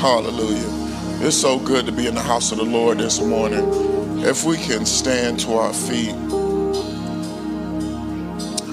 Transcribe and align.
Hallelujah. 0.00 0.64
It's 1.26 1.36
so 1.36 1.58
good 1.58 1.84
to 1.84 1.92
be 1.92 2.06
in 2.06 2.14
the 2.14 2.22
house 2.22 2.52
of 2.52 2.56
the 2.56 2.64
Lord 2.64 2.96
this 2.96 3.20
morning. 3.20 3.68
If 4.20 4.44
we 4.44 4.56
can 4.56 4.86
stand 4.86 5.38
to 5.40 5.52
our 5.52 5.74
feet, 5.74 6.14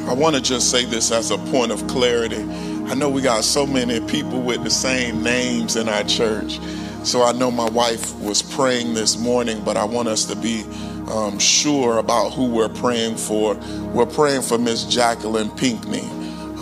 I 0.07 0.13
want 0.13 0.37
to 0.37 0.41
just 0.41 0.71
say 0.71 0.85
this 0.85 1.11
as 1.11 1.31
a 1.31 1.37
point 1.37 1.73
of 1.73 1.85
clarity. 1.87 2.43
I 2.89 2.93
know 2.93 3.09
we 3.09 3.21
got 3.21 3.43
so 3.43 3.67
many 3.67 3.99
people 4.07 4.41
with 4.41 4.63
the 4.63 4.69
same 4.69 5.21
names 5.21 5.75
in 5.75 5.89
our 5.89 6.05
church. 6.05 6.61
So 7.03 7.23
I 7.23 7.33
know 7.33 7.51
my 7.51 7.69
wife 7.71 8.15
was 8.21 8.41
praying 8.41 8.93
this 8.93 9.17
morning, 9.17 9.61
but 9.65 9.75
I 9.75 9.83
want 9.83 10.07
us 10.07 10.23
to 10.27 10.35
be 10.37 10.63
um, 11.11 11.39
sure 11.39 11.97
about 11.97 12.29
who 12.35 12.49
we're 12.49 12.69
praying 12.69 13.17
for. 13.17 13.55
We're 13.93 14.05
praying 14.05 14.43
for 14.43 14.57
Miss 14.57 14.85
Jacqueline 14.85 15.51
Pinkney. 15.57 16.07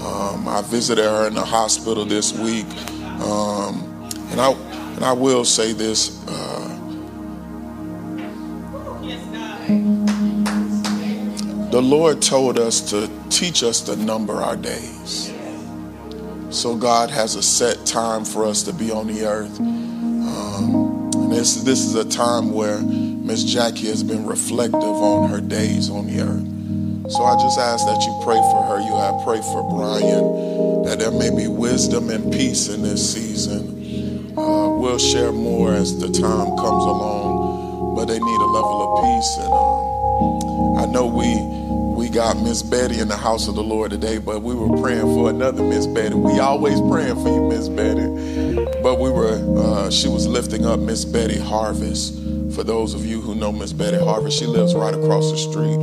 Um, 0.03 0.47
I 0.47 0.63
visited 0.65 1.05
her 1.05 1.27
in 1.27 1.35
the 1.35 1.45
hospital 1.45 2.03
this 2.03 2.33
week. 2.33 2.65
Um, 3.21 3.94
and 4.35 4.41
I 4.41 4.51
and 4.51 5.05
I 5.05 5.13
will 5.13 5.45
say 5.45 5.71
this. 5.71 6.21
Uh, 6.27 6.67
the 11.71 11.81
Lord 11.81 12.21
told 12.21 12.59
us 12.59 12.81
to 12.89 13.09
teach 13.29 13.63
us 13.63 13.79
to 13.83 13.95
number 13.95 14.33
our 14.33 14.57
days. 14.57 15.33
So 16.49 16.75
God 16.75 17.09
has 17.11 17.35
a 17.35 17.43
set 17.43 17.85
time 17.85 18.25
for 18.25 18.45
us 18.45 18.63
to 18.63 18.73
be 18.73 18.91
on 18.91 19.07
the 19.07 19.25
earth. 19.25 19.57
Um, 19.57 21.09
and 21.15 21.31
this 21.31 21.63
this 21.63 21.79
is 21.79 21.95
a 21.95 22.03
time 22.03 22.51
where 22.51 22.81
Miss 22.81 23.45
Jackie 23.45 23.87
has 23.87 24.03
been 24.03 24.25
reflective 24.25 24.83
on 24.83 25.29
her 25.29 25.39
days 25.39 25.89
on 25.89 26.07
the 26.07 26.19
earth. 26.19 27.11
So 27.11 27.23
I 27.23 27.41
just 27.41 27.57
ask 27.57 27.85
that 27.85 28.03
you 28.05 28.19
pray 28.21 28.35
for 28.51 28.63
her. 28.63 28.81
You 28.81 28.95
have 28.95 29.23
pray 29.23 29.39
for 29.39 29.63
Brian 29.69 30.83
that 30.83 30.99
there 30.99 31.11
may 31.11 31.29
be 31.29 31.47
wisdom 31.47 32.09
and 32.09 32.33
peace 32.33 32.67
in 32.67 32.81
this 32.81 33.13
season. 33.13 33.74
Uh, 34.37 34.69
we'll 34.69 34.97
share 34.97 35.31
more 35.31 35.73
as 35.73 35.97
the 35.97 36.07
time 36.07 36.47
comes 36.57 36.83
along, 36.83 37.95
but 37.95 38.05
they 38.05 38.19
need 38.19 38.41
a 38.41 38.45
level 38.45 38.81
of 38.83 39.03
peace. 39.03 39.37
And 39.39 39.53
um, 39.53 40.77
I 40.77 40.85
know 40.91 41.05
we 41.05 41.39
we 41.95 42.09
got 42.09 42.35
Miss 42.37 42.61
Betty 42.61 42.99
in 42.99 43.07
the 43.07 43.15
house 43.15 43.47
of 43.47 43.55
the 43.55 43.63
Lord 43.63 43.91
today, 43.91 44.17
but 44.17 44.41
we 44.41 44.53
were 44.53 44.75
praying 44.81 45.03
for 45.15 45.29
another 45.29 45.63
Miss 45.63 45.87
Betty. 45.87 46.15
We 46.15 46.39
always 46.39 46.81
praying 46.81 47.15
for 47.23 47.29
you, 47.29 47.47
Miss 47.47 47.69
Betty, 47.69 48.07
but 48.83 48.99
we 48.99 49.09
were 49.09 49.39
uh, 49.57 49.89
she 49.89 50.09
was 50.09 50.27
lifting 50.27 50.65
up 50.65 50.81
Miss 50.81 51.05
Betty 51.05 51.39
Harvest. 51.39 52.15
For 52.53 52.63
those 52.63 52.93
of 52.93 53.05
you 53.05 53.21
who 53.21 53.35
know 53.35 53.53
Miss 53.53 53.71
Betty 53.71 53.97
Harvest, 53.97 54.37
she 54.37 54.45
lives 54.45 54.75
right 54.75 54.93
across 54.93 55.31
the 55.31 55.37
street, 55.37 55.77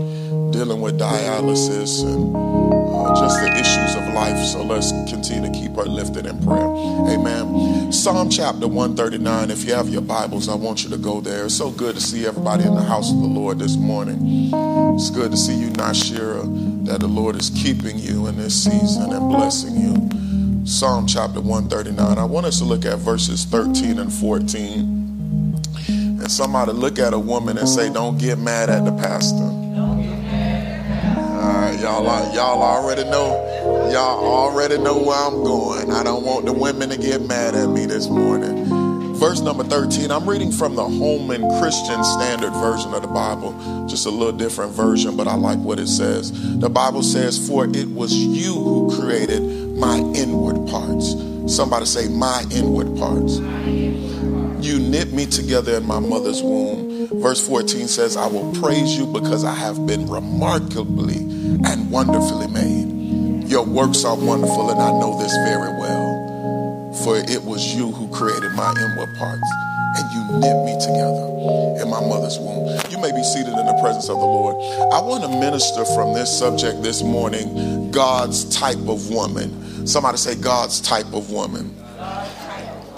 dealing 0.53 0.83
with 0.83 0.99
dialysis 0.99 2.03
and 2.05 2.37
uh, 2.37 3.15
just 3.19 3.41
the 3.41 3.51
issues 3.59 3.95
of 3.97 4.15
life. 4.15 4.45
So 4.47 4.63
let's 4.63 4.93
continue 5.11 5.51
to 5.51 5.59
keep 5.59 5.75
her 5.77 5.85
lifted 5.85 6.27
in 6.27 6.39
prayer. 6.45 6.69
Amen. 7.09 7.82
Psalm 7.93 8.31
chapter 8.31 8.67
139. 8.67 9.51
If 9.51 9.65
you 9.65 9.75
have 9.75 9.91
your 9.91 10.01
Bibles, 10.01 10.49
I 10.49 10.55
want 10.55 10.83
you 10.83 10.89
to 10.91 10.97
go 10.97 11.21
there. 11.21 11.45
It's 11.45 11.55
so 11.55 11.71
good 11.71 11.95
to 11.95 12.01
see 12.01 12.27
everybody 12.27 12.65
in 12.65 12.75
the 12.75 12.83
house 12.83 13.13
of 13.13 13.21
the 13.21 13.27
Lord 13.27 13.59
this 13.59 13.77
morning. 13.77 14.51
It's 14.95 15.11
good 15.11 15.31
to 15.31 15.37
see 15.37 15.55
you, 15.55 15.69
Nashira, 15.69 16.87
that 16.87 17.01
the 17.01 17.07
Lord 17.07 17.37
is 17.37 17.51
keeping 17.51 17.99
you 17.99 18.29
in 18.29 18.39
this 18.39 18.65
season 18.65 19.13
and 19.13 19.29
blessing 19.29 19.77
you. 19.77 20.67
Psalm 20.67 21.07
chapter 21.07 21.43
139. 21.43 22.17
I 22.17 22.25
want 22.25 22.47
us 22.47 22.61
to 22.61 22.65
look 22.65 22.87
at 22.87 22.99
verses 22.99 23.45
13 23.45 23.99
and 23.99 24.11
14. 24.11 25.61
And 25.89 26.33
somebody 26.33 26.73
look 26.73 26.99
at 26.99 27.13
a 27.13 27.19
woman 27.19 27.59
and 27.59 27.69
say, 27.69 27.93
Don't 27.93 28.17
get 28.17 28.39
mad 28.39 28.71
at 28.71 28.87
the 28.87 28.93
pastor 28.93 29.37
All 29.37 29.53
right, 31.61 31.79
y'all 31.79 32.35
y'all 32.35 32.63
already 32.63 33.05
know 33.05 33.52
y'all 33.63 34.25
already 34.25 34.79
know 34.79 34.99
where 34.99 35.17
I'm 35.17 35.45
going. 35.45 35.93
I 35.93 36.03
don't 36.03 36.25
want 36.25 36.47
the 36.47 36.53
women 36.53 36.89
to 36.91 36.97
get 36.97 37.23
mad 37.23 37.55
at 37.55 37.69
me 37.69 37.87
this 37.87 38.09
morning. 38.09 38.65
Verse 39.15 39.41
number 39.41 39.63
13, 39.63 40.11
I'm 40.11 40.29
reading 40.29 40.51
from 40.51 40.75
the 40.75 40.83
Holman 40.83 41.43
Christian 41.61 42.03
Standard 42.03 42.53
Version 42.55 42.93
of 42.93 43.03
the 43.03 43.09
Bible, 43.09 43.53
just 43.87 44.07
a 44.07 44.11
little 44.11 44.33
different 44.33 44.73
version, 44.73 45.17
but 45.17 45.29
I 45.29 45.35
like 45.35 45.59
what 45.59 45.79
it 45.79 45.87
says. 45.87 46.33
The 46.59 46.69
Bible 46.69 47.05
says, 47.05 47.47
For 47.47 47.65
it 47.65 47.89
was 47.89 48.13
you 48.13 48.55
who 48.55 49.01
created 49.01 49.43
my 49.77 49.99
inward 50.17 50.69
parts. 50.69 51.15
Somebody 51.47 51.87
say, 51.87 52.09
My 52.09 52.45
inward 52.51 52.97
parts. 52.97 53.37
You 54.67 54.79
knit 54.79 55.13
me 55.13 55.27
together 55.27 55.77
in 55.77 55.87
my 55.87 56.01
mother's 56.01 56.43
womb. 56.43 57.07
Verse 57.21 57.47
14 57.47 57.87
says, 57.89 58.17
I 58.17 58.27
will 58.27 58.53
praise 58.61 58.97
you 58.97 59.07
because 59.07 59.45
I 59.45 59.55
have 59.55 59.87
been 59.87 60.09
remarkably 60.09 61.19
and 61.19 61.91
wonderfully 61.91 62.49
made. 62.49 63.02
Your 63.53 63.67
works 63.67 64.03
are 64.07 64.17
wonderful, 64.17 64.71
and 64.71 64.81
I 64.81 64.99
know 64.99 65.19
this 65.19 65.37
very 65.45 65.77
well. 65.79 66.95
For 67.05 67.19
it 67.19 67.45
was 67.45 67.75
you 67.75 67.93
who 67.93 68.09
created 68.09 68.51
my 68.53 68.71
inward 68.71 69.15
parts, 69.19 69.47
and 69.99 70.11
you 70.11 70.39
knit 70.41 70.57
me 70.65 70.73
together 70.81 71.83
in 71.83 71.91
my 71.91 72.01
mother's 72.01 72.39
womb. 72.39 72.81
You 72.89 72.97
may 72.97 73.13
be 73.13 73.23
seated 73.23 73.53
in 73.53 73.67
the 73.67 73.79
presence 73.83 74.09
of 74.09 74.17
the 74.17 74.25
Lord. 74.25 74.57
I 74.91 75.03
want 75.03 75.25
to 75.25 75.29
minister 75.29 75.85
from 75.85 76.15
this 76.15 76.31
subject 76.39 76.83
this 76.83 77.03
morning 77.03 77.91
God's 77.91 78.47
type 78.57 78.89
of 78.89 79.11
woman. 79.11 79.87
Somebody 79.87 80.17
say, 80.17 80.35
God's 80.35 80.81
type 80.81 81.13
of 81.13 81.31
woman. 81.31 81.77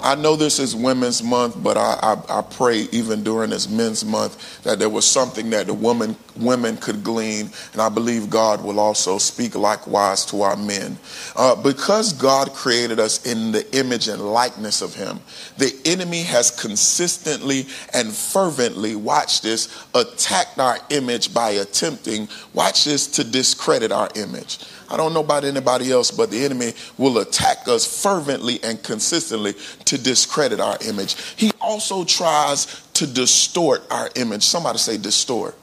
I 0.05 0.13
know 0.13 0.35
this 0.35 0.59
is 0.59 0.75
Women's 0.75 1.23
Month, 1.23 1.63
but 1.63 1.77
I, 1.77 1.97
I, 1.99 2.37
I, 2.37 2.41
pray 2.43 2.81
even 2.91 3.23
during 3.23 3.49
this 3.49 3.67
Men's 3.67 4.05
Month 4.05 4.61
that 4.61 4.77
there 4.77 4.87
was 4.87 5.03
something 5.03 5.49
that 5.49 5.65
the 5.65 5.73
woman 5.73 6.15
women 6.37 6.77
could 6.77 7.03
glean, 7.03 7.49
and 7.73 7.81
I 7.81 7.89
believe 7.89 8.29
God 8.29 8.63
will 8.63 8.79
also 8.79 9.17
speak 9.17 9.55
likewise 9.55 10.23
to 10.25 10.43
our 10.43 10.55
men. 10.55 10.99
Uh, 11.35 11.55
because 11.55 12.13
God 12.13 12.53
created 12.53 12.99
us 12.99 13.25
in 13.25 13.51
the 13.51 13.75
image 13.75 14.07
and 14.07 14.21
likeness 14.21 14.83
of 14.83 14.93
Him, 14.93 15.19
the 15.57 15.73
enemy 15.85 16.21
has 16.21 16.51
consistently 16.51 17.65
and 17.93 18.13
fervently, 18.13 18.95
watch 18.95 19.41
this, 19.41 19.85
attacked 19.95 20.59
our 20.59 20.77
image 20.89 21.33
by 21.33 21.51
attempting, 21.51 22.27
watch 22.53 22.85
this, 22.85 23.07
to 23.07 23.23
discredit 23.23 23.91
our 23.91 24.09
image. 24.15 24.59
I 24.87 24.97
don't 24.97 25.13
know 25.13 25.21
about 25.21 25.45
anybody 25.45 25.91
else, 25.91 26.11
but 26.11 26.29
the 26.29 26.45
enemy 26.45 26.73
will 26.97 27.17
attack 27.17 27.67
us 27.67 28.03
fervently 28.03 28.59
and 28.63 28.81
consistently 28.83 29.55
to 29.85 29.94
discredit 29.97 30.59
our 30.59 30.77
image. 30.85 31.15
He 31.35 31.51
also 31.61 32.03
tries 32.03 32.81
to 32.93 33.07
distort 33.07 33.83
our 33.91 34.09
image. 34.15 34.43
Somebody 34.43 34.77
say 34.77 34.97
distort. 34.97 35.55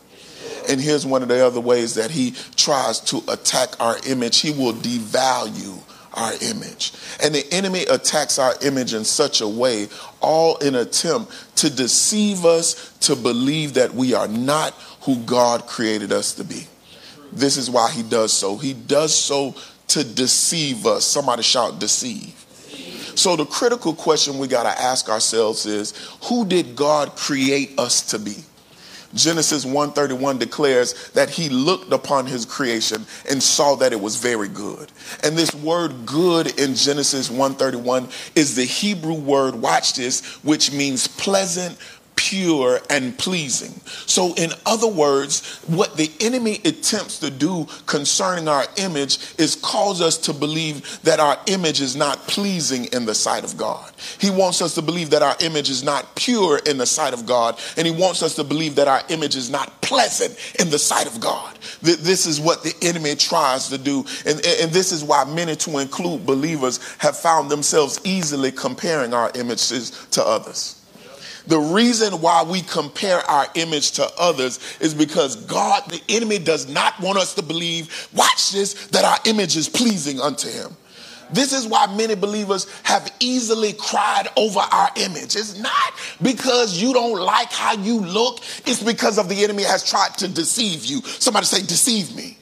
And 0.68 0.80
here's 0.80 1.04
one 1.04 1.22
of 1.22 1.28
the 1.28 1.44
other 1.44 1.60
ways 1.60 1.94
that 1.94 2.10
he 2.10 2.34
tries 2.56 3.00
to 3.00 3.22
attack 3.28 3.80
our 3.80 3.96
image. 4.06 4.40
He 4.40 4.50
will 4.50 4.74
devalue 4.74 5.78
our 6.14 6.32
image. 6.42 6.92
And 7.22 7.34
the 7.34 7.44
enemy 7.52 7.82
attacks 7.84 8.38
our 8.38 8.54
image 8.62 8.94
in 8.94 9.04
such 9.04 9.40
a 9.40 9.48
way, 9.48 9.88
all 10.20 10.56
in 10.58 10.74
attempt 10.74 11.32
to 11.56 11.70
deceive 11.70 12.44
us 12.44 12.96
to 13.00 13.16
believe 13.16 13.74
that 13.74 13.94
we 13.94 14.14
are 14.14 14.28
not 14.28 14.74
who 15.02 15.16
God 15.20 15.66
created 15.66 16.12
us 16.12 16.34
to 16.34 16.44
be. 16.44 16.66
This 17.32 17.56
is 17.56 17.70
why 17.70 17.90
he 17.90 18.02
does 18.02 18.32
so. 18.32 18.56
He 18.56 18.74
does 18.74 19.14
so 19.14 19.54
to 19.88 20.04
deceive 20.04 20.86
us. 20.86 21.04
Somebody 21.04 21.42
shout, 21.42 21.78
deceive. 21.80 22.34
So 23.14 23.36
the 23.36 23.46
critical 23.46 23.94
question 23.94 24.38
we 24.38 24.48
got 24.48 24.62
to 24.62 24.82
ask 24.82 25.08
ourselves 25.08 25.66
is 25.66 25.92
who 26.24 26.44
did 26.44 26.76
God 26.76 27.16
create 27.16 27.78
us 27.78 28.02
to 28.10 28.18
be? 28.18 28.36
Genesis 29.14 29.64
1:31 29.64 30.38
declares 30.38 30.94
that 31.10 31.28
he 31.28 31.48
looked 31.48 31.92
upon 31.92 32.26
his 32.26 32.46
creation 32.46 33.04
and 33.28 33.42
saw 33.42 33.74
that 33.76 33.92
it 33.92 34.00
was 34.00 34.16
very 34.16 34.48
good. 34.48 34.90
And 35.22 35.36
this 35.36 35.54
word 35.54 36.06
good 36.06 36.58
in 36.58 36.74
Genesis 36.74 37.28
1:31 37.28 38.08
is 38.34 38.54
the 38.54 38.64
Hebrew 38.64 39.14
word 39.14 39.54
watch 39.54 39.94
this 39.94 40.22
which 40.42 40.72
means 40.72 41.06
pleasant, 41.06 41.76
pure 42.16 42.80
and 42.88 43.18
pleasing. 43.18 43.72
So, 44.06 44.34
in 44.34 44.50
other 44.64 44.88
words, 44.88 45.58
what 45.66 45.96
the 45.96 46.10
enemy 46.20 46.60
attempts 46.64 47.18
to 47.18 47.30
do 47.30 47.66
concerning 47.86 48.48
our 48.48 48.64
image 48.76 49.18
is 49.38 49.56
cause 49.56 50.00
us 50.00 50.18
to 50.18 50.32
believe 50.32 51.00
that 51.02 51.20
our 51.20 51.38
image 51.46 51.80
is 51.80 51.96
not 51.96 52.18
pleasing 52.26 52.86
in 52.86 53.04
the 53.04 53.14
sight 53.14 53.44
of 53.44 53.56
God. 53.56 53.92
He 54.18 54.30
wants 54.30 54.62
us 54.62 54.74
to 54.74 54.82
believe 54.82 55.10
that 55.10 55.22
our 55.22 55.36
image 55.40 55.70
is 55.70 55.82
not 55.82 56.14
pure 56.14 56.58
in 56.66 56.78
the 56.78 56.86
sight 56.86 57.12
of 57.12 57.26
God, 57.26 57.58
and 57.76 57.86
he 57.86 57.92
wants 57.92 58.22
us 58.22 58.34
to 58.36 58.44
believe 58.44 58.76
that 58.76 58.88
our 58.88 59.02
image 59.08 59.36
is 59.36 59.50
not 59.50 59.80
pleasant 59.82 60.36
in 60.58 60.70
the 60.70 60.78
sight 60.78 61.06
of 61.06 61.20
God. 61.20 61.58
This 61.82 62.26
is 62.26 62.40
what 62.40 62.62
the 62.62 62.74
enemy 62.82 63.14
tries 63.14 63.68
to 63.68 63.78
do, 63.78 64.04
and, 64.26 64.44
and 64.46 64.70
this 64.70 64.92
is 64.92 65.04
why 65.04 65.24
many, 65.24 65.56
to 65.56 65.78
include 65.78 66.24
believers, 66.24 66.80
have 66.98 67.16
found 67.16 67.50
themselves 67.50 68.00
easily 68.04 68.52
comparing 68.52 69.12
our 69.12 69.30
images 69.34 70.06
to 70.12 70.24
others. 70.24 70.81
The 71.46 71.58
reason 71.58 72.20
why 72.20 72.44
we 72.44 72.62
compare 72.62 73.18
our 73.18 73.46
image 73.54 73.92
to 73.92 74.08
others 74.18 74.60
is 74.80 74.94
because 74.94 75.36
God, 75.36 75.88
the 75.88 76.00
enemy, 76.08 76.38
does 76.38 76.68
not 76.68 77.00
want 77.00 77.18
us 77.18 77.34
to 77.34 77.42
believe, 77.42 78.08
watch 78.14 78.52
this, 78.52 78.86
that 78.88 79.04
our 79.04 79.18
image 79.24 79.56
is 79.56 79.68
pleasing 79.68 80.20
unto 80.20 80.48
him. 80.48 80.76
This 81.32 81.54
is 81.54 81.66
why 81.66 81.86
many 81.96 82.14
believers 82.14 82.66
have 82.82 83.10
easily 83.18 83.72
cried 83.72 84.28
over 84.36 84.60
our 84.60 84.90
image. 84.96 85.34
It's 85.34 85.58
not 85.58 85.94
because 86.20 86.80
you 86.80 86.92
don't 86.92 87.18
like 87.18 87.50
how 87.50 87.72
you 87.72 88.00
look, 88.00 88.40
it's 88.66 88.82
because 88.82 89.18
of 89.18 89.28
the 89.28 89.42
enemy 89.42 89.62
has 89.62 89.88
tried 89.88 90.14
to 90.18 90.28
deceive 90.28 90.84
you. 90.84 91.00
Somebody 91.00 91.46
say, 91.46 91.62
deceive 91.62 92.14
me. 92.14 92.36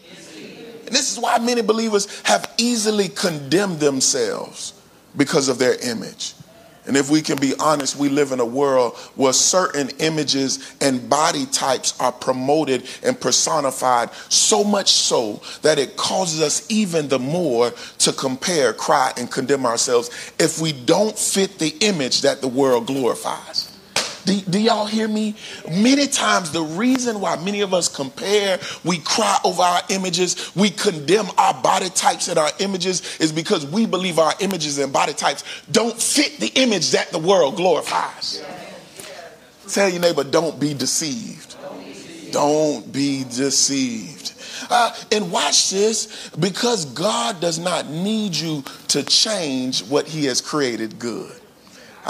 And 0.86 0.94
this 0.94 1.12
is 1.12 1.20
why 1.20 1.38
many 1.38 1.62
believers 1.62 2.20
have 2.22 2.52
easily 2.58 3.08
condemned 3.08 3.78
themselves 3.78 4.74
because 5.16 5.48
of 5.48 5.58
their 5.58 5.74
image. 5.88 6.34
And 6.86 6.96
if 6.96 7.10
we 7.10 7.20
can 7.22 7.38
be 7.38 7.54
honest, 7.58 7.96
we 7.96 8.08
live 8.08 8.32
in 8.32 8.40
a 8.40 8.44
world 8.44 8.96
where 9.14 9.32
certain 9.32 9.90
images 9.98 10.74
and 10.80 11.08
body 11.08 11.46
types 11.46 11.98
are 12.00 12.12
promoted 12.12 12.88
and 13.02 13.20
personified 13.20 14.10
so 14.28 14.64
much 14.64 14.90
so 14.90 15.42
that 15.62 15.78
it 15.78 15.96
causes 15.96 16.40
us 16.40 16.66
even 16.70 17.08
the 17.08 17.18
more 17.18 17.72
to 17.98 18.12
compare, 18.12 18.72
cry, 18.72 19.12
and 19.16 19.30
condemn 19.30 19.66
ourselves 19.66 20.08
if 20.38 20.60
we 20.60 20.72
don't 20.72 21.18
fit 21.18 21.58
the 21.58 21.76
image 21.80 22.22
that 22.22 22.40
the 22.40 22.48
world 22.48 22.86
glorifies. 22.86 23.69
Do, 24.24 24.40
do, 24.42 24.60
y'all 24.60 24.86
hear 24.86 25.08
me? 25.08 25.34
Many 25.68 26.06
times, 26.06 26.50
the 26.50 26.62
reason 26.62 27.20
why 27.20 27.36
many 27.42 27.60
of 27.60 27.72
us 27.72 27.88
compare, 27.88 28.58
we 28.84 28.98
cry 28.98 29.38
over 29.44 29.62
our 29.62 29.82
images, 29.88 30.54
we 30.54 30.70
condemn 30.70 31.26
our 31.38 31.54
body 31.62 31.88
types 31.90 32.28
and 32.28 32.38
our 32.38 32.50
images, 32.58 33.18
is 33.18 33.32
because 33.32 33.64
we 33.66 33.86
believe 33.86 34.18
our 34.18 34.34
images 34.40 34.78
and 34.78 34.92
body 34.92 35.12
types 35.12 35.44
don't 35.70 36.00
fit 36.00 36.38
the 36.38 36.48
image 36.60 36.90
that 36.90 37.10
the 37.10 37.18
world 37.18 37.56
glorifies. 37.56 38.42
Tell 39.68 39.88
your 39.88 40.00
neighbor, 40.00 40.24
don't 40.24 40.58
be 40.58 40.74
deceived. 40.74 41.56
Don't 42.32 42.92
be 42.92 43.24
deceived. 43.24 44.34
Uh, 44.68 44.94
and 45.10 45.32
watch 45.32 45.70
this 45.70 46.30
because 46.38 46.84
God 46.84 47.40
does 47.40 47.58
not 47.58 47.88
need 47.88 48.34
you 48.34 48.62
to 48.88 49.02
change 49.02 49.82
what 49.84 50.06
He 50.06 50.26
has 50.26 50.40
created 50.40 50.98
good. 50.98 51.39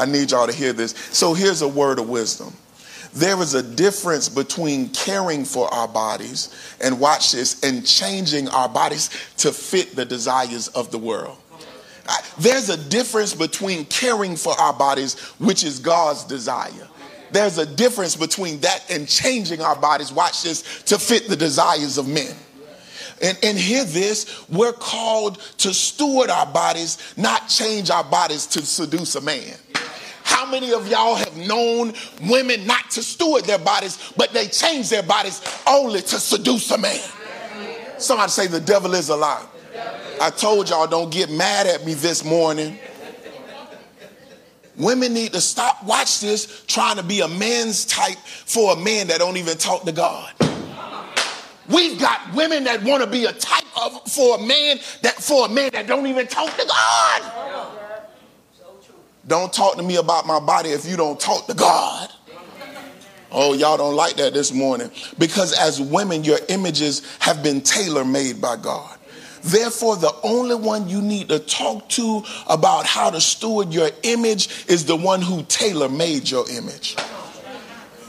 I 0.01 0.07
need 0.07 0.31
y'all 0.31 0.47
to 0.47 0.53
hear 0.53 0.73
this. 0.73 0.93
So 1.13 1.35
here's 1.35 1.63
a 1.63 1.69
word 1.69 1.99
of 1.99 2.09
wisdom. 2.09 2.53
There 3.13 3.41
is 3.43 3.55
a 3.55 3.63
difference 3.63 4.29
between 4.29 4.89
caring 4.91 5.45
for 5.45 5.73
our 5.75 5.89
bodies 5.89 6.77
and 6.81 6.99
watch 7.01 7.33
this 7.33 7.63
and 7.63 7.87
changing 7.87 8.49
our 8.49 8.69
bodies 8.69 9.11
to 9.39 9.53
fit 9.53 9.97
the 9.97 10.05
desires 10.05 10.69
of 10.69 10.91
the 10.91 10.99
world. 10.99 11.37
There's 12.39 12.71
a 12.71 12.77
difference 12.77 13.35
between 13.35 13.85
caring 13.87 14.37
for 14.37 14.53
our 14.59 14.73
bodies, 14.73 15.19
which 15.39 15.65
is 15.65 15.79
God's 15.79 16.25
desire. 16.25 16.89
There's 17.33 17.59
a 17.59 17.67
difference 17.67 18.17
between 18.17 18.61
that 18.61 18.91
and 18.91 19.09
changing 19.09 19.61
our 19.61 19.77
bodies, 19.77 20.13
watch 20.13 20.43
this, 20.43 20.83
to 20.85 20.99
fit 20.99 21.29
the 21.29 21.37
desires 21.37 21.99
of 21.99 22.09
men. 22.09 22.35
And, 23.23 23.39
and 23.43 23.59
hear 23.59 23.85
this 23.85 24.49
we're 24.49 24.73
called 24.73 25.39
to 25.59 25.75
steward 25.75 26.31
our 26.31 26.47
bodies, 26.47 27.15
not 27.17 27.49
change 27.49 27.91
our 27.91 28.05
bodies 28.05 28.47
to 28.47 28.65
seduce 28.65 29.15
a 29.15 29.21
man. 29.21 29.55
How 30.31 30.49
many 30.49 30.73
of 30.73 30.87
y'all 30.87 31.17
have 31.17 31.37
known 31.37 31.93
women 32.29 32.65
not 32.65 32.89
to 32.93 33.03
steward 33.03 33.45
their 33.45 33.59
bodies, 33.59 34.13
but 34.17 34.33
they 34.33 34.47
change 34.47 34.89
their 34.89 35.03
bodies 35.03 35.43
only 35.67 36.01
to 36.03 36.21
seduce 36.21 36.71
a 36.71 36.79
man? 36.79 37.01
Somebody 37.99 38.31
say, 38.31 38.47
The 38.47 38.61
devil 38.61 38.95
is 38.95 39.09
a 39.09 39.17
lie. 39.17 39.45
I 40.21 40.31
told 40.31 40.71
y'all, 40.71 40.87
don't 40.87 41.11
get 41.11 41.31
mad 41.31 41.67
at 41.67 41.85
me 41.85 41.95
this 41.95 42.25
morning. 42.25 42.79
Women 44.77 45.13
need 45.13 45.33
to 45.33 45.41
stop, 45.41 45.85
watch 45.85 46.21
this, 46.21 46.65
trying 46.67 46.97
to 46.97 47.03
be 47.03 47.21
a 47.21 47.29
man's 47.29 47.85
type 47.85 48.19
for 48.19 48.75
a 48.75 48.77
man 48.77 49.09
that 49.09 49.19
don't 49.19 49.37
even 49.37 49.59
talk 49.59 49.83
to 49.85 49.93
God. 49.93 50.33
We've 51.69 51.99
got 51.99 52.35
women 52.35 52.65
that 52.65 52.83
want 52.85 53.03
to 53.03 53.11
be 53.11 53.25
a 53.25 53.33
type 53.33 53.65
of 53.83 54.09
for 54.11 54.39
a 54.39 54.41
man 54.41 54.79
that 55.03 55.17
for 55.17 55.47
a 55.47 55.49
man 55.49 55.71
that 55.73 55.87
don't 55.89 56.07
even 56.07 56.29
talk 56.29 56.57
to 56.57 56.67
God. 56.67 57.80
Don't 59.27 59.53
talk 59.53 59.77
to 59.77 59.83
me 59.83 59.97
about 59.97 60.27
my 60.27 60.41
body 60.41 60.71
if 60.71 60.87
you 60.87 60.97
don't 60.97 61.21
talk 61.21 61.47
to 61.47 61.55
God. 61.55 62.11
Oh, 63.33 63.55
y'all 63.55 63.77
don't 63.77 63.95
like 63.95 64.17
that 64.17 64.35
this 64.35 64.53
morning. 64.53 64.91
Because 65.19 65.53
as 65.53 65.81
women, 65.81 66.25
your 66.25 66.39
images 66.49 67.03
have 67.21 67.43
been 67.43 67.61
tailor 67.61 68.05
made 68.05 68.41
by 68.41 68.57
God. 68.57 68.99
Therefore, 69.43 69.97
the 69.97 70.13
only 70.23 70.55
one 70.55 70.89
you 70.89 71.01
need 71.01 71.29
to 71.29 71.39
talk 71.39 71.89
to 71.91 72.23
about 72.49 72.87
how 72.87 73.11
to 73.11 73.21
steward 73.21 73.73
your 73.73 73.91
image 74.03 74.67
is 74.69 74.85
the 74.85 74.97
one 74.97 75.23
who 75.23 75.43
tailor 75.45 75.89
made 75.89 76.29
your 76.29 76.49
image. 76.51 76.97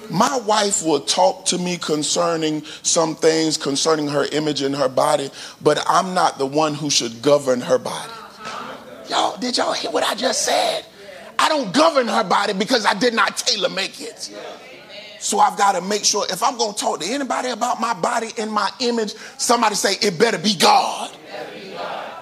My 0.09 0.39
wife 0.39 0.83
will 0.83 0.99
talk 0.99 1.45
to 1.45 1.57
me 1.57 1.77
concerning 1.77 2.65
some 2.83 3.15
things 3.15 3.55
concerning 3.55 4.09
her 4.09 4.25
image 4.33 4.61
and 4.61 4.75
her 4.75 4.89
body, 4.89 5.29
but 5.61 5.81
I'm 5.87 6.13
not 6.13 6.37
the 6.37 6.45
one 6.45 6.73
who 6.73 6.89
should 6.89 7.21
govern 7.21 7.61
her 7.61 7.77
body. 7.77 8.11
Y'all, 9.09 9.37
did 9.37 9.55
y'all 9.55 9.71
hear 9.71 9.91
what 9.91 10.03
I 10.03 10.15
just 10.15 10.43
said? 10.43 10.85
I 11.41 11.49
don't 11.49 11.73
govern 11.73 12.07
her 12.07 12.23
body 12.23 12.53
because 12.53 12.85
I 12.85 12.93
did 12.93 13.15
not 13.15 13.35
tailor 13.35 13.69
make 13.69 13.99
it. 13.99 14.31
So 15.19 15.39
I've 15.39 15.57
got 15.57 15.71
to 15.71 15.81
make 15.81 16.05
sure 16.05 16.23
if 16.29 16.43
I'm 16.43 16.55
going 16.55 16.75
to 16.75 16.79
talk 16.79 16.99
to 16.99 17.07
anybody 17.07 17.49
about 17.49 17.81
my 17.81 17.95
body 17.95 18.29
and 18.37 18.51
my 18.51 18.69
image, 18.79 19.13
somebody 19.39 19.73
say, 19.73 19.93
it 20.01 20.19
better 20.19 20.37
be 20.37 20.55
God. 20.55 21.11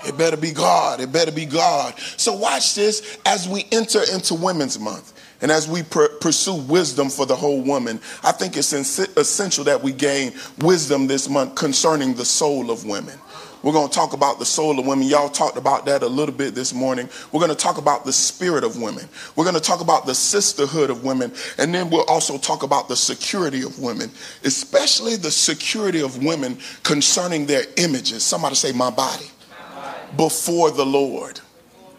It 0.06 0.18
better 0.18 0.38
be 0.38 0.51
God. 0.51 1.01
It 1.01 1.12
better 1.12 1.31
be 1.33 1.45
God. 1.45 2.00
So 2.16 2.33
watch 2.33 2.75
this 2.75 3.18
as 3.25 3.48
we 3.48 3.66
enter 3.74 4.01
into 4.13 4.36
Women's 4.36 4.80
Month. 4.80 5.13
And 5.42 5.51
as 5.51 5.68
we 5.68 5.83
pr- 5.83 6.16
pursue 6.21 6.56
wisdom 6.56 7.10
for 7.10 7.25
the 7.25 7.36
whole 7.36 7.62
woman, 7.62 8.00
I 8.24 8.31
think 8.31 8.56
it's 8.56 8.71
essential 8.71 9.66
that 9.66 9.83
we 9.83 9.92
gain 9.92 10.33
wisdom 10.60 11.07
this 11.07 11.27
month 11.27 11.56
concerning 11.56 12.13
the 12.13 12.25
soul 12.25 12.71
of 12.71 12.86
women. 12.86 13.18
We're 13.62 13.74
going 13.74 13.90
to 13.90 13.94
talk 13.94 14.14
about 14.14 14.40
the 14.40 14.46
soul 14.46 14.80
of 14.80 14.86
women. 14.86 15.08
Y'all 15.08 15.30
talked 15.30 15.58
about 15.58 15.86
that 15.86 16.02
a 16.02 16.08
little 16.08 16.34
bit 16.34 16.56
this 16.56 16.74
morning. 16.74 17.10
We're 17.32 17.40
going 17.40 17.52
to 17.52 17.58
talk 17.58 17.78
about 17.78 18.06
the 18.06 18.14
spirit 18.14 18.64
of 18.64 18.82
women. 18.82 19.08
We're 19.36 19.44
going 19.44 19.56
to 19.56 19.62
talk 19.62 19.82
about 19.82 20.06
the 20.06 20.16
sisterhood 20.16 20.90
of 20.90 21.04
women. 21.04 21.34
And 21.58 21.74
then 21.74 21.90
we'll 21.90 22.06
also 22.06 22.38
talk 22.38 22.64
about 22.64 22.88
the 22.88 22.96
security 22.96 23.64
of 23.64 23.80
women, 23.80 24.12
especially 24.44 25.18
the 25.18 25.32
security 25.32 26.02
of 26.02 26.24
women 26.24 26.58
concerning 26.84 27.46
their 27.46 27.64
images. 27.78 28.24
Somebody 28.24 28.56
say, 28.56 28.72
My 28.72 28.90
body, 28.90 29.26
my 29.50 29.76
body. 29.76 29.98
before 30.16 30.72
the 30.72 30.86
Lord. 30.86 31.40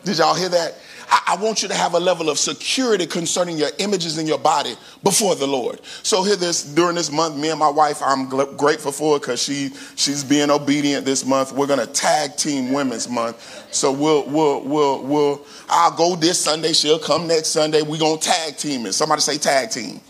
Did 0.04 0.18
y'all 0.18 0.34
hear 0.34 0.48
that? 0.48 0.76
I, 1.10 1.36
want 1.40 1.62
you 1.62 1.68
to 1.68 1.74
have 1.74 1.94
a 1.94 2.00
level 2.00 2.30
of 2.30 2.38
security 2.38 3.06
concerning 3.06 3.58
your 3.58 3.70
images 3.78 4.18
in 4.18 4.26
your 4.26 4.38
body 4.38 4.76
before 5.02 5.34
the 5.34 5.46
Lord. 5.46 5.80
So 6.02 6.22
here 6.22 6.36
this 6.36 6.62
during 6.62 6.94
this 6.94 7.10
month, 7.10 7.36
me 7.36 7.50
and 7.50 7.58
my 7.58 7.68
wife, 7.68 8.00
I'm 8.02 8.28
grateful 8.28 8.92
for 8.92 9.18
because 9.18 9.42
she 9.42 9.70
she's 9.96 10.22
being 10.22 10.50
obedient 10.50 11.04
this 11.04 11.24
month. 11.24 11.52
We're 11.52 11.66
gonna 11.66 11.86
tag 11.86 12.36
team 12.36 12.72
Women's 12.72 13.08
Month. 13.08 13.74
So 13.74 13.90
we'll 13.90 14.24
we'll 14.28 14.62
we'll 14.62 15.02
we'll 15.02 15.46
I'll 15.68 15.96
go 15.96 16.14
this 16.14 16.38
Sunday, 16.38 16.72
she'll 16.72 16.98
come 16.98 17.26
next 17.26 17.48
Sunday. 17.48 17.82
We're 17.82 17.98
gonna 17.98 18.20
tag 18.20 18.56
team 18.56 18.86
it. 18.86 18.92
Somebody 18.92 19.22
say 19.22 19.38
tag 19.38 19.70
team. 19.70 20.00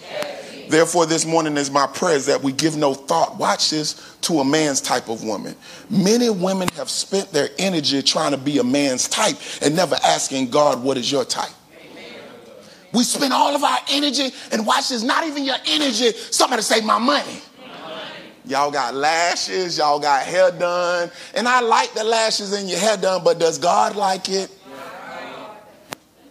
Therefore, 0.71 1.05
this 1.05 1.27
morning 1.27 1.57
is 1.57 1.69
my 1.69 1.89
prayer 1.89 2.15
is 2.15 2.27
that 2.27 2.43
we 2.43 2.53
give 2.53 2.77
no 2.77 2.95
thought, 2.95 3.37
watch 3.37 3.71
this, 3.71 4.17
to 4.21 4.39
a 4.39 4.45
man's 4.45 4.81
type 4.81 5.09
of 5.09 5.25
woman. 5.25 5.57
Many 5.91 6.31
women 6.31 6.69
have 6.77 6.89
spent 6.89 7.33
their 7.33 7.49
energy 7.59 8.03
trying 8.03 8.31
to 8.31 8.39
be 8.39 8.59
a 8.59 8.65
man's 8.65 9.09
type 9.09 9.37
and 9.63 9.75
never 9.75 9.97
asking 10.05 10.51
God, 10.51 10.81
what 10.85 10.97
is 10.97 11.11
your 11.11 11.25
type? 11.25 11.51
We 12.93 13.03
spend 13.03 13.33
all 13.33 13.55
of 13.55 13.65
our 13.65 13.79
energy, 13.91 14.31
and 14.53 14.65
watch 14.65 14.91
this, 14.91 15.03
not 15.03 15.27
even 15.27 15.45
your 15.45 15.57
energy. 15.67 16.13
Somebody 16.13 16.63
say, 16.63 16.81
my 16.81 16.99
money. 16.99 17.41
Y'all 18.45 18.71
got 18.71 18.95
lashes, 18.95 19.79
y'all 19.79 19.99
got 19.99 20.25
hair 20.25 20.53
done. 20.53 21.11
And 21.35 21.49
I 21.49 21.61
like 21.61 21.95
the 21.95 22.05
lashes 22.05 22.53
and 22.53 22.71
your 22.71 22.79
hair 22.79 22.97
done, 22.97 23.23
but 23.25 23.41
does 23.41 23.59
God 23.59 23.97
like 23.97 24.29
it? 24.29 24.51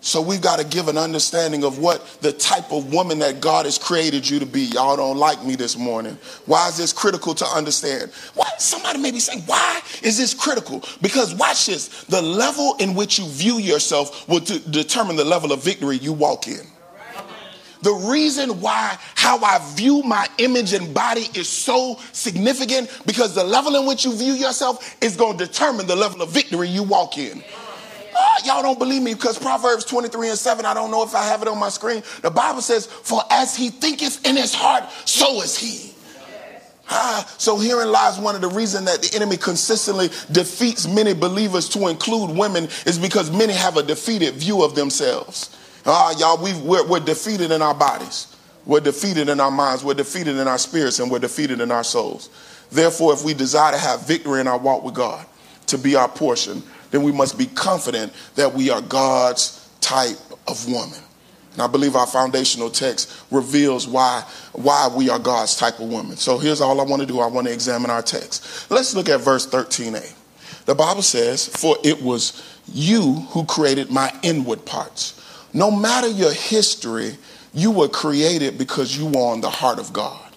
So 0.02 0.22
we've 0.22 0.42
got 0.42 0.60
to 0.60 0.66
give 0.66 0.88
an 0.88 0.98
understanding 0.98 1.64
of 1.64 1.78
what 1.78 2.06
the 2.22 2.32
type 2.32 2.72
of 2.72 2.94
woman 2.94 3.20
that 3.20 3.42
God 3.42 3.66
has 3.66 3.78
created 3.78 4.30
you 4.30 4.40
to 4.40 4.46
be. 4.46 4.62
Y'all 4.62 4.96
don't 4.96 5.18
like 5.18 5.44
me 5.44 5.56
this 5.56 5.78
morning. 5.78 6.18
Why 6.46 6.70
is 6.70 6.78
this 6.78 6.94
critical 6.94 7.36
to 7.36 7.46
understand? 7.46 8.12
Why 8.34 8.48
somebody 8.58 9.00
may 9.00 9.12
be 9.12 9.20
saying, 9.20 9.44
why 9.46 9.82
is 10.02 10.18
this 10.18 10.34
critical? 10.34 10.84
Because 11.02 11.36
watch 11.36 11.66
this. 11.66 12.06
The 12.06 12.22
level 12.22 12.76
in 12.80 12.96
which 12.96 13.20
you 13.20 13.28
view 13.28 13.58
yourself 13.58 14.28
will 14.30 14.40
determine 14.40 15.18
the 15.18 15.26
level 15.26 15.52
of 15.52 15.64
victory 15.64 15.98
you 15.98 16.14
walk 16.14 16.48
in. 16.48 16.66
The 17.82 17.94
reason 17.94 18.60
why 18.60 18.98
how 19.16 19.38
I 19.40 19.60
view 19.76 20.04
my 20.04 20.28
image 20.38 20.74
and 20.74 20.94
body 20.94 21.28
is 21.34 21.48
so 21.48 21.98
significant 22.12 22.90
because 23.06 23.36
the 23.36 23.44
level 23.44 23.76
in 23.78 23.86
which 23.86 24.04
you 24.04 24.16
view 24.16 24.34
yourself 24.34 24.98
is 25.02 25.16
going 25.16 25.38
to 25.38 25.46
determine 25.46 25.88
the 25.88 25.96
level 25.96 26.22
of 26.22 26.30
victory 26.30 26.68
you 26.68 26.84
walk 26.84 27.18
in. 27.18 27.42
Uh, 28.16 28.26
y'all 28.46 28.62
don't 28.62 28.80
believe 28.80 29.02
me 29.02 29.14
because 29.14 29.38
Proverbs 29.38 29.86
23 29.86 30.30
and 30.30 30.38
7, 30.38 30.66
I 30.66 30.74
don't 30.74 30.92
know 30.92 31.04
if 31.04 31.16
I 31.16 31.24
have 31.26 31.42
it 31.42 31.48
on 31.48 31.60
my 31.60 31.70
screen. 31.70 32.04
The 32.22 32.32
Bible 32.32 32.62
says, 32.62 32.86
For 32.86 33.22
as 33.30 33.56
he 33.56 33.70
thinketh 33.70 34.26
in 34.26 34.36
his 34.36 34.54
heart, 34.54 34.84
so 35.06 35.42
is 35.42 35.58
he. 35.58 35.94
Ah, 36.92 37.32
so 37.38 37.58
herein 37.58 37.92
lies 37.92 38.18
one 38.18 38.34
of 38.34 38.42
the 38.42 38.48
reasons 38.48 38.86
that 38.86 39.02
the 39.04 39.16
enemy 39.16 39.38
consistently 39.38 40.08
defeats 40.32 40.88
many 40.88 41.14
believers 41.14 41.70
to 41.70 41.88
include 41.88 42.36
women 42.36 42.64
is 42.88 42.98
because 42.98 43.30
many 43.30 43.54
have 43.54 43.78
a 43.78 43.84
defeated 43.84 44.34
view 44.34 44.64
of 44.64 44.74
themselves. 44.74 45.56
Ah, 45.86 46.16
y'all, 46.18 46.44
we 46.44 46.54
we're, 46.62 46.86
we're 46.88 47.00
defeated 47.00 47.52
in 47.52 47.62
our 47.62 47.76
bodies. 47.76 48.36
We're 48.66 48.80
defeated 48.80 49.30
in 49.30 49.40
our 49.40 49.52
minds. 49.52 49.84
We're 49.84 49.94
defeated 49.94 50.38
in 50.38 50.48
our 50.48 50.58
spirits 50.58 51.00
and 51.00 51.12
we're 51.12 51.20
defeated 51.20 51.62
in 51.62 51.72
our 51.72 51.84
souls. 51.84 52.30
Therefore, 52.72 53.14
if 53.14 53.24
we 53.24 53.34
desire 53.34 53.72
to 53.72 53.78
have 53.78 54.08
victory 54.08 54.42
in 54.42 54.48
our 54.48 54.58
walk 54.58 54.84
with 54.84 54.96
God, 54.96 55.26
to 55.68 55.78
be 55.78 55.96
our 55.96 56.10
portion, 56.10 56.64
then 56.92 57.04
we 57.04 57.12
must 57.12 57.38
be 57.38 57.46
confident 57.46 58.14
that 58.36 58.54
we 58.54 58.70
are 58.70 58.82
God's 58.82 59.70
type 59.82 60.18
of 60.48 60.68
woman. 60.68 61.00
And 61.54 61.62
I 61.62 61.68
believe 61.68 61.96
our 61.96 62.08
foundational 62.08 62.70
text 62.70 63.24
reveals 63.32 63.88
why, 63.88 64.24
why 64.54 64.90
we 64.96 65.10
are 65.10 65.20
God's 65.20 65.56
type 65.56 65.80
of 65.80 65.90
woman. 65.90 66.16
So 66.16 66.38
here's 66.38 66.62
all 66.62 66.80
I 66.80 66.84
want 66.84 67.02
to 67.02 67.08
do 67.08 67.20
I 67.20 67.28
want 67.28 67.48
to 67.48 67.54
examine 67.54 67.90
our 67.90 68.02
text. 68.02 68.70
Let's 68.72 68.96
look 68.96 69.10
at 69.10 69.20
verse 69.22 69.48
13a. 69.48 70.16
The 70.66 70.76
Bible 70.76 71.02
says, 71.02 71.48
For 71.48 71.76
it 71.84 72.02
was 72.02 72.44
you 72.72 73.14
who 73.32 73.46
created 73.46 73.90
my 73.90 74.14
inward 74.22 74.66
parts. 74.66 75.16
No 75.54 75.72
matter 75.72 76.08
your 76.08 76.32
history, 76.32 77.18
you 77.54 77.72
were 77.72 77.88
created 77.88 78.58
because 78.58 78.96
you 78.96 79.08
were 79.08 79.32
on 79.32 79.42
the 79.42 79.50
heart 79.50 79.80
of 79.80 79.92
God. 79.92 80.29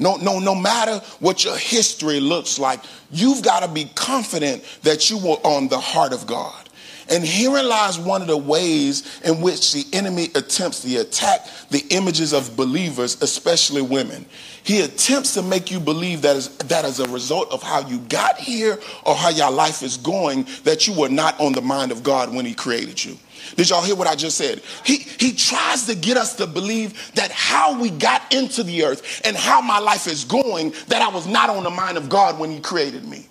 No, 0.00 0.16
no, 0.16 0.38
no 0.38 0.54
matter 0.54 0.96
what 1.20 1.44
your 1.44 1.56
history 1.56 2.18
looks 2.20 2.58
like, 2.58 2.80
you've 3.10 3.42
got 3.42 3.60
to 3.60 3.68
be 3.68 3.84
confident 3.94 4.64
that 4.82 5.10
you 5.10 5.18
were 5.18 5.36
on 5.44 5.68
the 5.68 5.78
heart 5.78 6.12
of 6.12 6.26
God. 6.26 6.69
And 7.10 7.24
herein 7.24 7.68
lies 7.68 7.98
one 7.98 8.22
of 8.22 8.28
the 8.28 8.36
ways 8.36 9.20
in 9.24 9.40
which 9.40 9.72
the 9.72 9.84
enemy 9.92 10.28
attempts 10.36 10.82
to 10.82 10.96
attack 10.98 11.44
the 11.70 11.84
images 11.90 12.32
of 12.32 12.56
believers, 12.56 13.20
especially 13.20 13.82
women. 13.82 14.24
He 14.62 14.80
attempts 14.82 15.34
to 15.34 15.42
make 15.42 15.70
you 15.72 15.80
believe 15.80 16.22
that 16.22 16.36
as, 16.36 16.56
that 16.58 16.84
as 16.84 17.00
a 17.00 17.08
result 17.08 17.50
of 17.50 17.62
how 17.62 17.80
you 17.88 17.98
got 17.98 18.38
here 18.38 18.78
or 19.04 19.16
how 19.16 19.30
your 19.30 19.50
life 19.50 19.82
is 19.82 19.96
going, 19.96 20.46
that 20.62 20.86
you 20.86 20.94
were 20.94 21.08
not 21.08 21.38
on 21.40 21.52
the 21.52 21.60
mind 21.60 21.90
of 21.90 22.04
God 22.04 22.32
when 22.32 22.46
He 22.46 22.54
created 22.54 23.04
you. 23.04 23.16
Did 23.56 23.70
y'all 23.70 23.82
hear 23.82 23.96
what 23.96 24.06
I 24.06 24.14
just 24.14 24.36
said? 24.36 24.62
He, 24.84 24.98
he 24.98 25.32
tries 25.32 25.86
to 25.86 25.96
get 25.96 26.16
us 26.16 26.36
to 26.36 26.46
believe 26.46 27.12
that 27.14 27.32
how 27.32 27.80
we 27.80 27.90
got 27.90 28.32
into 28.32 28.62
the 28.62 28.84
earth 28.84 29.22
and 29.24 29.36
how 29.36 29.60
my 29.60 29.78
life 29.78 30.06
is 30.06 30.24
going, 30.24 30.74
that 30.88 31.02
I 31.02 31.08
was 31.08 31.26
not 31.26 31.50
on 31.50 31.64
the 31.64 31.70
mind 31.70 31.96
of 31.96 32.08
God 32.08 32.38
when 32.38 32.50
He 32.50 32.60
created 32.60 33.04
me. 33.04 33.26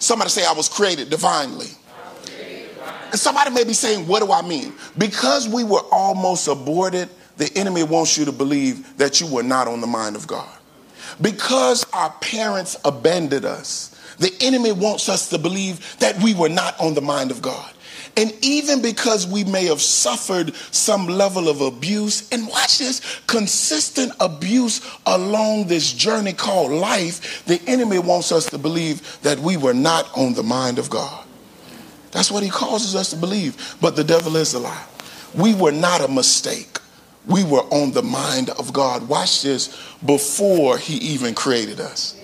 Somebody 0.00 0.30
say, 0.30 0.44
I 0.46 0.52
was 0.52 0.68
created 0.68 1.10
divinely. 1.10 1.68
And 3.10 3.18
somebody 3.18 3.50
may 3.50 3.64
be 3.64 3.72
saying, 3.72 4.06
What 4.06 4.20
do 4.20 4.32
I 4.32 4.42
mean? 4.42 4.72
Because 4.96 5.48
we 5.48 5.64
were 5.64 5.82
almost 5.90 6.46
aborted, 6.48 7.08
the 7.36 7.50
enemy 7.56 7.82
wants 7.82 8.16
you 8.16 8.24
to 8.26 8.32
believe 8.32 8.96
that 8.98 9.20
you 9.20 9.26
were 9.26 9.42
not 9.42 9.66
on 9.66 9.80
the 9.80 9.86
mind 9.86 10.14
of 10.14 10.26
God. 10.26 10.48
Because 11.20 11.84
our 11.92 12.10
parents 12.20 12.76
abandoned 12.84 13.44
us, 13.44 13.96
the 14.18 14.32
enemy 14.40 14.72
wants 14.72 15.08
us 15.08 15.28
to 15.30 15.38
believe 15.38 15.98
that 15.98 16.22
we 16.22 16.34
were 16.34 16.48
not 16.48 16.78
on 16.78 16.94
the 16.94 17.00
mind 17.00 17.30
of 17.30 17.42
God. 17.42 17.72
And 18.16 18.32
even 18.42 18.82
because 18.82 19.26
we 19.26 19.44
may 19.44 19.66
have 19.66 19.80
suffered 19.80 20.54
some 20.54 21.06
level 21.06 21.48
of 21.48 21.60
abuse, 21.60 22.28
and 22.30 22.46
watch 22.48 22.78
this 22.78 23.00
consistent 23.26 24.12
abuse 24.20 24.86
along 25.06 25.68
this 25.68 25.92
journey 25.92 26.32
called 26.32 26.72
life, 26.72 27.44
the 27.46 27.60
enemy 27.66 27.98
wants 27.98 28.32
us 28.32 28.46
to 28.50 28.58
believe 28.58 29.20
that 29.22 29.38
we 29.38 29.56
were 29.56 29.74
not 29.74 30.06
on 30.16 30.34
the 30.34 30.42
mind 30.42 30.78
of 30.78 30.90
God. 30.90 31.24
That's 32.12 32.30
what 32.30 32.42
he 32.42 32.50
causes 32.50 32.94
us 32.96 33.10
to 33.10 33.16
believe. 33.16 33.76
But 33.80 33.96
the 33.96 34.04
devil 34.04 34.36
is 34.36 34.54
a 34.54 34.58
lie. 34.58 34.84
We 35.34 35.54
were 35.54 35.72
not 35.72 36.00
a 36.00 36.08
mistake. 36.08 36.78
We 37.26 37.44
were 37.44 37.62
on 37.70 37.92
the 37.92 38.02
mind 38.02 38.50
of 38.50 38.72
God. 38.72 39.08
Watch 39.08 39.42
this 39.42 39.68
before 40.04 40.78
he 40.78 40.94
even 40.96 41.34
created 41.34 41.80
us. 41.80 42.16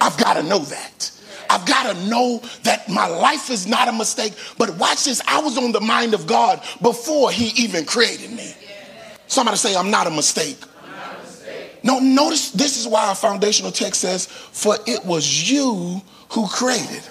I've 0.00 0.16
got 0.18 0.34
to 0.34 0.42
know 0.42 0.60
that. 0.60 1.10
I've 1.48 1.64
got 1.64 1.94
to 1.94 2.06
know 2.06 2.42
that 2.64 2.88
my 2.88 3.06
life 3.06 3.50
is 3.50 3.66
not 3.66 3.88
a 3.88 3.92
mistake. 3.92 4.34
But 4.58 4.76
watch 4.76 5.04
this. 5.04 5.22
I 5.26 5.40
was 5.40 5.58
on 5.58 5.72
the 5.72 5.80
mind 5.80 6.14
of 6.14 6.26
God 6.26 6.62
before 6.82 7.30
he 7.30 7.46
even 7.62 7.84
created 7.84 8.30
me. 8.32 8.54
Somebody 9.26 9.56
say, 9.56 9.74
I'm 9.74 9.90
not 9.90 10.06
a 10.06 10.10
mistake. 10.10 10.58
No, 11.82 12.00
notice 12.00 12.50
this 12.50 12.76
is 12.76 12.88
why 12.88 13.06
our 13.06 13.14
foundational 13.14 13.70
text 13.70 14.00
says, 14.00 14.26
For 14.26 14.76
it 14.86 15.04
was 15.04 15.50
you 15.50 16.02
who 16.30 16.48
created. 16.48 17.02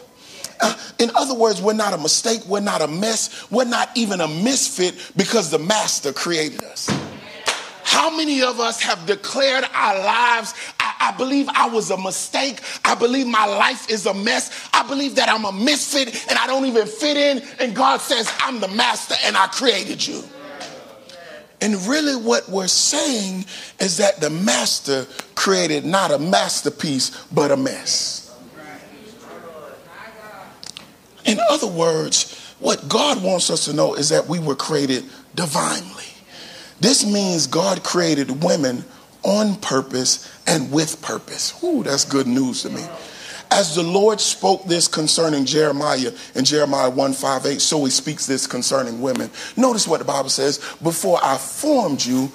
Uh, 0.62 0.75
in 1.00 1.12
other 1.15 1.33
words, 1.33 1.62
we're 1.62 1.74
not 1.74 1.93
a 1.93 1.97
mistake, 1.97 2.41
we're 2.47 2.59
not 2.59 2.81
a 2.81 2.88
mess, 2.88 3.50
we're 3.51 3.65
not 3.65 3.89
even 3.95 4.21
a 4.21 4.27
misfit 4.27 4.95
because 5.15 5.51
the 5.51 5.59
master 5.59 6.13
created 6.13 6.63
us. 6.63 6.89
How 7.83 8.15
many 8.15 8.41
of 8.41 8.59
us 8.59 8.81
have 8.81 9.05
declared 9.05 9.63
our 9.74 9.97
lives? 10.00 10.53
I, 10.79 11.12
I, 11.13 11.17
believe 11.17 11.47
I 11.53 11.69
was 11.69 11.91
a 11.91 11.97
mistake. 11.97 12.59
I 12.83 12.95
believe 12.95 13.27
my 13.27 13.45
life 13.45 13.89
is 13.89 14.05
a 14.05 14.13
mess. 14.13 14.69
I 14.74 14.85
believe 14.88 15.15
that 15.15 15.29
I'm 15.29 15.45
a 15.45 15.51
misfit 15.51 16.09
and 16.29 16.38
I 16.38 16.47
don't 16.47 16.65
even 16.65 16.88
fit 16.88 17.15
in. 17.15 17.43
And 17.59 17.75
God 17.75 18.01
says, 18.01 18.29
I'm 18.39 18.59
the 18.59 18.67
master 18.69 19.15
and 19.24 19.38
I 19.38 19.47
created 19.47 20.05
you. 20.05 20.24
And 21.62 21.75
really, 21.88 22.15
what 22.15 22.50
we're 22.50 22.67
saying 22.67 23.45
is 23.79 23.97
that 23.97 24.19
the 24.19 24.29
master 24.29 25.07
created 25.35 25.85
not 25.85 26.12
a 26.12 26.19
masterpiece, 26.19 27.12
but 27.27 27.51
a 27.51 27.57
mess. 27.57 28.25
In 31.25 31.39
other 31.50 31.67
words, 31.67 32.53
what 32.60 32.88
God 32.88 33.22
wants 33.22 33.50
us 33.50 33.65
to 33.65 33.74
know 33.74 33.96
is 33.96 34.10
that 34.10 34.27
we 34.27 34.39
were 34.39 34.55
created 34.55 35.03
divinely. 35.34 36.03
This 36.79 37.05
means 37.05 37.48
God 37.48 37.84
created 37.84 38.44
women 38.44 38.86
on 39.24 39.55
purpose 39.55 40.32
and 40.46 40.72
with 40.72 41.01
purpose. 41.01 41.62
Ooh, 41.63 41.84
that's 41.84 42.05
good 42.05 42.27
news 42.27 42.62
to 42.62 42.70
me. 42.70 42.86
As 43.51 43.75
the 43.75 43.84
Lord 43.84 44.20
spoke 44.20 44.65
this 44.65 44.88
concerning 44.88 45.46
Jeremiah 45.46 46.12
in 46.34 46.46
Jeremiah 46.46 46.89
1 46.89 47.13
5 47.13 47.46
8, 47.46 47.62
so 47.62 47.86
he 47.86 47.91
speaks 47.91 48.25
this 48.25 48.48
concerning 48.48 49.01
women. 49.01 49.29
Notice 49.55 49.88
what 49.88 50.00
the 50.00 50.05
Bible 50.05 50.29
says 50.29 50.58
Before 50.82 51.20
I 51.24 51.38
formed 51.38 52.03
you 52.03 52.32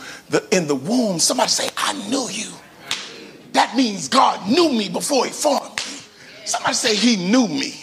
in 0.51 0.67
the 0.67 0.75
womb, 0.75 1.19
somebody 1.19 1.51
say, 1.51 1.69
I 1.77 1.93
knew 2.09 2.29
you. 2.31 2.51
That 3.53 3.77
means 3.77 4.09
God 4.09 4.49
knew 4.49 4.73
me 4.73 4.89
before 4.89 5.27
he 5.27 5.33
formed 5.33 5.77
me. 5.77 6.01
Somebody 6.45 6.75
say, 6.75 6.95
He 6.95 7.17
knew 7.31 7.49
me. 7.49 7.75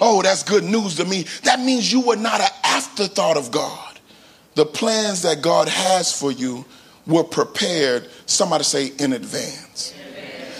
Oh, 0.00 0.22
that's 0.22 0.42
good 0.42 0.64
news 0.64 0.96
to 0.96 1.04
me. 1.04 1.24
That 1.44 1.60
means 1.60 1.92
you 1.92 2.00
were 2.00 2.16
not 2.16 2.40
an 2.40 2.48
afterthought 2.64 3.36
of 3.36 3.50
God. 3.50 3.98
The 4.54 4.66
plans 4.66 5.22
that 5.22 5.42
God 5.42 5.68
has 5.68 6.18
for 6.18 6.32
you 6.32 6.64
were 7.06 7.24
prepared, 7.24 8.08
somebody 8.26 8.64
say, 8.64 8.92
in 8.98 9.12
advance. 9.12 9.94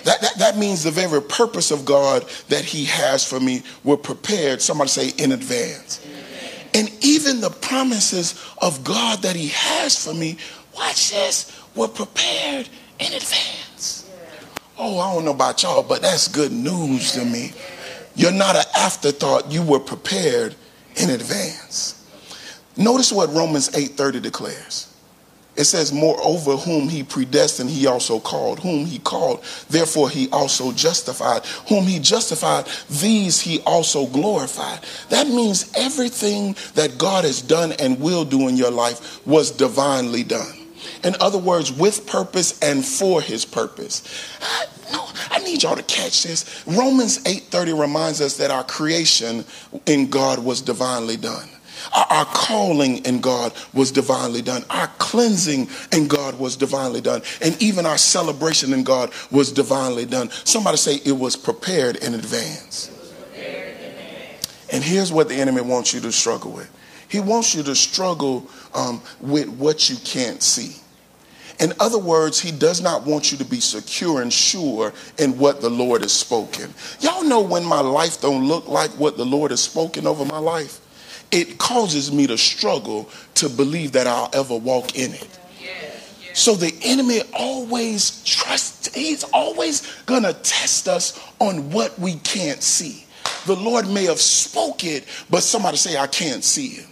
That, 0.05 0.21
that, 0.23 0.39
that 0.39 0.57
means 0.57 0.85
the 0.85 0.91
very 0.91 1.21
purpose 1.21 1.71
of 1.71 1.85
God 1.85 2.25
that 2.49 2.65
He 2.65 2.87
has 2.87 3.25
for 3.25 3.39
me 3.39 3.63
were 3.85 3.97
prepared, 3.97 4.63
somebody 4.63 4.89
say, 4.89 5.09
in 5.23 5.33
advance. 5.33 6.05
And 6.75 6.91
even 7.05 7.41
the 7.41 7.51
promises 7.51 8.43
of 8.63 8.85
God 8.85 9.23
that 9.23 9.37
He 9.37 9.49
has 9.49 10.03
for 10.03 10.15
me, 10.15 10.39
watch 10.75 11.11
this, 11.11 11.61
were 11.75 11.89
prepared 11.89 12.69
in 12.99 13.13
advance. 13.13 14.09
Oh, 14.79 14.99
I 14.99 15.13
don't 15.13 15.25
know 15.25 15.33
about 15.33 15.63
y'all, 15.63 15.83
but 15.83 16.03
that's 16.03 16.29
good 16.29 16.53
news 16.53 17.13
to 17.13 17.25
me. 17.25 17.53
You're 18.19 18.33
not 18.33 18.57
an 18.57 18.65
afterthought. 18.77 19.51
You 19.51 19.63
were 19.63 19.79
prepared 19.79 20.57
in 20.97 21.11
advance. 21.11 22.05
Notice 22.77 23.13
what 23.13 23.33
Romans 23.33 23.69
8:30 23.71 24.21
declares. 24.21 24.89
It 25.55 25.65
says, 25.65 25.93
Moreover, 25.93 26.57
whom 26.57 26.89
he 26.89 27.03
predestined, 27.03 27.71
he 27.71 27.87
also 27.87 28.21
called. 28.21 28.61
Whom 28.61 28.87
he 28.87 28.99
called, 28.99 29.43
therefore 29.69 30.11
he 30.11 30.29
also 30.31 30.73
justified. 30.73 31.45
Whom 31.69 31.85
he 31.85 31.99
justified, 31.99 32.67
these 32.89 33.41
he 33.41 33.61
also 33.61 34.07
glorified. 34.07 34.81
That 35.11 35.29
means 35.29 35.71
everything 35.77 36.57
that 36.75 36.99
God 36.99 37.25
has 37.25 37.41
done 37.41 37.73
and 37.73 38.01
will 38.01 38.25
do 38.25 38.49
in 38.49 38.57
your 38.57 38.71
life 38.71 39.25
was 39.27 39.51
divinely 39.51 40.23
done. 40.25 40.58
In 41.05 41.15
other 41.21 41.39
words, 41.39 41.73
with 41.73 42.07
purpose 42.07 42.59
and 42.61 42.85
for 42.85 43.21
his 43.21 43.45
purpose. 43.45 44.03
No, 44.93 45.09
I 45.31 45.39
need 45.41 45.63
y'all 45.63 45.77
to 45.77 45.83
catch 45.83 46.23
this. 46.23 46.65
Romans 46.67 47.19
8:30 47.25 47.73
reminds 47.79 48.21
us 48.21 48.37
that 48.37 48.51
our 48.51 48.65
creation 48.65 49.45
in 49.87 50.09
God 50.09 50.39
was 50.39 50.61
divinely 50.61 51.17
done. 51.17 51.49
Our, 52.11 52.25
calling 52.27 52.99
in 53.05 53.21
God 53.21 53.53
was 53.73 53.93
divinely 53.93 54.43
done. 54.43 54.65
Our 54.69 54.89
cleansing 54.99 55.69
in 55.93 56.09
God 56.09 56.39
was 56.39 56.57
divinely 56.57 57.01
done. 57.01 57.23
And 57.41 57.61
even 57.63 57.87
our 57.87 57.99
celebration 57.99 58.73
in 58.73 58.83
God 58.83 59.13
was 59.31 59.53
divinely 59.53 60.05
done. 60.05 60.31
Somebody 60.31 60.77
say 60.77 60.97
it 61.05 61.13
was 61.13 61.37
prepared 61.37 61.97
in 61.97 62.15
advance. 62.15 62.91
Prepared 63.21 63.79
in 63.79 63.91
advance. 63.91 64.67
And 64.73 64.85
here's 64.85 65.13
what 65.13 65.29
the 65.29 65.37
enemy 65.37 65.63
wants 65.63 65.95
you 65.95 66.01
to 66.01 66.13
struggle 66.13 66.53
with. 66.53 66.71
He 67.09 67.21
wants 67.21 67.55
you 67.55 67.63
to 67.63 67.75
struggle 67.75 68.51
um, 68.75 69.01
with 69.21 69.49
what 69.49 69.89
you 69.89 69.97
can't 70.05 70.43
see. 70.43 70.77
In 71.61 71.73
other 71.81 71.99
words, 71.99 72.39
he 72.39 72.53
does 72.53 72.81
not 72.81 73.05
want 73.05 73.33
you 73.33 73.39
to 73.39 73.45
be 73.45 73.61
secure 73.61 74.23
and 74.23 74.33
sure 74.33 74.93
in 75.19 75.39
what 75.39 75.61
the 75.61 75.71
Lord 75.71 76.03
has 76.03 76.13
spoken. 76.13 76.73
Y'all 77.01 77.25
know 77.25 77.41
when 77.41 77.65
my 77.65 77.81
life 77.81 78.21
don't 78.21 78.47
look 78.47 78.69
like 78.69 78.91
what 78.93 79.17
the 79.17 79.27
Lord 79.27 79.51
has 79.51 79.61
spoken 79.61 80.07
over 80.07 80.25
my 80.25 80.39
life, 80.39 80.81
it 81.31 81.59
causes 81.59 82.13
me 82.13 82.27
to 82.29 82.39
struggle 82.39 83.11
to 83.35 83.49
believe 83.49 83.93
that 83.93 84.07
I'll 84.07 84.31
ever 84.33 84.57
walk 84.57 84.97
in 84.97 85.13
it. 85.15 85.39
So 86.33 86.55
the 86.55 86.73
enemy 86.85 87.23
always 87.37 88.23
trusts, 88.23 88.95
he's 88.95 89.25
always 89.25 89.83
gonna 90.07 90.33
test 90.35 90.87
us 90.87 91.19
on 91.41 91.71
what 91.71 91.99
we 91.99 92.15
can't 92.15 92.63
see. 92.63 93.05
The 93.47 93.57
Lord 93.57 93.89
may 93.89 94.05
have 94.05 94.21
spoke 94.21 94.85
it, 94.85 95.05
but 95.29 95.43
somebody 95.43 95.77
say, 95.77 95.97
I 95.97 96.07
can't 96.07 96.45
see 96.45 96.67
it. 96.67 96.87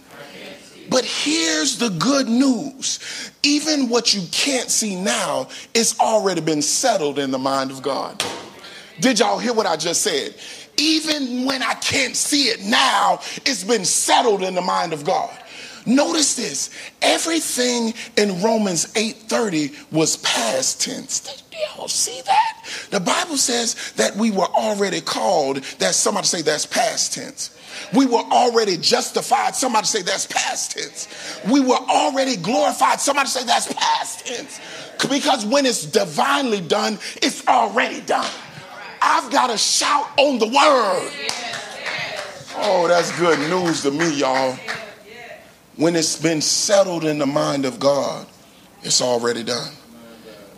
But 0.89 1.05
here's 1.05 1.77
the 1.77 1.89
good 1.89 2.27
news. 2.27 3.31
Even 3.43 3.89
what 3.89 4.13
you 4.13 4.21
can't 4.31 4.69
see 4.69 4.95
now, 4.95 5.49
it's 5.73 5.99
already 5.99 6.41
been 6.41 6.61
settled 6.61 7.19
in 7.19 7.31
the 7.31 7.37
mind 7.37 7.71
of 7.71 7.81
God. 7.81 8.23
Did 8.99 9.19
y'all 9.19 9.39
hear 9.39 9.53
what 9.53 9.65
I 9.65 9.75
just 9.75 10.01
said? 10.01 10.35
Even 10.77 11.45
when 11.45 11.61
I 11.63 11.73
can't 11.75 12.15
see 12.15 12.45
it 12.45 12.63
now, 12.63 13.19
it's 13.45 13.63
been 13.63 13.85
settled 13.85 14.43
in 14.43 14.55
the 14.55 14.61
mind 14.61 14.93
of 14.93 15.03
God. 15.03 15.35
Notice 15.87 16.35
this. 16.35 16.69
Everything 17.01 17.93
in 18.17 18.41
Romans 18.41 18.87
8:30 18.93 19.73
was 19.91 20.17
past 20.17 20.81
tense. 20.81 21.21
Do 21.21 21.57
y'all 21.75 21.87
see 21.87 22.21
that? 22.25 22.65
The 22.91 22.99
Bible 22.99 23.37
says 23.37 23.93
that 23.95 24.15
we 24.17 24.29
were 24.29 24.47
already 24.47 24.99
called. 24.99 25.63
That 25.79 25.95
somebody 25.95 26.27
say 26.27 26.41
that's 26.41 26.65
past 26.65 27.13
tense. 27.13 27.51
We 27.93 28.05
were 28.05 28.17
already 28.17 28.77
justified. 28.77 29.55
Somebody 29.55 29.87
say 29.87 30.01
that's 30.01 30.25
past 30.25 30.71
tense. 30.71 31.07
We 31.49 31.59
were 31.59 31.75
already 31.75 32.35
glorified. 32.35 32.99
Somebody 32.99 33.29
say 33.29 33.43
that's 33.43 33.71
past 33.73 34.25
tense. 34.25 34.59
Because 35.09 35.45
when 35.45 35.65
it's 35.65 35.85
divinely 35.85 36.61
done, 36.61 36.99
it's 37.21 37.47
already 37.47 38.01
done. 38.01 38.29
I've 39.01 39.31
got 39.31 39.47
to 39.47 39.57
shout 39.57 40.07
on 40.17 40.39
the 40.39 40.47
word. 40.47 41.11
Oh, 42.59 42.87
that's 42.87 43.17
good 43.19 43.39
news 43.49 43.83
to 43.83 43.91
me, 43.91 44.19
y'all. 44.19 44.57
When 45.75 45.95
it's 45.95 46.19
been 46.19 46.41
settled 46.41 47.05
in 47.05 47.19
the 47.19 47.27
mind 47.27 47.65
of 47.65 47.79
God, 47.79 48.25
it's 48.81 49.01
already 49.01 49.43
done. 49.43 49.71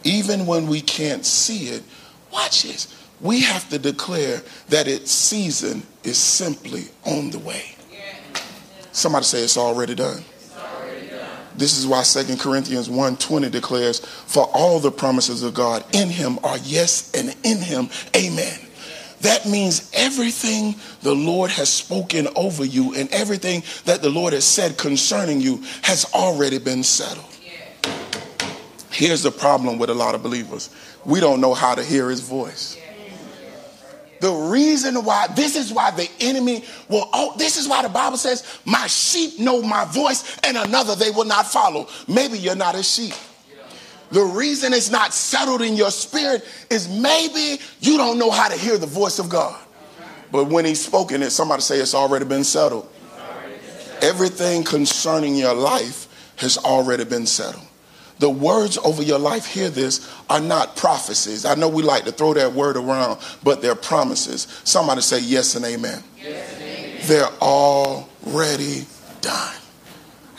Even 0.06 0.46
when 0.46 0.68
we 0.68 0.80
can't 0.80 1.26
see 1.26 1.68
it, 1.68 1.84
watch 2.32 2.64
this 2.64 2.99
we 3.22 3.42
have 3.42 3.70
to 3.70 3.80
declare 3.80 4.42
that 4.70 4.88
its 4.88 5.12
season 5.12 5.84
is 6.04 6.18
simply 6.18 6.86
on 7.06 7.32
the 7.32 7.40
way. 7.40 7.76
Somebody 8.92 9.26
say 9.26 9.40
it's 9.40 9.58
already 9.58 9.96
done. 9.96 10.24
This 11.56 11.78
is 11.78 11.86
why 11.86 12.04
2 12.04 12.40
Corinthians 12.40 12.90
1:20 12.90 13.50
declares, 13.50 14.02
"For 14.28 14.46
all 14.46 14.80
the 14.80 14.92
promises 14.92 15.44
of 15.44 15.54
God 15.54 15.84
in 15.92 16.10
him 16.10 16.40
are 16.44 16.58
yes 16.60 17.10
and 17.14 17.36
in 17.44 17.62
him 17.62 17.90
amen." 18.16 18.60
That 19.22 19.46
means 19.46 19.82
everything 19.92 20.76
the 21.02 21.14
Lord 21.14 21.52
has 21.52 21.68
spoken 21.68 22.30
over 22.36 22.64
you 22.64 22.94
and 22.96 23.10
everything 23.12 23.64
that 23.84 24.02
the 24.02 24.10
Lord 24.10 24.32
has 24.32 24.46
said 24.46 24.78
concerning 24.78 25.42
you 25.42 25.62
has 25.82 26.06
already 26.14 26.60
been 26.60 26.86
settled. 26.86 27.26
Here's 28.90 29.22
the 29.22 29.32
problem 29.32 29.78
with 29.78 29.90
a 29.90 29.94
lot 29.94 30.16
of 30.16 30.24
believers. 30.24 30.70
We 31.04 31.20
don't 31.20 31.42
know 31.42 31.54
how 31.54 31.76
to 31.76 31.84
hear 31.84 32.10
his 32.10 32.22
voice. 32.22 32.78
The 34.22 34.32
reason 34.32 34.96
why, 35.06 35.28
this 35.28 35.56
is 35.56 35.72
why 35.72 35.92
the 35.92 36.10
enemy 36.20 36.66
will, 36.90 37.10
oh, 37.14 37.36
this 37.38 37.58
is 37.58 37.68
why 37.68 37.82
the 37.84 37.90
Bible 37.90 38.18
says, 38.18 38.60
My 38.66 38.88
sheep 38.88 39.40
know 39.40 39.62
my 39.62 39.86
voice, 39.86 40.38
and 40.44 40.58
another 40.58 40.96
they 40.96 41.12
will 41.12 41.26
not 41.26 41.48
follow. 41.48 41.88
Maybe 42.08 42.38
you're 42.38 42.56
not 42.56 42.76
a 42.76 42.84
sheep. 42.84 43.14
The 44.12 44.24
reason 44.24 44.74
it's 44.74 44.90
not 44.90 45.14
settled 45.14 45.62
in 45.62 45.76
your 45.76 45.92
spirit 45.92 46.44
is 46.70 46.90
maybe 46.90 47.62
you 47.80 47.98
don't 47.98 48.18
know 48.18 48.32
how 48.32 48.50
to 48.50 48.58
hear 48.58 48.78
the 48.78 48.88
voice 48.88 49.20
of 49.20 49.30
God. 49.30 49.60
But 50.32 50.46
when 50.46 50.66
he's 50.66 50.84
spoken 50.84 51.22
it, 51.24 51.30
somebody 51.30 51.62
say 51.62 51.78
it's 51.78 51.96
already 51.96 52.26
been 52.26 52.44
settled. 52.44 52.90
Everything 54.02 54.64
concerning 54.64 55.36
your 55.36 55.54
life 55.54 56.08
has 56.38 56.58
already 56.58 57.06
been 57.06 57.26
settled. 57.26 57.69
The 58.20 58.30
words 58.30 58.78
over 58.80 59.02
your 59.02 59.18
life, 59.18 59.46
hear 59.46 59.70
this, 59.70 60.14
are 60.30 60.42
not 60.42 60.76
prophecies. 60.76 61.46
I 61.46 61.56
know 61.56 61.70
we 61.70 61.84
like 61.84 62.04
to 62.04 62.12
throw 62.12 62.34
that 62.34 62.54
word 62.54 62.76
around, 62.76 63.20
but 63.44 63.62
they're 63.62 63.76
promises. 63.76 64.62
Somebody 64.66 65.02
say 65.02 65.20
yes 65.22 65.56
and 65.56 65.66
amen. 65.66 66.04
Yes 66.18 66.54
and 66.54 66.64
amen. 66.64 66.98
They're 67.04 67.42
already 67.42 68.86
done. 69.22 69.56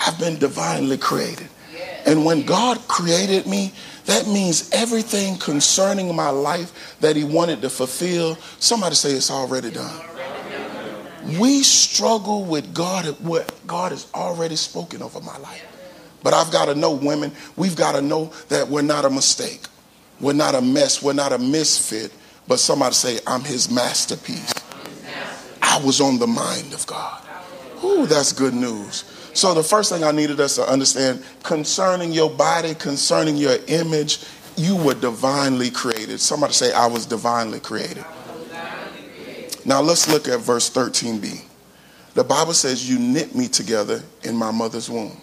I've 0.06 0.18
been 0.18 0.38
divinely 0.38 0.98
created. 0.98 1.48
Yes. 1.72 2.06
And 2.06 2.24
when 2.24 2.44
God 2.44 2.78
created 2.86 3.46
me, 3.46 3.72
that 4.06 4.26
means 4.26 4.70
everything 4.72 5.38
concerning 5.38 6.14
my 6.14 6.30
life 6.30 6.98
that 7.00 7.16
He 7.16 7.24
wanted 7.24 7.62
to 7.62 7.70
fulfill, 7.70 8.36
somebody 8.58 8.94
say 8.94 9.12
it's 9.12 9.30
already 9.30 9.70
done. 9.70 10.00
We 11.38 11.62
struggle 11.62 12.44
with 12.44 12.74
God, 12.74 13.06
what 13.20 13.54
God 13.66 13.92
has 13.92 14.06
already 14.14 14.56
spoken 14.56 15.02
over 15.02 15.20
my 15.20 15.36
life. 15.38 15.64
But 16.22 16.34
I've 16.34 16.50
got 16.52 16.66
to 16.66 16.74
know, 16.74 16.92
women, 16.92 17.32
we've 17.56 17.76
got 17.76 17.92
to 17.92 18.02
know 18.02 18.32
that 18.48 18.68
we're 18.68 18.82
not 18.82 19.04
a 19.04 19.10
mistake. 19.10 19.62
We're 20.20 20.34
not 20.34 20.54
a 20.54 20.60
mess. 20.60 21.02
We're 21.02 21.14
not 21.14 21.32
a 21.32 21.38
misfit. 21.38 22.12
But 22.46 22.58
somebody 22.58 22.94
say, 22.94 23.18
I'm 23.26 23.42
his 23.42 23.70
masterpiece. 23.70 24.52
I 25.62 25.82
was 25.84 26.00
on 26.00 26.18
the 26.18 26.26
mind 26.26 26.74
of 26.74 26.86
God. 26.86 27.22
Ooh, 27.84 28.06
that's 28.06 28.32
good 28.32 28.54
news. 28.54 29.04
So 29.32 29.54
the 29.54 29.62
first 29.62 29.90
thing 29.92 30.04
I 30.04 30.10
needed 30.10 30.40
us 30.40 30.56
to 30.56 30.62
understand 30.62 31.24
concerning 31.42 32.12
your 32.12 32.28
body, 32.28 32.74
concerning 32.74 33.36
your 33.36 33.56
image, 33.68 34.24
you 34.56 34.76
were 34.76 34.94
divinely 34.94 35.70
created. 35.70 36.20
Somebody 36.20 36.52
say, 36.52 36.72
I 36.72 36.86
was 36.86 37.06
divinely 37.06 37.60
created. 37.60 38.04
Now 39.64 39.80
let's 39.80 40.08
look 40.08 40.28
at 40.28 40.40
verse 40.40 40.68
13b. 40.70 41.44
The 42.14 42.24
Bible 42.24 42.54
says, 42.54 42.90
You 42.90 42.98
knit 42.98 43.34
me 43.34 43.46
together 43.46 44.02
in 44.24 44.36
my 44.36 44.50
mother's 44.50 44.90
womb 44.90 45.20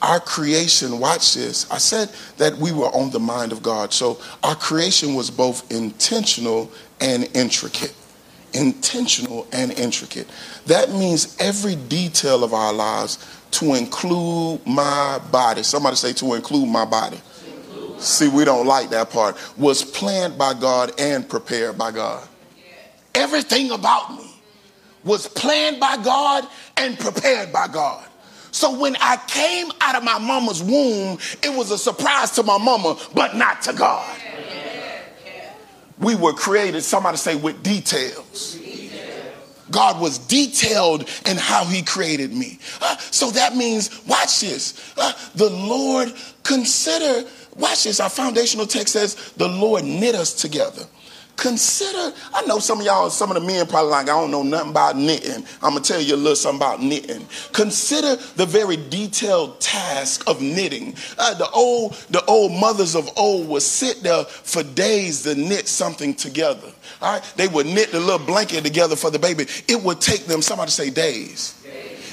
our 0.00 0.20
creation, 0.20 1.00
watch 1.00 1.34
this. 1.34 1.70
I 1.70 1.78
said 1.78 2.10
that 2.36 2.56
we 2.56 2.72
were 2.72 2.86
on 2.86 3.10
the 3.10 3.18
mind 3.18 3.52
of 3.52 3.62
God. 3.62 3.92
So 3.92 4.18
our 4.42 4.54
creation 4.54 5.14
was 5.14 5.30
both 5.30 5.70
intentional 5.72 6.70
and 7.00 7.28
intricate. 7.34 7.94
Intentional 8.52 9.46
and 9.52 9.72
intricate. 9.72 10.28
That 10.66 10.90
means 10.90 11.36
every 11.40 11.76
detail 11.76 12.44
of 12.44 12.54
our 12.54 12.72
lives 12.72 13.18
to 13.52 13.74
include 13.74 14.66
my 14.66 15.20
body. 15.30 15.62
Somebody 15.62 15.96
say 15.96 16.12
to 16.14 16.34
include 16.34 16.68
my 16.68 16.84
body. 16.84 17.20
See, 17.98 18.28
we 18.28 18.44
don't 18.44 18.66
like 18.66 18.90
that 18.90 19.10
part. 19.10 19.36
Was 19.56 19.82
planned 19.84 20.38
by 20.38 20.54
God 20.54 20.92
and 21.00 21.28
prepared 21.28 21.76
by 21.76 21.90
God. 21.90 22.26
Everything 23.14 23.72
about 23.72 24.16
me 24.16 24.30
was 25.02 25.26
planned 25.26 25.80
by 25.80 25.96
God 25.96 26.46
and 26.76 26.98
prepared 26.98 27.52
by 27.52 27.66
God. 27.66 28.07
So 28.50 28.78
when 28.78 28.96
I 28.96 29.16
came 29.26 29.70
out 29.80 29.94
of 29.94 30.04
my 30.04 30.18
mama's 30.18 30.62
womb, 30.62 31.18
it 31.42 31.56
was 31.56 31.70
a 31.70 31.78
surprise 31.78 32.32
to 32.32 32.42
my 32.42 32.58
mama, 32.58 32.98
but 33.14 33.36
not 33.36 33.62
to 33.62 33.72
God. 33.72 34.20
We 35.98 36.14
were 36.14 36.32
created, 36.32 36.82
somebody 36.82 37.16
say, 37.16 37.34
with 37.34 37.62
details. 37.62 38.58
God 39.70 40.00
was 40.00 40.18
detailed 40.18 41.08
in 41.26 41.36
how 41.36 41.64
he 41.64 41.82
created 41.82 42.32
me. 42.32 42.58
Uh, 42.80 42.96
so 42.98 43.30
that 43.32 43.54
means, 43.54 44.02
watch 44.06 44.40
this. 44.40 44.94
Uh, 44.96 45.12
the 45.34 45.50
Lord 45.50 46.12
consider, 46.42 47.28
watch 47.56 47.84
this. 47.84 48.00
Our 48.00 48.08
foundational 48.08 48.66
text 48.66 48.94
says, 48.94 49.32
the 49.36 49.48
Lord 49.48 49.84
knit 49.84 50.14
us 50.14 50.32
together. 50.32 50.84
Consider, 51.38 52.12
I 52.34 52.44
know 52.46 52.58
some 52.58 52.80
of 52.80 52.84
y'all, 52.84 53.10
some 53.10 53.30
of 53.30 53.40
the 53.40 53.46
men 53.46 53.64
probably 53.68 53.92
like, 53.92 54.08
I 54.08 54.20
don't 54.20 54.32
know 54.32 54.42
nothing 54.42 54.70
about 54.70 54.96
knitting. 54.96 55.44
I'm 55.62 55.74
gonna 55.74 55.82
tell 55.82 56.00
you 56.00 56.16
a 56.16 56.16
little 56.16 56.34
something 56.34 56.58
about 56.58 56.82
knitting. 56.82 57.24
Consider 57.52 58.16
the 58.34 58.44
very 58.44 58.76
detailed 58.76 59.60
task 59.60 60.28
of 60.28 60.42
knitting. 60.42 60.96
Uh, 61.16 61.34
the 61.34 61.48
old, 61.50 61.92
the 62.10 62.24
old 62.24 62.50
mothers 62.50 62.96
of 62.96 63.08
old 63.16 63.48
would 63.48 63.62
sit 63.62 64.02
there 64.02 64.24
for 64.24 64.64
days 64.64 65.22
to 65.22 65.36
knit 65.36 65.68
something 65.68 66.12
together. 66.12 66.72
All 67.00 67.14
right, 67.14 67.32
they 67.36 67.46
would 67.46 67.66
knit 67.66 67.92
the 67.92 68.00
little 68.00 68.26
blanket 68.26 68.64
together 68.64 68.96
for 68.96 69.12
the 69.12 69.20
baby. 69.20 69.46
It 69.68 69.80
would 69.80 70.00
take 70.00 70.26
them, 70.26 70.42
somebody 70.42 70.72
say 70.72 70.90
days. 70.90 71.54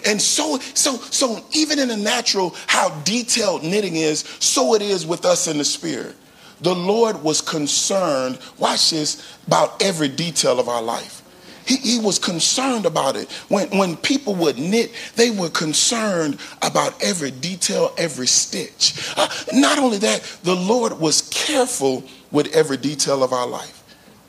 And 0.06 0.22
so, 0.22 0.60
so, 0.76 0.98
so 0.98 1.44
even 1.52 1.80
in 1.80 1.88
the 1.88 1.98
natural, 1.98 2.56
how 2.68 2.90
detailed 3.02 3.64
knitting 3.64 3.96
is, 3.96 4.20
so 4.40 4.76
it 4.76 4.84
is 4.84 5.04
with 5.04 5.26
us 5.26 5.48
in 5.48 5.58
the 5.58 5.66
spirit 5.66 6.16
the 6.62 6.76
Lord 6.76 7.22
was 7.22 7.42
concerned, 7.42 8.40
watch 8.58 8.92
this, 8.92 9.38
about 9.48 9.82
every 9.82 10.08
detail 10.08 10.60
of 10.60 10.70
our 10.70 10.82
life. 10.82 11.22
He, 11.66 11.78
he, 11.78 12.00
was 12.00 12.20
concerned 12.20 12.86
about 12.86 13.16
it. 13.16 13.32
When, 13.50 13.68
when 13.78 13.98
people 13.98 14.36
would 14.36 14.60
knit, 14.60 14.92
they 15.16 15.32
were 15.32 15.50
concerned 15.50 16.38
about 16.62 17.02
every 17.04 17.32
detail, 17.32 17.92
every 17.98 18.28
stitch. 18.28 19.14
Uh, 19.18 19.28
not 19.52 19.80
only 19.80 19.98
that, 19.98 20.22
the 20.44 20.56
Lord 20.56 21.00
was 21.00 21.24
careful 21.30 22.04
with 22.32 22.54
every 22.56 22.78
detail 22.78 23.24
of 23.24 23.34
our 23.34 23.48
life. 23.48 23.84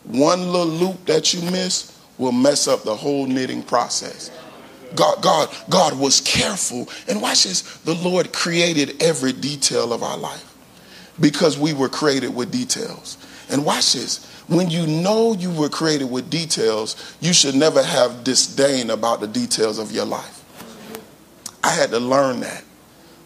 One 0.05 0.51
little 0.51 0.67
loop 0.67 1.05
that 1.07 1.35
you 1.35 1.43
miss 1.51 1.99
will 2.17 2.33
mess 2.33 2.69
up 2.69 2.85
the 2.85 2.97
whole 2.97 3.27
knitting 3.27 3.63
process. 3.63 4.31
God, 4.95 5.21
God, 5.21 5.55
God 5.69 5.99
was 5.99 6.23
careful. 6.23 6.89
And 7.07 7.21
watch 7.21 7.45
this 7.45 7.61
the 7.79 7.95
Lord 7.95 8.33
created 8.33 9.03
every 9.03 9.35
detail 9.35 9.93
of 9.93 10.03
our 10.03 10.17
life 10.17 10.46
because 11.21 11.59
we 11.59 11.73
were 11.73 11.89
created 11.89 12.35
with 12.35 12.51
details. 12.51 13.19
And 13.49 13.65
watch 13.65 13.93
this 13.93 14.33
when 14.49 14.71
you 14.71 14.87
know 14.87 15.33
you 15.33 15.51
were 15.51 15.69
created 15.69 16.11
with 16.11 16.31
details, 16.31 17.17
you 17.21 17.33
should 17.33 17.55
never 17.55 17.83
have 17.83 18.23
disdain 18.23 18.91
about 18.91 19.21
the 19.21 19.27
details 19.27 19.79
of 19.79 19.91
your 19.91 20.05
life. 20.05 20.45
I 21.65 21.71
had 21.71 21.91
to 21.91 21.99
learn 21.99 22.41
that. 22.41 22.63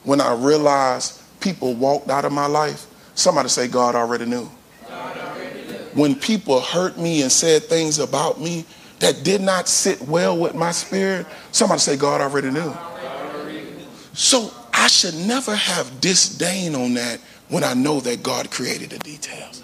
When 0.05 0.21
I 0.21 0.33
realized 0.33 1.21
people 1.41 1.75
walked 1.75 2.09
out 2.09 2.25
of 2.25 2.33
my 2.33 2.47
life, 2.47 2.87
somebody 3.15 3.51
say, 3.51 3.69
God 3.69 3.95
already 3.95 4.25
knew. 4.25 4.51
God 4.89 5.19
already 5.19 5.63
knew. 5.67 5.79
When 5.93 6.15
people 6.15 6.61
hurt 6.61 6.97
me 6.97 7.21
and 7.21 7.31
said 7.31 7.65
things 7.65 7.99
about 7.99 8.41
me 8.41 8.65
that 9.01 9.23
did 9.23 9.43
not 9.43 9.69
sit 9.69 10.01
well 10.01 10.39
with 10.39 10.55
my 10.55 10.73
spirit, 10.73 11.27
somebody 11.53 11.81
say, 11.81 11.99
God 11.99 12.23
already 12.23 12.51
knew. 12.51 12.61
God 12.61 13.35
already 13.35 13.61
knew. 13.61 13.87
So 14.15 14.51
I 14.73 14.87
should 14.87 15.15
never 15.15 15.55
have 15.55 16.01
disdain 16.01 16.75
on 16.75 16.95
that 16.95 17.21
when 17.51 17.65
I 17.65 17.75
know 17.75 18.01
that 18.01 18.23
God 18.23 18.51
created 18.51 18.91
the 18.91 18.99
details. 18.99 19.63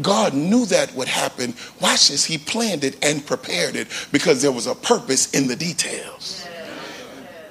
God 0.00 0.34
knew 0.34 0.64
that 0.66 0.94
would 0.94 1.08
happen. 1.08 1.54
Watch 1.80 2.08
this. 2.08 2.24
He 2.24 2.38
planned 2.38 2.84
it 2.84 3.02
and 3.04 3.24
prepared 3.24 3.76
it 3.76 3.88
because 4.10 4.42
there 4.42 4.52
was 4.52 4.66
a 4.66 4.74
purpose 4.74 5.32
in 5.34 5.48
the 5.48 5.56
details. 5.56 6.46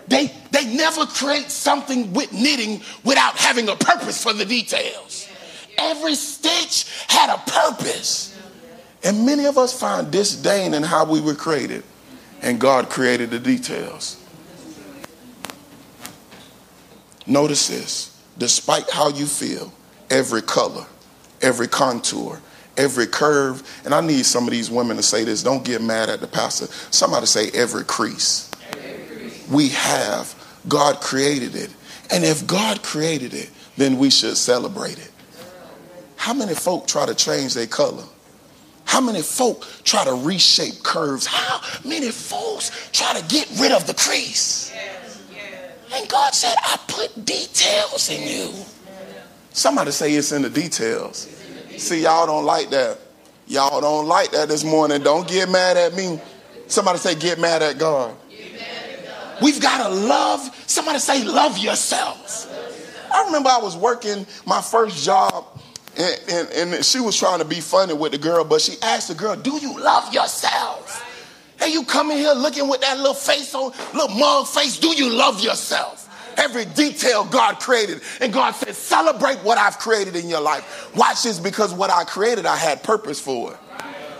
They, 0.07 0.31
they 0.51 0.65
never 0.75 1.05
create 1.05 1.49
something 1.49 2.11
with 2.13 2.33
knitting 2.33 2.81
without 3.05 3.37
having 3.37 3.69
a 3.69 3.75
purpose 3.75 4.21
for 4.21 4.33
the 4.33 4.45
details. 4.45 5.29
Every 5.77 6.15
stitch 6.15 6.85
had 7.07 7.33
a 7.33 7.37
purpose. 7.49 8.37
And 9.03 9.25
many 9.25 9.45
of 9.45 9.57
us 9.57 9.77
find 9.77 10.11
disdain 10.11 10.73
in 10.73 10.83
how 10.83 11.05
we 11.05 11.21
were 11.21 11.33
created, 11.33 11.83
and 12.41 12.59
God 12.59 12.89
created 12.89 13.31
the 13.31 13.39
details. 13.39 14.17
Notice 17.25 17.67
this 17.67 18.10
despite 18.41 18.89
how 18.89 19.07
you 19.07 19.27
feel, 19.27 19.71
every 20.09 20.41
color, 20.41 20.83
every 21.43 21.67
contour, 21.67 22.41
every 22.75 23.05
curve. 23.05 23.61
And 23.85 23.93
I 23.93 24.01
need 24.01 24.25
some 24.25 24.45
of 24.45 24.49
these 24.49 24.71
women 24.71 24.97
to 24.97 25.03
say 25.03 25.23
this. 25.23 25.43
Don't 25.43 25.63
get 25.63 25.79
mad 25.79 26.09
at 26.09 26.21
the 26.21 26.27
pastor. 26.27 26.65
Somebody 26.89 27.27
say 27.27 27.51
every 27.53 27.83
crease. 27.83 28.49
Every 28.71 29.15
crease. 29.15 29.47
We 29.47 29.69
have. 29.69 30.33
God 30.67 31.01
created 31.01 31.55
it. 31.55 31.69
And 32.09 32.23
if 32.23 32.47
God 32.47 32.81
created 32.81 33.35
it, 33.35 33.51
then 33.77 33.99
we 33.99 34.09
should 34.09 34.35
celebrate 34.35 34.97
it. 34.97 35.11
How 36.15 36.33
many 36.33 36.55
folk 36.55 36.87
try 36.87 37.05
to 37.05 37.13
change 37.13 37.53
their 37.53 37.67
color? 37.67 38.05
How 38.85 39.01
many 39.01 39.21
folk 39.21 39.67
try 39.83 40.03
to 40.03 40.15
reshape 40.15 40.81
curves? 40.81 41.27
How 41.27 41.61
many 41.87 42.09
folks 42.09 42.89
try 42.91 43.19
to 43.19 43.23
get 43.27 43.47
rid 43.59 43.71
of 43.71 43.85
the 43.85 43.93
crease? 43.93 44.73
And 45.93 46.07
God 46.09 46.33
said, 46.33 46.55
I 46.61 46.79
put 46.87 47.25
details 47.25 48.09
in 48.09 48.27
you. 48.27 48.65
Somebody 49.51 49.91
say 49.91 50.13
it's 50.13 50.31
in 50.31 50.41
the 50.43 50.49
details. 50.49 51.27
See, 51.77 52.03
y'all 52.03 52.25
don't 52.25 52.45
like 52.45 52.69
that. 52.69 52.97
Y'all 53.47 53.81
don't 53.81 54.07
like 54.07 54.31
that 54.31 54.47
this 54.47 54.63
morning. 54.63 55.03
Don't 55.03 55.27
get 55.27 55.49
mad 55.49 55.75
at 55.75 55.93
me. 55.93 56.19
Somebody 56.67 56.99
say, 56.99 57.15
get 57.15 57.39
mad 57.39 57.61
at 57.61 57.77
God. 57.77 58.15
We've 59.41 59.59
got 59.59 59.87
to 59.87 59.93
love. 59.93 60.39
Somebody 60.67 60.99
say, 60.99 61.23
love 61.25 61.57
yourselves. 61.57 62.47
I 63.11 63.25
remember 63.25 63.49
I 63.49 63.57
was 63.57 63.75
working 63.75 64.25
my 64.45 64.61
first 64.61 65.03
job, 65.03 65.45
and, 65.97 66.19
and, 66.29 66.73
and, 66.73 66.85
she 66.85 67.01
was 67.01 67.17
trying 67.17 67.39
to 67.39 67.45
be 67.45 67.59
funny 67.59 67.93
with 67.93 68.13
the 68.13 68.17
girl, 68.17 68.45
but 68.45 68.61
she 68.61 68.77
asked 68.81 69.09
the 69.09 69.15
girl, 69.15 69.35
Do 69.35 69.57
you 69.57 69.77
love 69.77 70.13
yourselves? 70.13 70.50
And 71.61 71.71
you 71.71 71.85
come 71.85 72.11
in 72.11 72.17
here 72.17 72.33
looking 72.33 72.67
with 72.67 72.81
that 72.81 72.97
little 72.97 73.13
face 73.13 73.53
on, 73.53 73.71
little 73.93 74.17
mug 74.17 74.47
face, 74.47 74.79
do 74.79 74.89
you 74.89 75.09
love 75.09 75.41
yourself? 75.41 76.01
every 76.37 76.65
detail 76.65 77.23
God 77.25 77.59
created. 77.59 78.01
And 78.19 78.33
God 78.33 78.51
said, 78.51 78.75
celebrate 78.75 79.37
what 79.39 79.57
I've 79.57 79.79
created 79.79 80.15
in 80.15 80.29
your 80.29 80.41
life. 80.41 80.95
Watch 80.95 81.23
this 81.23 81.39
because 81.39 81.73
what 81.73 81.89
I 81.89 82.03
created, 82.03 82.45
I 82.45 82.55
had 82.55 82.83
purpose 82.83 83.19
for. 83.19 83.57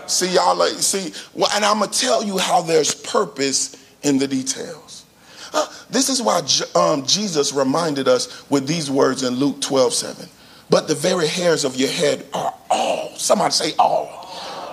See, 0.08 0.34
y'all, 0.34 0.56
like, 0.56 0.74
see, 0.74 1.14
well, 1.34 1.50
and 1.56 1.64
I'm 1.64 1.80
going 1.80 1.90
to 1.90 2.00
tell 2.00 2.24
you 2.24 2.38
how 2.38 2.62
there's 2.62 2.94
purpose 2.94 3.78
in 4.04 4.18
the 4.18 4.28
details. 4.28 5.06
Uh, 5.54 5.68
this 5.90 6.10
is 6.10 6.22
why 6.22 6.42
um, 6.76 7.06
Jesus 7.06 7.54
reminded 7.54 8.08
us 8.08 8.50
with 8.50 8.68
these 8.68 8.90
words 8.90 9.24
in 9.24 9.36
Luke 9.36 9.62
12 9.62 9.94
7. 9.94 10.30
But 10.70 10.88
the 10.88 10.96
very 10.96 11.28
hairs 11.28 11.66
of 11.66 11.76
your 11.76 11.90
head 11.90 12.26
are 12.34 12.54
all, 12.70 13.10
somebody 13.16 13.52
say 13.52 13.74
all 13.78 14.21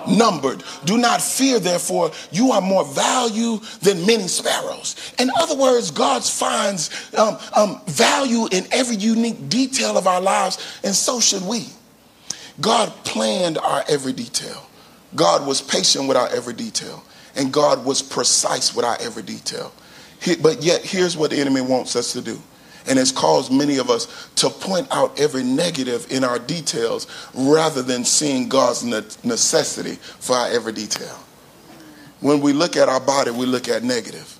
numbered. 0.07 0.63
Do 0.85 0.97
not 0.97 1.21
fear, 1.21 1.59
therefore, 1.59 2.11
you 2.31 2.51
are 2.51 2.61
more 2.61 2.85
value 2.85 3.59
than 3.81 4.05
many 4.05 4.27
sparrows. 4.27 5.13
In 5.19 5.29
other 5.37 5.55
words, 5.55 5.91
God 5.91 6.23
finds 6.23 6.89
um, 7.15 7.37
um, 7.55 7.81
value 7.87 8.47
in 8.51 8.67
every 8.71 8.95
unique 8.95 9.49
detail 9.49 9.97
of 9.97 10.07
our 10.07 10.21
lives, 10.21 10.79
and 10.83 10.93
so 10.95 11.19
should 11.19 11.43
we. 11.43 11.67
God 12.61 12.91
planned 13.03 13.57
our 13.57 13.83
every 13.87 14.13
detail. 14.13 14.65
God 15.15 15.47
was 15.47 15.61
patient 15.61 16.07
with 16.07 16.17
our 16.17 16.27
every 16.29 16.53
detail, 16.53 17.03
and 17.35 17.51
God 17.51 17.85
was 17.85 18.01
precise 18.01 18.75
with 18.75 18.85
our 18.85 18.97
every 18.99 19.23
detail. 19.23 19.73
He, 20.21 20.35
but 20.35 20.61
yet, 20.61 20.83
here's 20.83 21.15
what 21.15 21.31
the 21.31 21.37
enemy 21.37 21.61
wants 21.61 21.95
us 21.95 22.13
to 22.13 22.21
do 22.21 22.39
and 22.89 22.97
has 22.97 23.11
caused 23.11 23.51
many 23.51 23.77
of 23.77 23.89
us 23.89 24.29
to 24.35 24.49
point 24.49 24.87
out 24.91 25.19
every 25.19 25.43
negative 25.43 26.11
in 26.11 26.23
our 26.23 26.39
details 26.39 27.07
rather 27.35 27.83
than 27.83 28.03
seeing 28.03 28.49
God's 28.49 28.83
necessity 28.83 29.95
for 29.95 30.35
our 30.35 30.49
every 30.49 30.73
detail. 30.73 31.17
When 32.19 32.41
we 32.41 32.51
look 32.51 32.75
at 32.75 32.89
our 32.89 32.99
body, 32.99 33.31
we 33.31 33.45
look 33.45 33.69
at 33.69 33.83
negative. 33.83 34.35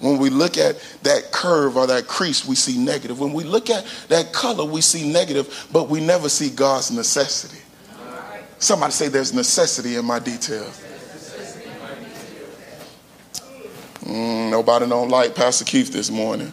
When 0.00 0.18
we 0.18 0.30
look 0.30 0.56
at 0.56 0.76
that 1.02 1.32
curve 1.32 1.76
or 1.76 1.88
that 1.88 2.06
crease, 2.06 2.46
we 2.46 2.54
see 2.54 2.78
negative. 2.78 3.18
When 3.18 3.32
we 3.32 3.42
look 3.42 3.68
at 3.68 3.84
that 4.08 4.32
color, 4.32 4.64
we 4.64 4.80
see 4.80 5.10
negative, 5.10 5.68
but 5.72 5.88
we 5.88 6.00
never 6.00 6.28
see 6.28 6.50
God's 6.50 6.92
necessity. 6.92 7.58
Somebody 8.60 8.92
say 8.92 9.08
there's 9.08 9.34
necessity 9.34 9.96
in 9.96 10.04
my 10.04 10.20
details. 10.20 10.84
Mm, 14.04 14.50
nobody 14.50 14.88
don't 14.88 15.08
like 15.08 15.34
Pastor 15.34 15.64
Keith 15.64 15.92
this 15.92 16.10
morning 16.10 16.52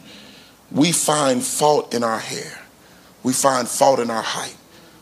we 0.76 0.92
find 0.92 1.42
fault 1.44 1.94
in 1.94 2.04
our 2.04 2.20
hair. 2.20 2.60
We 3.24 3.34
find 3.34 3.68
fault 3.68 4.00
in 4.00 4.12
our 4.12 4.22
height. 4.22 4.56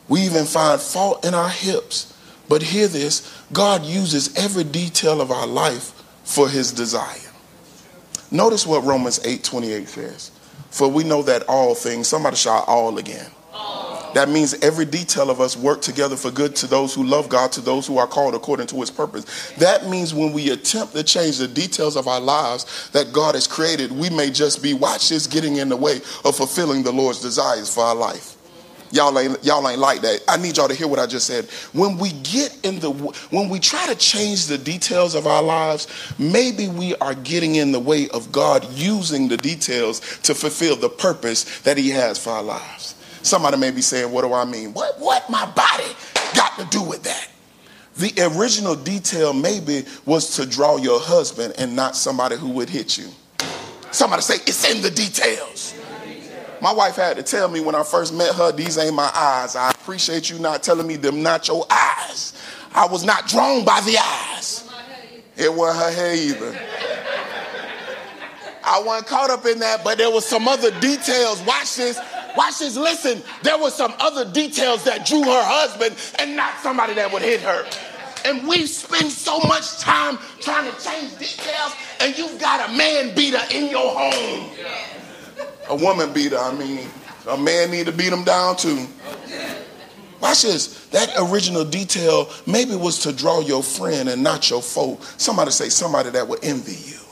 We 0.07 0.21
even 0.21 0.45
find 0.45 0.79
fault 0.79 1.25
in 1.25 1.33
our 1.33 1.49
hips. 1.49 2.13
But 2.47 2.61
hear 2.61 2.87
this 2.87 3.43
God 3.51 3.83
uses 3.83 4.35
every 4.37 4.63
detail 4.63 5.19
of 5.19 5.31
our 5.31 5.47
life 5.47 5.91
for 6.23 6.47
his 6.47 6.71
desire. 6.71 7.19
Notice 8.31 8.65
what 8.67 8.83
Romans 8.83 9.19
8 9.25 9.43
28 9.43 9.89
says. 9.89 10.31
For 10.69 10.87
we 10.87 11.03
know 11.03 11.21
that 11.23 11.43
all 11.47 11.75
things, 11.75 12.07
somebody 12.07 12.35
shout 12.35 12.65
all 12.67 12.97
again. 12.97 13.29
That 14.13 14.29
means 14.29 14.53
every 14.61 14.85
detail 14.85 15.29
of 15.29 15.41
us 15.41 15.57
work 15.57 15.81
together 15.81 16.15
for 16.15 16.29
good 16.29 16.55
to 16.57 16.67
those 16.67 16.93
who 16.93 17.03
love 17.03 17.29
God, 17.29 17.51
to 17.53 17.61
those 17.61 17.87
who 17.87 17.97
are 17.97 18.07
called 18.07 18.35
according 18.35 18.67
to 18.67 18.75
his 18.79 18.91
purpose. 18.91 19.51
That 19.57 19.87
means 19.87 20.13
when 20.13 20.33
we 20.33 20.51
attempt 20.51 20.93
to 20.93 21.03
change 21.03 21.37
the 21.37 21.47
details 21.47 21.95
of 21.95 22.07
our 22.07 22.21
lives 22.21 22.89
that 22.91 23.11
God 23.11 23.35
has 23.35 23.47
created, 23.47 23.91
we 23.91 24.09
may 24.09 24.29
just 24.29 24.61
be, 24.61 24.73
watch 24.73 25.09
this, 25.09 25.25
getting 25.25 25.57
in 25.57 25.69
the 25.69 25.77
way 25.77 25.97
of 26.23 26.35
fulfilling 26.35 26.83
the 26.83 26.91
Lord's 26.91 27.21
desires 27.21 27.73
for 27.73 27.81
our 27.81 27.95
life. 27.95 28.37
Y'all 28.91 29.17
ain't, 29.17 29.43
y'all 29.43 29.67
ain't 29.67 29.79
like 29.79 30.01
that. 30.01 30.23
I 30.27 30.37
need 30.37 30.57
y'all 30.57 30.67
to 30.67 30.75
hear 30.75 30.87
what 30.87 30.99
I 30.99 31.07
just 31.07 31.25
said. 31.25 31.45
When 31.73 31.97
we 31.97 32.11
get 32.11 32.55
in 32.63 32.79
the, 32.79 32.91
when 32.91 33.49
we 33.49 33.59
try 33.59 33.87
to 33.87 33.95
change 33.95 34.45
the 34.45 34.59
details 34.59 35.15
of 35.15 35.25
our 35.25 35.41
lives, 35.41 35.87
maybe 36.19 36.67
we 36.67 36.95
are 36.97 37.15
getting 37.15 37.55
in 37.55 37.71
the 37.71 37.79
way 37.79 38.07
of 38.09 38.31
God 38.31 38.71
using 38.71 39.27
the 39.27 39.37
details 39.37 39.99
to 40.19 40.35
fulfill 40.35 40.75
the 40.75 40.89
purpose 40.89 41.61
that 41.61 41.75
he 41.75 41.89
has 41.89 42.23
for 42.23 42.29
our 42.29 42.43
lives. 42.43 42.93
Somebody 43.23 43.57
may 43.57 43.71
be 43.71 43.81
saying, 43.81 44.11
What 44.11 44.21
do 44.21 44.33
I 44.33 44.45
mean? 44.45 44.73
What, 44.73 44.99
what 44.99 45.29
my 45.29 45.45
body 45.51 45.87
got 46.35 46.59
to 46.59 46.65
do 46.65 46.83
with 46.83 47.03
that? 47.03 47.29
The 47.95 48.11
original 48.35 48.75
detail 48.75 49.33
maybe 49.33 49.85
was 50.05 50.35
to 50.35 50.45
draw 50.45 50.77
your 50.77 50.99
husband 50.99 51.53
and 51.57 51.75
not 51.75 51.95
somebody 51.95 52.35
who 52.35 52.49
would 52.49 52.69
hit 52.69 52.97
you. 52.97 53.07
Somebody 53.91 54.21
say, 54.21 54.35
It's 54.35 54.69
in 54.69 54.81
the 54.81 54.91
details. 54.91 55.73
My 56.61 56.73
wife 56.73 56.95
had 56.95 57.17
to 57.17 57.23
tell 57.23 57.49
me 57.49 57.59
when 57.59 57.75
I 57.75 57.83
first 57.83 58.13
met 58.13 58.35
her, 58.35 58.51
These 58.51 58.77
ain't 58.77 58.95
my 58.95 59.09
eyes. 59.15 59.55
I 59.55 59.71
appreciate 59.71 60.29
you 60.29 60.37
not 60.39 60.61
telling 60.61 60.85
me 60.85 60.97
them 60.97 61.23
not 61.23 61.47
your 61.47 61.65
eyes. 61.69 62.33
I 62.75 62.87
was 62.87 63.05
not 63.05 63.27
drawn 63.27 63.63
by 63.63 63.79
the 63.81 63.97
eyes. 63.97 64.69
It 65.37 65.53
wasn't 65.53 65.85
her 65.85 65.91
hair 65.91 66.15
either. 66.15 66.59
I 68.65 68.81
wasn't 68.81 69.07
caught 69.07 69.29
up 69.29 69.45
in 69.45 69.59
that, 69.59 69.83
but 69.83 69.97
there 69.97 70.09
was 70.09 70.25
some 70.25 70.47
other 70.47 70.71
details. 70.79 71.41
Watch 71.43 71.75
this 71.75 71.99
Watch 72.35 72.59
this, 72.59 72.75
listen. 72.77 73.21
There 73.43 73.57
were 73.57 73.69
some 73.69 73.93
other 73.99 74.29
details 74.31 74.83
that 74.85 75.05
drew 75.05 75.23
her 75.23 75.43
husband 75.43 75.95
and 76.19 76.35
not 76.35 76.57
somebody 76.59 76.93
that 76.95 77.11
would 77.11 77.21
hit 77.21 77.41
her. 77.41 77.65
And 78.25 78.47
we 78.47 78.65
spend 78.65 79.11
so 79.11 79.39
much 79.39 79.79
time 79.79 80.17
trying 80.39 80.71
to 80.71 80.81
change 80.81 81.11
details, 81.17 81.75
and 81.99 82.17
you've 82.17 82.39
got 82.39 82.69
a 82.69 82.73
man 82.73 83.13
beater 83.13 83.41
in 83.51 83.69
your 83.69 83.93
home. 83.93 84.49
A 85.69 85.75
woman 85.75 86.13
beater, 86.13 86.37
I 86.37 86.53
mean. 86.53 86.87
A 87.27 87.37
man 87.37 87.71
need 87.71 87.85
to 87.85 87.91
beat 87.91 88.09
them 88.09 88.23
down 88.23 88.55
too. 88.57 88.87
Watch 90.21 90.43
this. 90.43 90.85
That 90.87 91.13
original 91.19 91.65
detail 91.65 92.29
maybe 92.47 92.75
was 92.75 92.99
to 92.99 93.11
draw 93.11 93.41
your 93.41 93.61
friend 93.61 94.07
and 94.07 94.23
not 94.23 94.49
your 94.49 94.61
foe. 94.61 94.97
Somebody 95.17 95.51
say 95.51 95.69
somebody 95.69 96.09
that 96.11 96.27
would 96.27 96.43
envy 96.43 96.75
you. 96.89 97.02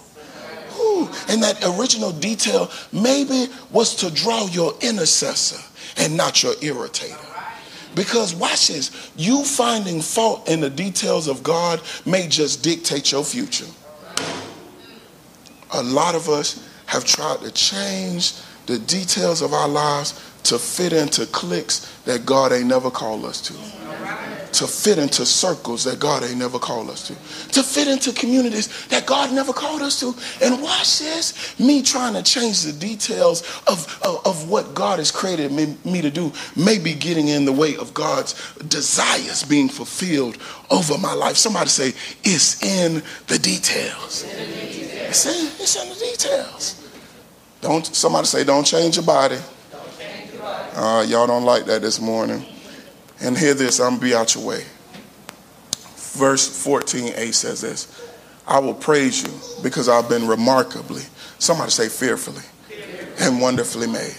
Ooh, 0.92 1.10
And 1.28 1.42
that 1.44 1.64
original 1.64 2.12
detail 2.12 2.70
maybe 2.92 3.48
was 3.72 3.96
to 3.98 4.12
draw 4.12 4.48
your 4.48 4.74
intercessor 4.82 5.62
and 5.98 6.16
not 6.16 6.44
your 6.44 6.54
irritator. 6.56 7.18
Because 7.96 8.34
watch 8.34 8.70
this, 8.70 9.12
you 9.16 9.44
finding 9.44 10.02
fault 10.02 10.50
in 10.50 10.62
the 10.62 10.70
details 10.70 11.28
of 11.28 11.44
God 11.44 11.82
may 12.06 12.28
just 12.28 12.64
dictate 12.64 13.12
your 13.12 13.24
future. 13.24 13.66
A 15.74 15.84
lot 15.84 16.16
of 16.16 16.30
us 16.30 16.68
have 16.86 17.06
tried 17.06 17.40
to 17.42 17.52
change 17.52 18.34
the 18.66 18.80
details 18.80 19.42
of 19.42 19.54
our 19.54 19.68
lives 19.68 20.14
to 20.44 20.58
fit 20.58 20.94
into 20.94 21.26
cliques 21.28 21.92
that 22.06 22.26
God 22.26 22.52
ain't 22.52 22.68
never 22.68 22.92
called 22.92 23.26
us 23.26 23.42
to 23.42 23.54
to 24.54 24.68
fit 24.68 24.98
into 24.98 25.26
circles 25.26 25.84
that 25.86 26.00
God 26.00 26.24
ain't 26.24 26.38
never 26.38 26.60
called 26.60 26.90
us 26.90 27.08
to, 27.08 27.14
to 27.54 27.64
fit 27.64 27.88
into 27.88 28.12
communities 28.12 28.88
that 28.88 29.06
God 29.06 29.34
never 29.34 29.54
called 29.54 29.82
us 29.82 30.00
to. 30.02 30.14
And 30.46 30.62
watch 30.62 31.00
this 31.00 31.60
me 31.60 31.82
trying 31.82 32.14
to 32.14 32.24
change 32.24 32.64
the 32.64 32.74
details 32.74 33.42
of, 33.68 34.00
of, 34.04 34.26
of 34.26 34.50
what 34.50 34.74
God 34.74 35.00
has 35.00 35.12
created 35.12 35.52
me, 35.52 35.78
me, 35.86 36.02
to 36.02 36.12
do 36.12 36.32
may 36.56 36.78
be 36.78 36.94
getting 36.94 37.30
in 37.30 37.46
the 37.46 37.52
way 37.52 37.76
of 37.78 37.94
God's 37.94 38.34
desires 38.68 39.44
being 39.44 39.70
fulfilled 39.70 40.38
over 40.70 40.98
my 40.98 41.14
life. 41.14 41.38
Somebody 41.38 41.70
say, 41.70 41.94
It's 42.24 42.62
in 42.64 43.04
the 43.28 43.40
details. 43.40 44.26
It's 44.28 45.26
in, 45.26 45.48
it's 45.62 45.82
in 45.82 45.90
the 45.90 45.96
details. 45.96 46.78
Don't 47.62 47.86
somebody 47.86 48.28
say, 48.28 48.44
Don't 48.44 48.66
change 48.66 48.98
your 48.98 49.06
body. 49.06 49.38
Uh, 50.82 51.04
y'all 51.04 51.28
don't 51.28 51.46
like 51.46 51.66
that 51.66 51.84
this 51.84 52.02
morning. 52.02 52.44
And 53.20 53.38
hear 53.38 53.54
this, 53.54 53.80
I'm 53.80 54.00
be 54.00 54.16
out 54.16 54.34
your 54.34 54.44
way. 54.44 54.64
Verse 56.16 56.50
14a 56.66 57.32
says 57.36 57.62
this 57.62 58.04
I 58.48 58.58
will 58.58 58.74
praise 58.74 59.22
you 59.22 59.62
because 59.62 59.88
I've 59.88 60.10
been 60.10 60.28
remarkably, 60.28 61.04
somebody 61.38 61.70
say 61.70 61.88
fearfully, 61.88 62.42
and 63.20 63.40
wonderfully 63.40 63.86
made. 63.86 64.16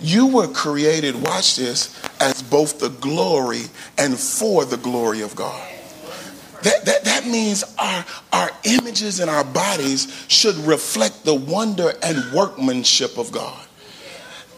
You 0.00 0.28
were 0.28 0.46
created, 0.46 1.20
watch 1.20 1.56
this, 1.56 2.00
as 2.20 2.40
both 2.40 2.78
the 2.78 2.90
glory 2.90 3.62
and 3.98 4.16
for 4.16 4.64
the 4.64 4.76
glory 4.76 5.22
of 5.22 5.34
God. 5.34 5.60
That, 6.62 6.84
that, 6.84 7.04
that 7.04 7.26
means 7.26 7.64
our, 7.78 8.04
our 8.32 8.50
images 8.62 9.18
and 9.18 9.28
our 9.28 9.44
bodies 9.44 10.24
should 10.28 10.54
reflect 10.54 11.24
the 11.24 11.34
wonder 11.34 11.94
and 12.00 12.32
workmanship 12.32 13.18
of 13.18 13.32
God. 13.32 13.63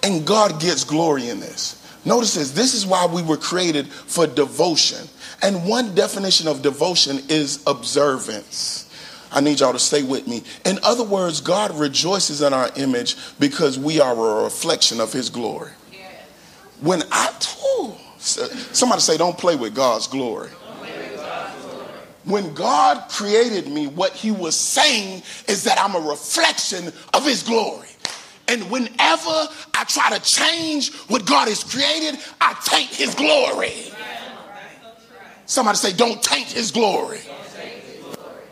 And 0.07 0.25
God 0.25 0.61
gets 0.61 0.85
glory 0.85 1.31
in 1.31 1.40
this. 1.40 1.83
Notice 2.05 2.37
this 2.37 2.53
this 2.53 2.75
is 2.75 2.87
why 2.87 3.07
we 3.07 3.25
were 3.25 3.37
created 3.37 3.88
for 3.88 4.25
devotion. 4.25 5.09
And 5.42 5.66
one 5.66 5.97
definition 5.97 6.47
of 6.47 6.62
devotion 6.62 7.19
is 7.29 7.61
observance. 7.66 8.85
I 9.33 9.40
need 9.40 9.59
y'all 9.59 9.73
to 9.73 9.81
stay 9.81 10.05
with 10.05 10.29
me. 10.29 10.45
In 10.64 10.79
other 10.85 11.03
words, 11.03 11.40
God 11.40 11.75
rejoices 11.75 12.40
in 12.40 12.55
our 12.55 12.71
image 12.77 13.16
because 13.40 13.81
we 13.81 14.01
are 14.01 14.12
a 14.12 14.45
reflection 14.45 15.01
of 15.01 15.12
his 15.12 15.29
glory. 15.29 15.73
When 16.81 17.03
I, 17.11 17.35
ooh, 17.81 17.95
somebody 18.19 19.01
say, 19.01 19.16
don't 19.16 19.37
play 19.37 19.57
with 19.57 19.75
God's 19.75 20.07
glory. 20.07 20.51
When 22.25 22.55
God 22.55 23.09
created 23.09 23.69
me, 23.69 23.88
what 23.88 24.12
he 24.12 24.31
was 24.31 24.57
saying 24.57 25.23
is 25.49 25.64
that 25.64 25.79
I'm 25.81 25.97
a 25.97 26.09
reflection 26.09 26.92
of 27.12 27.25
his 27.25 27.42
glory. 27.42 27.88
And 28.48 28.70
whenever 28.70 29.48
I 29.74 29.85
try 29.88 30.16
to 30.16 30.22
change 30.22 30.94
what 31.09 31.26
God 31.26 31.48
has 31.48 31.64
created, 31.64 32.20
I 32.40 32.54
taint 32.64 32.90
his 32.90 33.14
glory. 33.14 33.72
Somebody 35.46 35.78
say, 35.78 35.92
don't 35.92 36.22
taint 36.22 36.48
his 36.48 36.70
glory. 36.70 37.20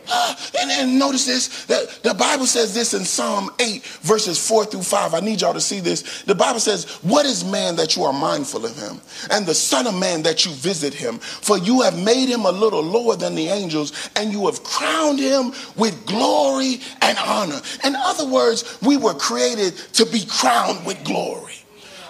And, 0.61 0.71
and 0.71 0.97
notice 0.97 1.25
this 1.25 1.65
that 1.65 1.99
the 2.03 2.13
Bible 2.13 2.45
says 2.45 2.73
this 2.73 2.93
in 2.93 3.03
Psalm 3.03 3.51
8, 3.59 3.83
verses 4.01 4.47
4 4.47 4.65
through 4.65 4.83
5. 4.83 5.13
I 5.13 5.19
need 5.19 5.41
y'all 5.41 5.53
to 5.53 5.61
see 5.61 5.79
this. 5.79 6.23
The 6.23 6.33
Bible 6.33 6.59
says, 6.59 6.85
What 7.03 7.25
is 7.25 7.43
man 7.43 7.75
that 7.75 7.95
you 7.95 8.03
are 8.03 8.13
mindful 8.13 8.65
of 8.65 8.75
him, 8.77 9.01
and 9.31 9.45
the 9.45 9.53
Son 9.53 9.85
of 9.85 9.93
Man 9.99 10.23
that 10.23 10.45
you 10.45 10.51
visit 10.53 10.93
him? 10.93 11.19
For 11.19 11.57
you 11.57 11.81
have 11.81 12.01
made 12.01 12.29
him 12.29 12.45
a 12.45 12.51
little 12.51 12.81
lower 12.81 13.15
than 13.15 13.35
the 13.35 13.47
angels, 13.47 14.09
and 14.15 14.31
you 14.31 14.45
have 14.45 14.63
crowned 14.63 15.19
him 15.19 15.53
with 15.75 16.05
glory 16.05 16.79
and 17.01 17.17
honor. 17.19 17.61
In 17.83 17.95
other 17.95 18.27
words, 18.27 18.79
we 18.81 18.97
were 18.97 19.13
created 19.13 19.75
to 19.93 20.05
be 20.05 20.25
crowned 20.27 20.85
with 20.85 21.03
glory. 21.03 21.53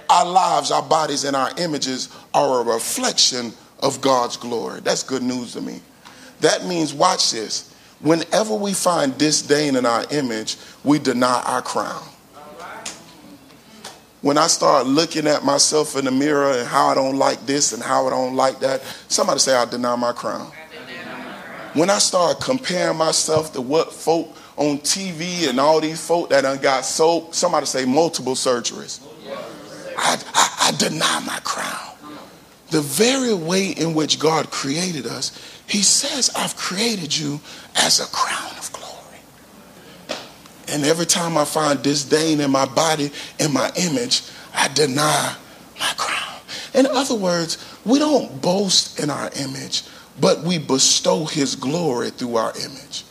Our 0.09 0.25
lives, 0.25 0.71
our 0.71 0.83
bodies, 0.83 1.23
and 1.23 1.35
our 1.35 1.51
images 1.57 2.09
are 2.33 2.61
a 2.61 2.73
reflection 2.73 3.53
of 3.79 4.01
God's 4.01 4.37
glory. 4.37 4.81
That's 4.81 5.03
good 5.03 5.23
news 5.23 5.53
to 5.53 5.61
me. 5.61 5.81
That 6.41 6.65
means, 6.65 6.93
watch 6.93 7.31
this 7.31 7.74
Whenever 8.01 8.55
we 8.55 8.73
find 8.73 9.17
disdain 9.17 9.75
in 9.75 9.85
our 9.85 10.05
image, 10.11 10.57
we 10.83 10.99
deny 10.99 11.41
our 11.45 11.61
crown. 11.61 12.03
When 14.21 14.37
I 14.37 14.47
start 14.47 14.87
looking 14.87 15.27
at 15.27 15.43
myself 15.43 15.95
in 15.95 16.05
the 16.05 16.11
mirror 16.11 16.51
and 16.51 16.67
how 16.67 16.87
I 16.87 16.95
don't 16.95 17.17
like 17.17 17.45
this 17.45 17.73
and 17.73 17.83
how 17.83 18.07
I 18.07 18.09
don't 18.09 18.35
like 18.35 18.59
that, 18.61 18.81
somebody 19.07 19.39
say 19.39 19.55
I 19.55 19.65
deny 19.65 19.95
my 19.95 20.13
crown. 20.13 20.51
When 21.73 21.89
I 21.89 21.99
start 21.99 22.39
comparing 22.41 22.97
myself 22.97 23.53
to 23.53 23.61
what 23.61 23.93
folk 23.93 24.35
on 24.57 24.79
TV 24.79 25.49
and 25.49 25.59
all 25.59 25.81
these 25.81 26.05
folk 26.05 26.29
that 26.29 26.41
done 26.41 26.57
got 26.57 26.85
so, 26.85 27.27
somebody 27.31 27.65
say 27.65 27.85
multiple 27.85 28.33
surgeries. 28.33 29.01
I, 29.97 30.17
I, 30.33 30.69
I 30.69 30.71
deny 30.77 31.23
my 31.25 31.39
crown. 31.43 31.94
The 32.75 32.81
very 32.81 33.33
way 33.33 33.69
in 33.69 33.93
which 33.93 34.19
God 34.19 34.51
created 34.51 35.07
us 35.07 35.31
he 35.65 35.81
says, 35.81 36.29
I've 36.35 36.57
created 36.57 37.17
you 37.17 37.39
as 37.73 38.01
a 38.01 38.05
crown 38.07 38.51
of 38.57 38.69
glory. 38.73 40.19
And 40.67 40.83
every 40.83 41.05
time 41.05 41.37
I 41.37 41.45
find 41.45 41.81
disdain 41.81 42.41
in 42.41 42.51
my 42.51 42.65
body, 42.65 43.11
in 43.39 43.53
my 43.53 43.71
image, 43.77 44.23
I 44.53 44.67
deny 44.73 45.37
my 45.79 45.93
crown. 45.95 46.41
In 46.73 46.85
other 46.87 47.15
words, 47.15 47.65
we 47.85 47.97
don't 47.97 48.41
boast 48.41 48.99
in 48.99 49.09
our 49.09 49.31
image, 49.39 49.83
but 50.19 50.43
we 50.43 50.57
bestow 50.57 51.23
his 51.23 51.55
glory 51.55 52.09
through 52.09 52.35
our 52.35 52.51
image. 52.57 53.05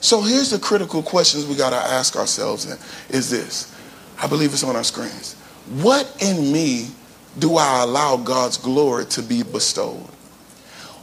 So 0.00 0.20
here's 0.20 0.50
the 0.50 0.58
critical 0.58 1.02
questions 1.02 1.46
we 1.46 1.56
got 1.56 1.70
to 1.70 1.76
ask 1.76 2.14
ourselves 2.14 2.66
is 3.08 3.30
this. 3.30 3.74
I 4.20 4.26
believe 4.26 4.52
it's 4.52 4.64
on 4.64 4.76
our 4.76 4.84
screens. 4.84 5.32
What 5.80 6.14
in 6.20 6.52
me 6.52 6.90
do 7.38 7.56
I 7.56 7.82
allow 7.82 8.16
God's 8.16 8.56
glory 8.56 9.06
to 9.06 9.22
be 9.22 9.42
bestowed? 9.42 10.08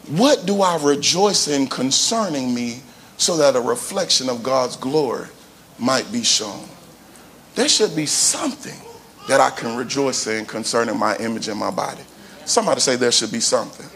What 0.07 0.45
do 0.45 0.61
I 0.61 0.77
rejoice 0.83 1.47
in 1.47 1.67
concerning 1.67 2.53
me 2.53 2.81
so 3.17 3.37
that 3.37 3.55
a 3.55 3.61
reflection 3.61 4.29
of 4.29 4.43
God's 4.43 4.75
glory 4.75 5.27
might 5.79 6.11
be 6.11 6.23
shown? 6.23 6.67
There 7.55 7.69
should 7.69 7.95
be 7.95 8.05
something 8.05 8.79
that 9.27 9.39
I 9.39 9.49
can 9.49 9.75
rejoice 9.75 10.27
in 10.27 10.45
concerning 10.45 10.99
my 10.99 11.15
image 11.17 11.47
and 11.47 11.59
my 11.59 11.71
body. 11.71 12.03
Somebody 12.45 12.81
say 12.81 12.95
there 12.95 13.11
should 13.11 13.31
be 13.31 13.39
something. 13.39 13.89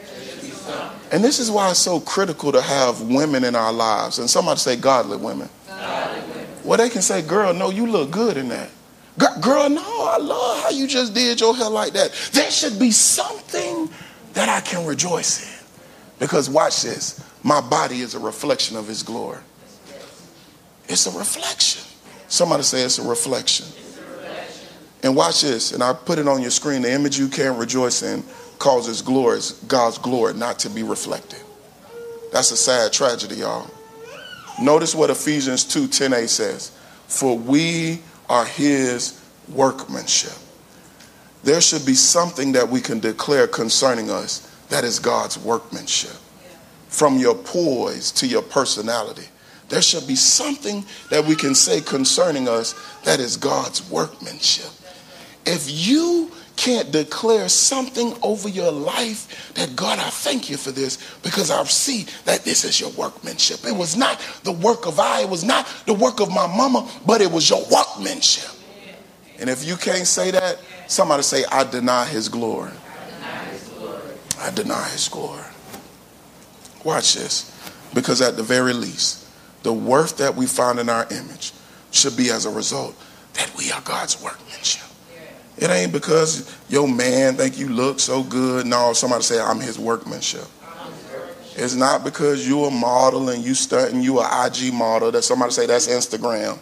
And 1.12 1.23
this 1.23 1.39
is 1.39 1.49
why 1.49 1.69
it's 1.71 1.80
so 1.80 1.99
critical 1.99 2.52
to 2.52 2.62
have 2.62 3.02
women 3.02 3.43
in 3.43 3.56
our 3.56 3.73
lives. 3.73 4.19
And 4.19 4.30
somebody 4.30 4.60
say 4.60 4.75
godly 4.75 5.17
women. 5.17 5.49
Godly 5.67 6.21
women. 6.21 6.47
Well, 6.63 6.78
they 6.78 6.89
can 6.89 7.02
say, 7.02 7.21
girl, 7.21 7.54
no, 7.54 7.69
you 7.69 7.88
look 7.88 8.12
good 8.12 8.38
in 8.38 8.49
that. 8.49 8.69
Girl, 9.19 9.69
no, 9.69 9.82
I 9.82 10.17
love 10.17 10.63
how 10.63 10.69
you 10.69 10.88
just 10.88 11.13
did 11.13 11.41
your 11.41 11.55
hair 11.55 11.69
like 11.69 11.93
that. 11.93 12.12
There 12.32 12.49
should 12.49 12.79
be 12.79 12.91
something 12.91 13.89
that 14.34 14.47
I 14.47 14.62
can 14.62 14.86
rejoice 14.86 15.43
in. 15.43 15.65
Because 16.19 16.49
watch 16.49 16.84
this 16.84 17.23
my 17.43 17.62
body 17.62 18.01
is 18.01 18.15
a 18.15 18.19
reflection 18.19 18.77
of 18.77 18.88
his 18.88 19.03
glory. 19.03 19.39
It's 20.88 21.05
a 21.05 21.17
reflection. 21.17 21.84
Somebody 22.27 22.63
say 22.63 22.82
it's 22.82 22.99
a 22.99 23.08
reflection. 23.08 23.65
And 25.01 25.15
watch 25.15 25.41
this, 25.41 25.71
and 25.71 25.82
I 25.82 25.93
put 25.93 26.19
it 26.19 26.27
on 26.27 26.41
your 26.41 26.51
screen. 26.51 26.82
The 26.82 26.91
image 26.91 27.17
you 27.17 27.29
can't 27.29 27.58
rejoice 27.58 28.03
in 28.03 28.23
causes 28.58 29.01
glory, 29.01 29.39
God's 29.67 29.97
glory 29.97 30.34
not 30.34 30.60
to 30.60 30.69
be 30.69 30.84
reflected. 30.84 31.39
That's 32.34 32.51
a 32.51 32.58
sad 32.58 32.91
tragedy, 32.91 33.36
y'all. 33.36 33.69
Notice 34.62 34.93
what 34.93 35.10
Ephesians 35.10 35.63
2 35.63 35.88
10 35.88 36.13
a 36.13 36.27
says. 36.27 36.71
For 37.08 37.38
we 37.38 38.01
are 38.30 38.46
his 38.46 39.20
workmanship. 39.50 40.38
There 41.44 41.62
should 41.62 41.86
be 41.86 41.96
something 41.96 42.52
that 42.54 42.70
we 42.70 42.82
can 42.82 43.00
declare 43.00 43.48
concerning 43.48 44.10
us 44.10 44.50
that 44.70 44.84
is 44.84 45.00
God's 45.00 45.38
workmanship. 45.38 46.15
From 46.88 47.18
your 47.18 47.36
poise 47.36 48.12
to 48.13 48.28
your 48.28 48.42
personality, 48.42 49.28
there 49.70 49.82
should 49.82 50.08
be 50.08 50.15
something 50.15 50.86
that 51.10 51.26
we 51.26 51.36
can 51.36 51.56
say 51.56 51.82
concerning 51.82 52.48
us 52.48 52.76
that 53.04 53.20
is 53.20 53.38
God's 53.38 53.89
workmanship. 53.89 54.72
If 55.46 55.70
you 55.70 56.32
can't 56.60 56.91
declare 56.91 57.48
something 57.48 58.13
over 58.22 58.50
your 58.50 58.69
life 58.69 59.54
that 59.54 59.78
God, 59.78 59.98
I 59.98 60.10
thank 60.10 60.50
you 60.50 60.58
for 60.58 60.72
this 60.72 60.98
because 61.24 61.50
I 61.50 61.63
see 61.63 62.06
that 62.26 62.43
this 62.43 62.65
is 62.65 62.82
your 62.82 62.89
workmanship. 62.91 63.65
It 63.65 63.72
was 63.72 63.95
not 63.95 64.19
the 64.43 64.52
work 64.52 64.86
of 64.86 65.00
I, 65.00 65.22
it 65.22 65.30
was 65.30 65.45
not 65.45 65.65
the 65.86 65.93
work 65.93 66.19
of 66.19 66.28
my 66.30 66.48
mama, 66.48 66.91
but 67.06 67.22
it 67.22 67.32
was 67.32 67.50
your 67.50 67.63
workmanship. 67.72 68.52
And 69.39 69.50
if 69.50 69.63
you 69.63 69.78
can't 69.78 70.06
say 70.06 70.32
that, 70.32 70.60
somebody 70.88 71.24
say, 71.24 71.45
I 71.50 71.63
deny 71.63 72.04
his 72.04 72.28
glory. 72.28 72.74
I 74.38 74.52
deny 74.52 74.84
his 74.89 75.08
glory. 75.08 75.43
Watch 76.84 77.13
this. 77.13 77.56
Because 77.93 78.22
at 78.22 78.36
the 78.36 78.43
very 78.43 78.74
least, 78.74 79.26
the 79.63 79.72
worth 79.72 80.17
that 80.17 80.36
we 80.36 80.45
find 80.45 80.78
in 80.78 80.89
our 80.89 81.08
image, 81.10 81.54
should 81.91 82.17
be 82.17 82.30
as 82.32 82.45
a 82.45 82.50
result 82.50 82.95
that 83.36 83.50
we 83.58 83.72
are 83.72 83.82
God's 83.82 84.22
workmanship. 84.22 84.88
It 85.60 85.69
ain't 85.69 85.91
because 85.91 86.58
your 86.69 86.88
man 86.88 87.36
think 87.36 87.60
you 87.60 87.67
look 87.67 88.00
so 88.00 88.24
good. 88.24 88.65
No, 88.65 88.93
somebody 88.93 89.24
say 89.24 89.41
I'm 89.41 89.60
his 89.60 89.78
workmanship. 89.78 90.45
It's 91.58 91.76
not 91.76 92.06
because 92.06 92.48
you 92.48 92.63
a 92.63 92.72
model 92.72 93.28
and 93.28 93.43
you 93.43 93.54
stunting 93.54 94.02
you 94.02 94.22
a 94.22 94.45
IG 94.45 94.74
model 94.74 95.12
that 95.12 95.24
somebody 95.24 95.52
say 95.52 95.65
that's 95.65 95.89
Instagram. 95.89 96.58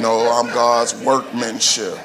No, 0.00 0.28
I'm 0.32 0.46
God's 0.46 0.96
workmanship. 0.96 1.96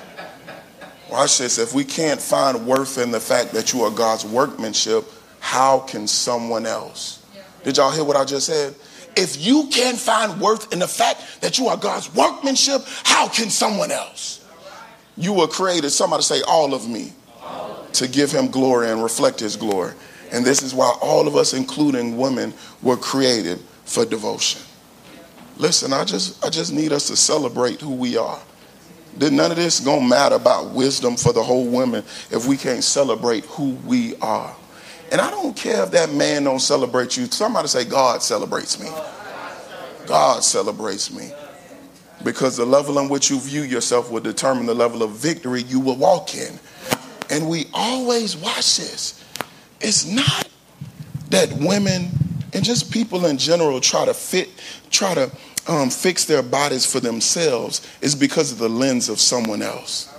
Watch 1.10 1.40
this. 1.40 1.58
If 1.58 1.74
we 1.74 1.84
can't 1.84 2.22
find 2.22 2.68
worth 2.68 3.00
in 3.00 3.10
the 3.10 3.20
fact 3.20 3.54
that 3.54 3.74
you 3.74 3.82
are 3.82 3.90
God's 3.90 4.24
workmanship, 4.24 5.04
how 5.40 5.80
can 5.80 6.06
someone 6.06 6.68
else? 6.68 7.26
Did 7.64 7.78
y'all 7.78 7.92
hear 7.92 8.04
what 8.04 8.18
I 8.18 8.24
just 8.24 8.46
said? 8.46 8.76
If 9.16 9.44
you 9.44 9.68
can't 9.72 9.98
find 9.98 10.40
worth 10.40 10.72
in 10.72 10.78
the 10.78 10.88
fact 10.88 11.42
that 11.42 11.58
you 11.58 11.70
are 11.70 11.78
God's 11.78 12.14
workmanship, 12.14 12.84
how 13.04 13.28
can 13.30 13.50
someone 13.50 13.90
else? 13.90 14.47
You 15.18 15.34
were 15.34 15.48
created, 15.48 15.90
somebody 15.90 16.24
say, 16.24 16.42
all 16.48 16.74
of 16.74 16.88
me, 16.88 17.14
to 17.94 18.08
give 18.08 18.32
him 18.32 18.48
glory 18.48 18.90
and 18.90 19.02
reflect 19.02 19.40
his 19.40 19.56
glory. 19.56 19.94
And 20.32 20.46
this 20.46 20.62
is 20.62 20.74
why 20.74 20.96
all 21.02 21.28
of 21.28 21.36
us, 21.36 21.54
including 21.54 22.18
women, 22.18 22.54
were 22.82 22.98
created 22.98 23.60
for 23.86 24.06
devotion. 24.06 24.62
Listen, 25.58 25.92
I 25.94 26.04
just 26.04 26.44
I 26.46 26.50
just 26.50 26.72
need 26.72 26.92
us 26.92 27.08
to 27.08 27.16
celebrate 27.16 27.82
who 27.82 27.96
we 27.96 28.18
are. 28.18 28.40
Then 29.16 29.36
none 29.36 29.50
of 29.50 29.58
this 29.58 29.80
gonna 29.80 30.06
matter 30.06 30.36
about 30.36 30.72
wisdom 30.72 31.16
for 31.16 31.34
the 31.34 31.42
whole 31.42 31.66
women 31.66 32.04
if 32.30 32.46
we 32.46 32.58
can't 32.58 32.84
celebrate 32.84 33.46
who 33.46 33.72
we 33.86 34.16
are. 34.18 34.56
And 35.12 35.20
I 35.20 35.32
don't 35.32 35.56
care 35.56 35.84
if 35.84 35.92
that 35.92 36.12
man 36.12 36.44
don't 36.44 36.60
celebrate 36.60 37.18
you. 37.18 37.26
Somebody 37.26 37.68
say 37.70 37.86
God 37.86 38.22
celebrates 38.22 38.80
me. 38.80 38.90
God 40.06 40.44
celebrates 40.44 41.12
me. 41.12 41.32
Because 42.24 42.58
the 42.58 42.66
level 42.66 43.00
in 43.00 43.10
which 43.10 43.30
you 43.30 43.40
view 43.40 43.62
yourself 43.62 44.12
will 44.12 44.22
determine 44.22 44.66
the 44.66 44.74
level 44.74 45.04
of 45.04 45.12
victory 45.12 45.64
you 45.64 45.80
will 45.80 45.96
walk 45.96 46.36
in. 46.36 46.60
And 47.30 47.48
we 47.48 47.66
always 47.74 48.36
watch 48.36 48.78
this. 48.78 49.24
It's 49.80 50.06
not 50.06 50.48
that 51.30 51.52
women 51.54 52.10
and 52.54 52.64
just 52.64 52.92
people 52.92 53.26
in 53.26 53.38
general 53.38 53.80
try 53.80 54.06
to 54.06 54.14
fit, 54.14 54.50
try 54.90 55.14
to 55.14 55.32
um, 55.68 55.90
fix 55.90 56.26
their 56.26 56.42
bodies 56.42 56.86
for 56.86 57.00
themselves 57.00 57.86
it's 58.02 58.16
because 58.16 58.52
of 58.52 58.58
the 58.58 58.70
lens 58.70 59.10
of 59.10 59.20
someone 59.20 59.62
else. 59.62 60.14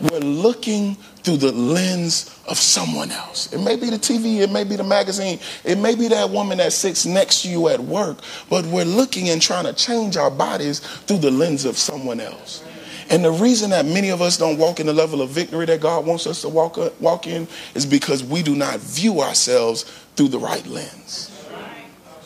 We're 0.00 0.18
looking 0.20 0.96
through 1.24 1.38
the 1.38 1.52
lens 1.52 2.38
of 2.46 2.58
someone 2.58 3.10
else. 3.10 3.52
It 3.52 3.60
may 3.60 3.76
be 3.76 3.90
the 3.90 3.96
TV, 3.96 4.40
it 4.40 4.50
may 4.50 4.62
be 4.62 4.76
the 4.76 4.84
magazine, 4.84 5.40
it 5.64 5.78
may 5.78 5.94
be 5.94 6.08
that 6.08 6.28
woman 6.30 6.58
that 6.58 6.72
sits 6.72 7.06
next 7.06 7.42
to 7.42 7.48
you 7.48 7.68
at 7.68 7.80
work, 7.80 8.18
but 8.50 8.66
we're 8.66 8.84
looking 8.84 9.30
and 9.30 9.40
trying 9.40 9.64
to 9.64 9.72
change 9.72 10.16
our 10.16 10.30
bodies 10.30 10.80
through 10.80 11.18
the 11.18 11.30
lens 11.30 11.64
of 11.64 11.78
someone 11.78 12.20
else. 12.20 12.62
And 13.10 13.24
the 13.24 13.32
reason 13.32 13.70
that 13.70 13.86
many 13.86 14.10
of 14.10 14.22
us 14.22 14.36
don't 14.36 14.58
walk 14.58 14.80
in 14.80 14.86
the 14.86 14.92
level 14.92 15.20
of 15.20 15.30
victory 15.30 15.66
that 15.66 15.80
God 15.80 16.06
wants 16.06 16.26
us 16.26 16.42
to 16.42 16.48
walk, 16.48 16.78
uh, 16.78 16.90
walk 17.00 17.26
in 17.26 17.46
is 17.74 17.84
because 17.84 18.22
we 18.22 18.42
do 18.42 18.54
not 18.54 18.80
view 18.80 19.20
ourselves 19.20 19.82
through 20.16 20.28
the 20.28 20.38
right 20.38 20.66
lens. 20.66 21.30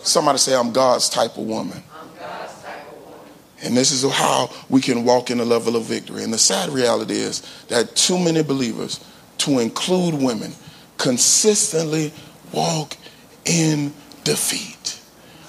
Somebody 0.02 0.38
say, 0.38 0.54
I'm 0.54 0.72
God's 0.72 1.08
type 1.08 1.36
of 1.36 1.44
woman. 1.44 1.82
And 3.62 3.76
this 3.76 3.90
is 3.90 4.08
how 4.10 4.50
we 4.68 4.80
can 4.80 5.04
walk 5.04 5.30
in 5.30 5.40
a 5.40 5.44
level 5.44 5.76
of 5.76 5.84
victory. 5.84 6.22
And 6.22 6.32
the 6.32 6.38
sad 6.38 6.70
reality 6.70 7.14
is 7.14 7.42
that 7.68 7.96
too 7.96 8.18
many 8.18 8.42
believers, 8.42 9.04
to 9.38 9.58
include 9.58 10.14
women, 10.14 10.52
consistently 10.96 12.12
walk 12.52 12.96
in 13.44 13.92
defeat. 14.24 15.00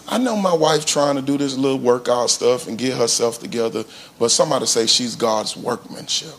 I 0.07 0.17
know 0.17 0.35
my 0.35 0.53
wife 0.53 0.85
trying 0.85 1.17
to 1.17 1.21
do 1.21 1.37
this 1.37 1.55
little 1.55 1.77
workout 1.77 2.31
stuff 2.31 2.67
and 2.67 2.77
get 2.77 2.97
herself 2.97 3.39
together, 3.39 3.83
but 4.17 4.29
somebody 4.29 4.65
say 4.65 4.87
she's 4.87 5.15
God's 5.15 5.55
workmanship. 5.55 6.33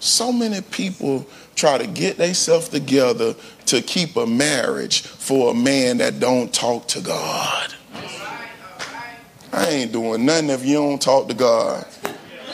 So 0.00 0.32
many 0.32 0.60
people 0.62 1.26
try 1.54 1.78
to 1.78 1.86
get 1.86 2.16
themselves 2.16 2.68
together 2.68 3.36
to 3.66 3.82
keep 3.82 4.16
a 4.16 4.26
marriage 4.26 5.02
for 5.02 5.52
a 5.52 5.54
man 5.54 5.98
that 5.98 6.18
don't 6.18 6.52
talk 6.52 6.88
to 6.88 7.00
God. 7.00 7.72
I 9.52 9.66
ain't 9.68 9.92
doing 9.92 10.24
nothing 10.24 10.50
if 10.50 10.64
you 10.64 10.74
don't 10.74 11.00
talk 11.00 11.28
to 11.28 11.34
God. 11.34 11.86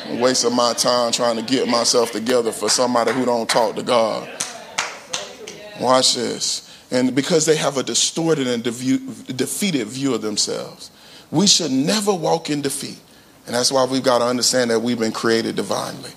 I'm 0.06 0.20
wasting 0.20 0.54
my 0.54 0.72
time 0.72 1.12
trying 1.12 1.36
to 1.36 1.42
get 1.42 1.68
myself 1.68 2.10
together 2.12 2.50
for 2.50 2.68
somebody 2.68 3.12
who 3.12 3.24
don't 3.24 3.48
talk 3.48 3.76
to 3.76 3.82
God. 3.82 4.28
Watch 5.80 6.16
this. 6.16 6.64
And 6.90 7.14
because 7.14 7.46
they 7.46 7.56
have 7.56 7.76
a 7.76 7.82
distorted 7.82 8.46
and 8.46 8.62
defeated 8.62 9.86
view 9.86 10.14
of 10.14 10.22
themselves, 10.22 10.90
we 11.30 11.46
should 11.46 11.70
never 11.70 12.12
walk 12.12 12.50
in 12.50 12.62
defeat. 12.62 12.98
And 13.46 13.54
that's 13.54 13.70
why 13.70 13.84
we've 13.84 14.02
got 14.02 14.18
to 14.18 14.24
understand 14.24 14.70
that 14.70 14.80
we've 14.80 14.98
been 14.98 15.12
created 15.12 15.56
divinely. 15.56 16.10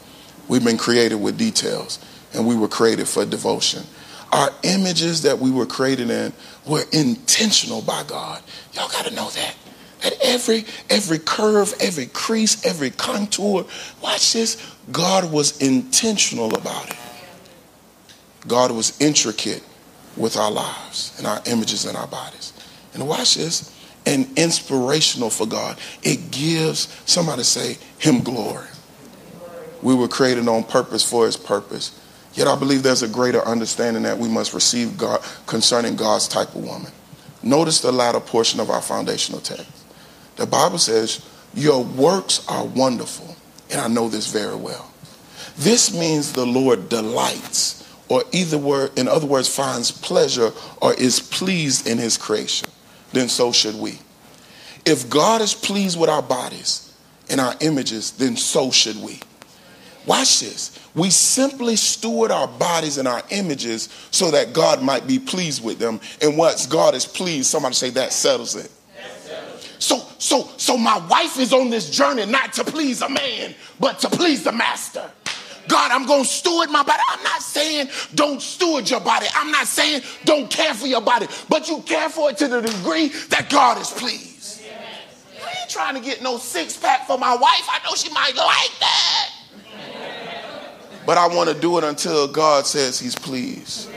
We've 0.47 0.63
been 0.63 0.77
created 0.77 1.15
with 1.15 1.37
details, 1.37 1.99
and 2.33 2.47
we 2.47 2.55
were 2.55 2.67
created 2.67 3.07
for 3.07 3.25
devotion. 3.25 3.83
Our 4.31 4.49
images 4.63 5.21
that 5.23 5.39
we 5.39 5.51
were 5.51 5.65
created 5.65 6.09
in 6.09 6.33
were 6.65 6.83
intentional 6.91 7.81
by 7.81 8.03
God. 8.07 8.41
Y'all 8.73 8.89
got 8.89 9.05
to 9.05 9.13
know 9.13 9.29
that. 9.29 9.55
That 10.01 10.13
every 10.21 10.65
every 10.89 11.19
curve, 11.19 11.73
every 11.79 12.07
crease, 12.07 12.65
every 12.65 12.89
contour, 12.91 13.65
watch 14.01 14.33
this, 14.33 14.57
God 14.91 15.31
was 15.31 15.61
intentional 15.61 16.55
about 16.55 16.89
it. 16.89 16.97
God 18.47 18.71
was 18.71 18.99
intricate 18.99 19.63
with 20.17 20.37
our 20.37 20.51
lives 20.51 21.13
and 21.17 21.27
our 21.27 21.41
images 21.45 21.85
and 21.85 21.95
our 21.95 22.07
bodies. 22.07 22.53
And 22.93 23.07
watch 23.07 23.35
this, 23.35 23.73
and 24.05 24.27
inspirational 24.37 25.29
for 25.29 25.45
God. 25.45 25.77
It 26.03 26.31
gives 26.31 26.87
somebody 27.05 27.43
say 27.43 27.77
him 27.99 28.21
glory. 28.21 28.67
We 29.81 29.95
were 29.95 30.07
created 30.07 30.47
on 30.47 30.63
purpose 30.63 31.07
for 31.07 31.25
his 31.25 31.37
purpose. 31.37 31.97
Yet 32.33 32.47
I 32.47 32.57
believe 32.57 32.83
there's 32.83 33.03
a 33.03 33.07
greater 33.07 33.41
understanding 33.45 34.03
that 34.03 34.17
we 34.17 34.29
must 34.29 34.53
receive 34.53 34.97
God 34.97 35.21
concerning 35.47 35.95
God's 35.95 36.27
type 36.27 36.49
of 36.55 36.63
woman. 36.63 36.91
Notice 37.43 37.81
the 37.81 37.91
latter 37.91 38.19
portion 38.19 38.59
of 38.59 38.69
our 38.69 38.81
foundational 38.81 39.41
text. 39.41 39.80
The 40.41 40.47
Bible 40.47 40.79
says, 40.79 41.23
Your 41.53 41.83
works 41.83 42.43
are 42.47 42.65
wonderful, 42.65 43.35
and 43.69 43.79
I 43.79 43.87
know 43.87 44.09
this 44.09 44.25
very 44.25 44.55
well. 44.55 44.91
This 45.55 45.93
means 45.93 46.33
the 46.33 46.47
Lord 46.47 46.89
delights, 46.89 47.87
or 48.09 48.23
either 48.31 48.57
word, 48.57 48.97
in 48.97 49.07
other 49.07 49.27
words, 49.27 49.55
finds 49.55 49.91
pleasure 49.91 50.51
or 50.81 50.95
is 50.95 51.19
pleased 51.19 51.87
in 51.87 51.99
his 51.99 52.17
creation. 52.17 52.69
Then 53.13 53.29
so 53.29 53.51
should 53.51 53.75
we. 53.75 53.99
If 54.83 55.11
God 55.11 55.41
is 55.41 55.53
pleased 55.53 55.99
with 55.99 56.09
our 56.09 56.23
bodies 56.23 56.91
and 57.29 57.39
our 57.39 57.53
images, 57.59 58.09
then 58.09 58.35
so 58.35 58.71
should 58.71 58.99
we. 58.99 59.19
Watch 60.07 60.39
this. 60.39 60.79
We 60.95 61.11
simply 61.11 61.75
steward 61.75 62.31
our 62.31 62.47
bodies 62.47 62.97
and 62.97 63.07
our 63.07 63.21
images 63.29 63.89
so 64.09 64.31
that 64.31 64.53
God 64.53 64.81
might 64.81 65.05
be 65.05 65.19
pleased 65.19 65.63
with 65.63 65.77
them. 65.77 65.99
And 66.19 66.35
once 66.35 66.65
God 66.65 66.95
is 66.95 67.05
pleased, 67.05 67.45
somebody 67.45 67.75
say 67.75 67.91
that 67.91 68.11
settles 68.11 68.55
it. 68.55 68.71
So, 69.81 70.05
so, 70.19 70.47
so 70.57 70.77
my 70.77 70.99
wife 71.07 71.39
is 71.39 71.53
on 71.53 71.71
this 71.71 71.89
journey 71.89 72.27
not 72.27 72.53
to 72.53 72.63
please 72.63 73.01
a 73.01 73.09
man, 73.09 73.55
but 73.79 73.97
to 73.99 74.09
please 74.09 74.43
the 74.43 74.51
master. 74.51 75.09
God, 75.67 75.91
I'm 75.91 76.05
going 76.05 76.23
to 76.23 76.29
steward 76.29 76.69
my 76.69 76.83
body. 76.83 77.01
I'm 77.07 77.23
not 77.23 77.41
saying 77.41 77.89
don't 78.13 78.39
steward 78.39 78.87
your 78.87 78.99
body. 78.99 79.25
I'm 79.33 79.49
not 79.49 79.65
saying 79.65 80.03
don't 80.23 80.51
care 80.51 80.75
for 80.75 80.85
your 80.85 81.01
body, 81.01 81.25
but 81.49 81.67
you 81.67 81.81
care 81.81 82.09
for 82.09 82.29
it 82.29 82.37
to 82.37 82.47
the 82.47 82.61
degree 82.61 83.07
that 83.29 83.49
God 83.49 83.81
is 83.81 83.89
pleased. 83.89 84.61
I 85.43 85.61
ain't 85.61 85.69
trying 85.69 85.95
to 85.95 86.01
get 86.01 86.21
no 86.21 86.37
six 86.37 86.77
pack 86.77 87.07
for 87.07 87.17
my 87.17 87.33
wife. 87.33 87.67
I 87.67 87.79
know 87.83 87.95
she 87.95 88.11
might 88.11 88.35
like 88.35 88.79
that. 88.81 89.29
But 91.07 91.17
I 91.17 91.27
want 91.27 91.49
to 91.49 91.59
do 91.59 91.79
it 91.79 91.83
until 91.83 92.27
God 92.27 92.67
says 92.67 92.99
he's 92.99 93.15
pleased. 93.15 93.90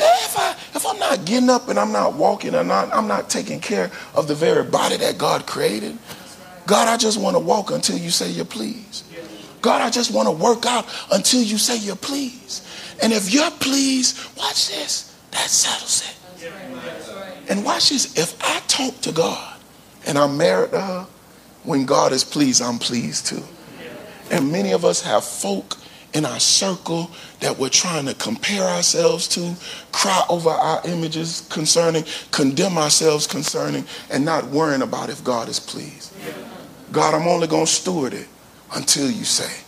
If, 0.00 0.38
I, 0.38 0.52
if 0.74 0.86
I'm 0.86 0.98
not 0.98 1.24
getting 1.24 1.50
up 1.50 1.68
and 1.68 1.78
I'm 1.78 1.92
not 1.92 2.14
walking 2.14 2.54
and 2.54 2.68
not, 2.68 2.94
I'm 2.94 3.08
not 3.08 3.28
taking 3.28 3.60
care 3.60 3.90
of 4.14 4.28
the 4.28 4.34
very 4.34 4.64
body 4.64 4.96
that 4.96 5.18
God 5.18 5.46
created, 5.46 5.98
God, 6.66 6.88
I 6.88 6.96
just 6.96 7.20
want 7.20 7.34
to 7.34 7.40
walk 7.40 7.70
until 7.70 7.96
you 7.96 8.10
say 8.10 8.30
you're 8.30 8.44
pleased. 8.44 9.04
God, 9.60 9.80
I 9.80 9.90
just 9.90 10.12
want 10.12 10.28
to 10.28 10.32
work 10.32 10.66
out 10.66 10.86
until 11.10 11.42
you 11.42 11.58
say 11.58 11.78
you're 11.78 11.96
pleased. 11.96 12.64
And 13.02 13.12
if 13.12 13.32
you're 13.32 13.50
pleased, 13.50 14.18
watch 14.36 14.68
this, 14.68 15.16
that 15.32 15.48
settles 15.48 16.02
it. 16.08 16.14
And 17.48 17.64
watch 17.64 17.90
this, 17.90 18.16
if 18.18 18.36
I 18.42 18.60
talk 18.68 19.00
to 19.00 19.12
God 19.12 19.56
and 20.06 20.18
I'm 20.18 20.36
married 20.36 20.70
to 20.72 20.80
her, 20.80 21.06
when 21.64 21.86
God 21.86 22.12
is 22.12 22.24
pleased, 22.24 22.62
I'm 22.62 22.78
pleased 22.78 23.26
too. 23.26 23.42
And 24.30 24.52
many 24.52 24.72
of 24.72 24.84
us 24.84 25.02
have 25.02 25.24
folk 25.24 25.76
in 26.14 26.24
our 26.24 26.40
circle 26.40 27.10
that 27.40 27.58
we're 27.58 27.68
trying 27.68 28.06
to 28.06 28.14
compare 28.14 28.62
ourselves 28.62 29.28
to, 29.28 29.54
cry 29.92 30.24
over 30.28 30.48
our 30.50 30.80
images 30.86 31.46
concerning, 31.50 32.04
condemn 32.30 32.78
ourselves 32.78 33.26
concerning, 33.26 33.84
and 34.10 34.24
not 34.24 34.46
worrying 34.46 34.82
about 34.82 35.10
if 35.10 35.22
God 35.22 35.48
is 35.48 35.60
pleased. 35.60 36.14
God, 36.90 37.14
I'm 37.14 37.28
only 37.28 37.46
going 37.46 37.66
to 37.66 37.70
steward 37.72 38.14
it 38.14 38.26
until 38.74 39.10
you 39.10 39.24
say, 39.24 39.64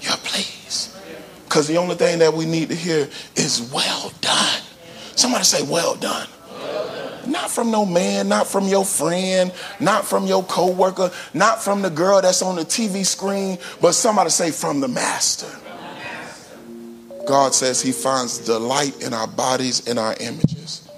You're 0.00 0.16
pleased. 0.18 0.96
Because 1.44 1.66
the 1.66 1.76
only 1.78 1.96
thing 1.96 2.20
that 2.20 2.32
we 2.32 2.46
need 2.46 2.68
to 2.68 2.76
hear 2.76 3.08
is 3.34 3.70
well 3.74 4.12
done. 4.20 4.62
Somebody 5.16 5.44
say, 5.44 5.62
Well 5.62 5.96
done. 5.96 6.28
Well 6.52 6.86
done. 6.86 7.32
Not 7.32 7.50
not 7.50 7.56
from 7.56 7.70
no 7.72 7.84
man, 7.84 8.28
not 8.28 8.46
from 8.46 8.68
your 8.68 8.84
friend, 8.84 9.52
not 9.80 10.04
from 10.04 10.26
your 10.26 10.44
coworker, 10.44 11.10
not 11.34 11.60
from 11.60 11.82
the 11.82 11.90
girl 11.90 12.22
that's 12.22 12.42
on 12.42 12.54
the 12.54 12.64
TV 12.64 13.04
screen, 13.04 13.58
but 13.80 13.92
somebody 13.92 14.30
say 14.30 14.52
from 14.52 14.80
the 14.80 14.86
master. 14.86 15.48
God 17.30 17.54
says 17.54 17.80
he 17.80 17.92
finds 17.92 18.38
delight 18.38 19.04
in 19.04 19.14
our 19.14 19.28
bodies, 19.28 19.86
in 19.86 19.98
our 19.98 20.16
images. 20.18 20.88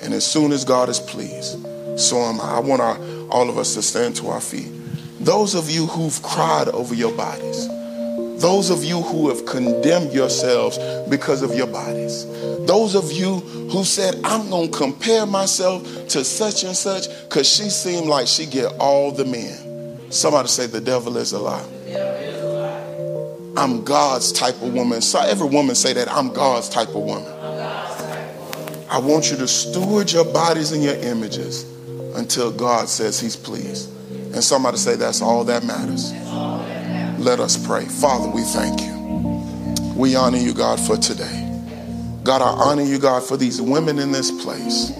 And 0.00 0.14
as 0.14 0.24
soon 0.24 0.52
as 0.52 0.64
God 0.64 0.88
is 0.88 1.00
pleased, 1.00 1.58
so 1.98 2.18
am 2.18 2.40
I. 2.40 2.58
I 2.58 2.60
want 2.60 2.80
our, 2.80 2.96
all 3.30 3.50
of 3.50 3.58
us 3.58 3.74
to 3.74 3.82
stand 3.82 4.14
to 4.16 4.28
our 4.28 4.40
feet. 4.40 4.70
Those 5.18 5.56
of 5.56 5.68
you 5.68 5.86
who've 5.86 6.22
cried 6.22 6.68
over 6.68 6.94
your 6.94 7.10
bodies, 7.16 7.66
those 8.40 8.70
of 8.70 8.84
you 8.84 9.02
who 9.02 9.28
have 9.28 9.44
condemned 9.44 10.12
yourselves 10.12 10.78
because 11.10 11.42
of 11.42 11.52
your 11.56 11.66
bodies, 11.66 12.26
those 12.64 12.94
of 12.94 13.10
you 13.10 13.40
who 13.40 13.82
said, 13.82 14.14
I'm 14.22 14.50
going 14.50 14.70
to 14.70 14.78
compare 14.78 15.26
myself 15.26 15.82
to 16.10 16.24
such 16.24 16.62
and 16.62 16.76
such 16.76 17.08
because 17.24 17.52
she 17.52 17.70
seemed 17.70 18.06
like 18.06 18.28
she 18.28 18.46
get 18.46 18.72
all 18.78 19.10
the 19.10 19.24
men. 19.24 20.12
Somebody 20.12 20.46
say 20.46 20.66
the 20.66 20.80
devil 20.80 21.16
is 21.16 21.32
a 21.32 21.40
lie. 21.40 21.66
I'm 23.56 23.84
God's 23.84 24.32
type 24.32 24.54
of 24.62 24.72
woman. 24.72 25.02
So 25.02 25.20
every 25.20 25.48
woman 25.48 25.74
say 25.74 25.92
that 25.92 26.10
I'm 26.10 26.32
God's 26.32 26.68
type 26.68 26.88
of 26.88 27.02
woman. 27.02 27.30
I 28.90 28.98
want 28.98 29.30
you 29.30 29.36
to 29.38 29.48
steward 29.48 30.10
your 30.12 30.24
bodies 30.24 30.72
and 30.72 30.82
your 30.82 30.96
images 30.96 31.64
until 32.14 32.50
God 32.50 32.88
says 32.88 33.20
he's 33.20 33.36
pleased. 33.36 33.90
And 34.34 34.42
somebody 34.42 34.78
say 34.78 34.96
that's 34.96 35.20
all 35.20 35.44
that 35.44 35.64
matters. 35.64 36.12
Let 37.22 37.40
us 37.40 37.64
pray. 37.66 37.84
Father, 37.84 38.28
we 38.28 38.42
thank 38.42 38.80
you. 38.80 39.94
We 39.96 40.16
honor 40.16 40.38
you, 40.38 40.54
God, 40.54 40.80
for 40.80 40.96
today. 40.96 41.48
God, 42.24 42.40
I 42.40 42.48
honor 42.48 42.82
you, 42.82 42.98
God, 42.98 43.22
for 43.22 43.36
these 43.36 43.60
women 43.60 43.98
in 43.98 44.12
this 44.12 44.30
place. 44.42 44.90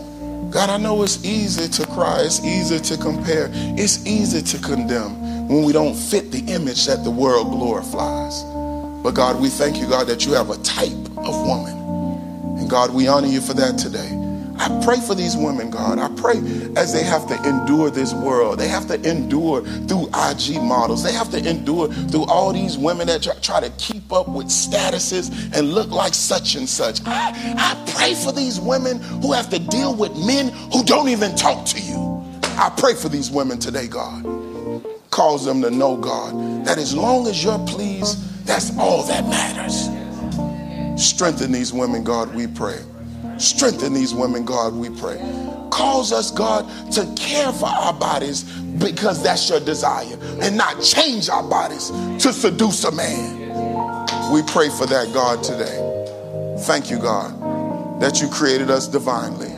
God, 0.51 0.69
I 0.69 0.77
know 0.77 1.03
it's 1.03 1.25
easy 1.25 1.69
to 1.69 1.87
cry, 1.93 2.21
it's 2.21 2.45
easy 2.45 2.79
to 2.79 3.03
compare, 3.03 3.49
it's 3.53 4.07
easy 4.07 4.43
to 4.43 4.59
condemn 4.63 5.22
when 5.49 5.65
we 5.65 5.73
don't 5.73 5.95
fit 5.95 6.31
the 6.31 6.41
image 6.53 6.87
that 6.87 7.05
the 7.05 7.11
world 7.11 7.51
glorifies. 7.51 8.43
But 9.03 9.13
God, 9.15 9.41
we 9.41 9.49
thank 9.49 9.79
you, 9.79 9.89
God, 9.89 10.07
that 10.07 10.25
you 10.25 10.33
have 10.33 10.51
a 10.51 10.57
type 10.59 10.93
of 11.19 11.47
woman. 11.47 12.59
And 12.59 12.71
God, 12.71 12.95
we 12.95 13.09
honor 13.09 13.27
you 13.27 13.41
for 13.41 13.55
that 13.55 13.79
today. 13.79 14.19
I 14.59 14.81
pray 14.85 15.01
for 15.01 15.15
these 15.15 15.37
women, 15.37 15.71
God. 15.71 15.99
I 15.99 16.09
pray 16.21 16.37
as 16.77 16.93
they 16.93 17.03
have 17.03 17.27
to 17.29 17.49
endure 17.49 17.91
this 17.91 18.15
world. 18.15 18.61
They 18.61 18.69
have 18.69 18.87
to 18.89 18.95
endure 19.09 19.63
through 19.63 20.07
IG 20.15 20.63
models. 20.63 21.03
They 21.03 21.13
have 21.13 21.31
to 21.33 21.39
endure 21.39 21.89
through 21.89 22.27
all 22.27 22.53
these 22.53 22.79
women 22.79 23.09
that 23.09 23.27
try 23.43 23.61
to 23.61 23.71
keep 23.71 24.13
up 24.13 24.29
with 24.29 24.47
statuses 24.47 25.57
and 25.57 25.73
look 25.73 25.91
like 25.91 26.15
such 26.15 26.55
and 26.55 26.69
such. 26.69 27.01
I, 27.07 27.33
I 27.57 27.93
pray 27.93 28.15
for 28.15 28.31
these 28.31 28.61
women 28.61 29.01
who 29.01 29.33
have 29.33 29.51
to 29.51 29.59
deal 29.59 29.97
with 29.97 30.17
men 30.25 30.51
who 30.73 30.85
don't 30.85 31.09
even 31.09 31.35
talk 31.35 31.67
to 31.67 31.81
you. 31.81 32.25
I 32.57 32.73
pray 32.77 32.95
for 32.95 33.09
these 33.09 33.31
women 33.31 33.59
today, 33.59 33.89
God. 33.89 34.42
Cause 35.13 35.45
them 35.45 35.61
to 35.61 35.71
know, 35.71 35.99
God, 35.99 36.65
that 36.65 36.79
as 36.79 36.97
long 36.97 37.27
as 37.27 37.45
you're 37.45 37.59
pleased, 37.67 38.47
that's 38.47 38.77
all 38.79 39.03
that 39.05 39.23
matters. 39.29 39.91
Strengthen 40.97 41.53
these 41.53 41.71
women, 41.71 42.03
God, 42.03 42.35
we 42.35 42.47
pray. 42.47 42.79
Strengthen 43.37 43.93
these 43.93 44.15
women, 44.15 44.47
God, 44.47 44.73
we 44.73 44.89
pray. 44.89 45.19
Cause 45.71 46.15
us, 46.15 46.31
God, 46.31 46.67
to 46.93 47.05
care 47.15 47.53
for 47.53 47.67
our 47.67 47.93
bodies 47.93 48.45
because 48.45 49.23
that's 49.23 49.51
your 49.51 49.61
desire 49.61 50.17
and 50.41 50.57
not 50.57 50.83
change 50.83 51.29
our 51.29 51.43
bodies 51.43 51.91
to 52.23 52.33
seduce 52.33 52.85
a 52.85 52.93
man. 52.93 54.33
We 54.33 54.43
pray 54.45 54.71
for 54.71 54.87
that, 54.87 55.13
God, 55.13 55.45
today. 55.45 56.57
Thank 56.61 56.91
you, 56.91 56.99
God, 56.99 58.01
that 58.01 58.23
you 58.23 58.29
created 58.29 58.71
us 58.71 58.89
divinely. 58.89 59.52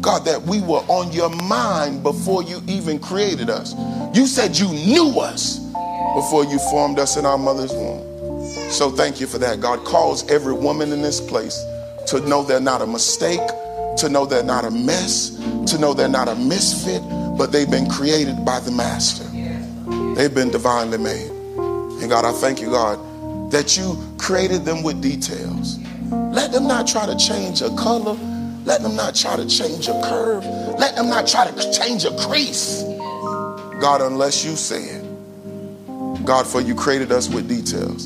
God, 0.00 0.24
that 0.24 0.42
we 0.42 0.60
were 0.60 0.82
on 0.88 1.12
your 1.12 1.30
mind 1.30 2.02
before 2.02 2.42
you 2.42 2.60
even 2.66 2.98
created 2.98 3.50
us. 3.50 3.74
You 4.14 4.26
said 4.26 4.56
you 4.56 4.68
knew 4.68 5.20
us 5.20 5.58
before 6.14 6.44
you 6.44 6.58
formed 6.70 6.98
us 6.98 7.16
in 7.16 7.26
our 7.26 7.38
mother's 7.38 7.72
womb. 7.72 8.04
So 8.70 8.90
thank 8.90 9.20
you 9.20 9.26
for 9.26 9.38
that, 9.38 9.60
God. 9.60 9.84
Cause 9.84 10.28
every 10.30 10.52
woman 10.52 10.92
in 10.92 11.02
this 11.02 11.20
place 11.20 11.64
to 12.08 12.20
know 12.20 12.42
they're 12.42 12.60
not 12.60 12.82
a 12.82 12.86
mistake, 12.86 13.40
to 13.98 14.08
know 14.08 14.24
they're 14.26 14.42
not 14.42 14.64
a 14.64 14.70
mess, 14.70 15.30
to 15.66 15.78
know 15.78 15.94
they're 15.94 16.08
not 16.08 16.28
a 16.28 16.34
misfit, 16.34 17.02
but 17.36 17.52
they've 17.52 17.70
been 17.70 17.88
created 17.88 18.44
by 18.44 18.60
the 18.60 18.70
Master. 18.70 19.24
They've 20.14 20.34
been 20.34 20.50
divinely 20.50 20.98
made. 20.98 21.30
And 22.00 22.10
God, 22.10 22.24
I 22.24 22.32
thank 22.32 22.60
you, 22.60 22.70
God, 22.70 22.98
that 23.50 23.76
you 23.76 23.96
created 24.18 24.64
them 24.64 24.82
with 24.82 25.00
details. 25.00 25.78
Let 26.10 26.52
them 26.52 26.66
not 26.66 26.86
try 26.86 27.06
to 27.06 27.16
change 27.16 27.62
a 27.62 27.70
color. 27.76 28.16
Let 28.68 28.82
them 28.82 28.96
not 28.96 29.14
try 29.14 29.34
to 29.34 29.46
change 29.46 29.88
a 29.88 29.98
curve. 30.02 30.44
Let 30.78 30.94
them 30.94 31.08
not 31.08 31.26
try 31.26 31.50
to 31.50 31.72
change 31.72 32.04
a 32.04 32.14
crease. 32.18 32.82
God, 33.80 34.02
unless 34.02 34.44
you 34.44 34.56
say 34.56 34.82
it. 34.82 36.26
God, 36.26 36.46
for 36.46 36.60
you 36.60 36.74
created 36.74 37.10
us 37.10 37.30
with 37.30 37.48
details. 37.48 38.04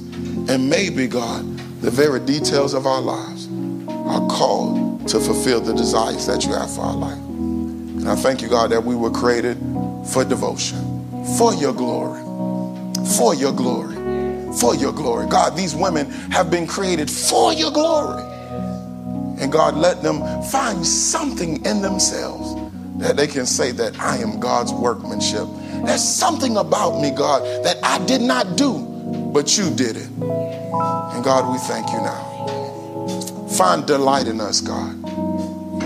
And 0.49 0.71
maybe, 0.71 1.09
God, 1.09 1.43
the 1.81 1.91
very 1.91 2.21
details 2.21 2.75
of 2.75 2.87
our 2.87 3.01
lives 3.01 3.49
are 3.89 4.25
called 4.29 5.09
to 5.09 5.19
fulfill 5.19 5.61
the 5.61 5.75
desires 5.75 6.29
that 6.29 6.45
you 6.47 6.53
have 6.53 6.73
for 6.73 6.83
our 6.83 6.95
life. 6.95 7.19
And 7.19 8.09
I 8.09 8.15
thank 8.15 8.41
you, 8.41 8.49
God, 8.49 8.71
that 8.71 8.85
we 8.85 8.95
were 8.95 9.11
created 9.11 9.59
for 10.13 10.25
devotion, 10.25 10.79
for 11.39 11.53
your 11.55 11.73
glory, 11.73 12.23
for 13.19 13.35
your 13.35 13.53
glory, 13.53 13.97
for 14.61 14.77
your 14.77 14.93
glory. 14.93 15.27
God, 15.29 15.57
these 15.57 15.75
women 15.75 16.09
have 16.31 16.53
been 16.53 16.69
created 16.69 17.11
for 17.11 17.53
your 17.53 17.73
glory. 17.73 18.32
And 19.43 19.51
God, 19.51 19.77
let 19.77 20.03
them 20.03 20.23
find 20.45 20.87
something 20.87 21.65
in 21.67 21.83
themselves 21.83 22.55
that 23.03 23.17
they 23.17 23.27
can 23.27 23.45
say 23.45 23.73
that 23.73 23.99
I 23.99 24.19
am 24.19 24.39
God's 24.39 24.73
workmanship. 24.73 25.49
There's 25.85 26.05
something 26.05 26.57
about 26.57 27.01
me, 27.01 27.11
God, 27.11 27.43
that 27.65 27.77
I 27.83 27.99
did 28.07 28.23
not 28.23 28.57
do, 28.57 28.79
but 29.35 29.59
you 29.59 29.69
did 29.75 29.97
it. 29.97 30.09
And 30.09 31.25
God, 31.25 31.51
we 31.51 31.59
thank 31.59 31.91
you 31.91 31.99
now. 31.99 33.49
Find 33.57 33.85
delight 33.85 34.29
in 34.29 34.41
us, 34.41 34.61
God. 34.61 34.97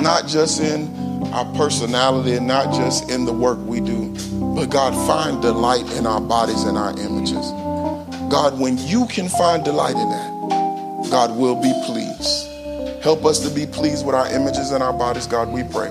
Not 0.02 0.26
just 0.26 0.60
in 0.60 0.94
our 1.32 1.50
personality 1.54 2.34
and 2.34 2.46
not 2.46 2.74
just 2.74 3.10
in 3.10 3.24
the 3.24 3.32
work 3.32 3.58
we 3.60 3.80
do, 3.80 4.14
but 4.54 4.66
God, 4.66 4.92
find 5.06 5.40
delight 5.40 5.90
in 5.94 6.06
our 6.06 6.20
bodies 6.20 6.64
and 6.64 6.76
our 6.76 6.90
images. 6.98 7.50
God, 8.30 8.60
when 8.60 8.76
you 8.76 9.06
can 9.06 9.30
find 9.30 9.64
delight 9.64 9.96
in 9.96 10.10
that, 10.10 11.08
God 11.10 11.36
will 11.38 11.54
be 11.54 11.72
pleased. 11.86 12.55
Help 13.06 13.24
us 13.24 13.38
to 13.38 13.54
be 13.54 13.66
pleased 13.66 14.04
with 14.04 14.16
our 14.16 14.26
images 14.32 14.72
and 14.72 14.82
our 14.82 14.92
bodies, 14.92 15.28
God, 15.28 15.52
we 15.52 15.62
pray. 15.62 15.90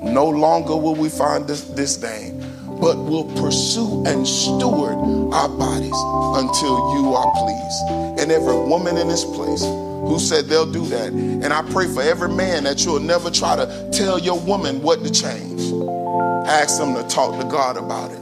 No 0.00 0.28
longer 0.28 0.76
will 0.76 0.94
we 0.94 1.08
find 1.08 1.48
this 1.48 1.62
disdain, 1.62 2.38
but 2.80 2.96
will 2.96 3.24
pursue 3.42 4.06
and 4.06 4.24
steward 4.24 4.94
our 5.34 5.48
bodies 5.48 5.98
until 6.40 6.94
you 6.94 7.12
are 7.12 7.32
pleased. 7.32 8.20
And 8.20 8.30
every 8.30 8.54
woman 8.54 8.96
in 8.96 9.08
this 9.08 9.24
place, 9.24 9.64
who 9.64 10.20
said 10.20 10.44
they'll 10.44 10.70
do 10.70 10.86
that. 10.86 11.08
And 11.08 11.52
I 11.52 11.62
pray 11.72 11.88
for 11.88 12.02
every 12.02 12.28
man 12.28 12.62
that 12.62 12.84
you'll 12.84 13.00
never 13.00 13.32
try 13.32 13.56
to 13.56 13.90
tell 13.92 14.20
your 14.20 14.38
woman 14.38 14.80
what 14.80 15.02
to 15.02 15.10
change. 15.10 15.60
Ask 16.46 16.78
them 16.78 16.94
to 16.94 17.02
talk 17.08 17.36
to 17.40 17.48
God 17.48 17.76
about 17.76 18.12
it. 18.12 18.20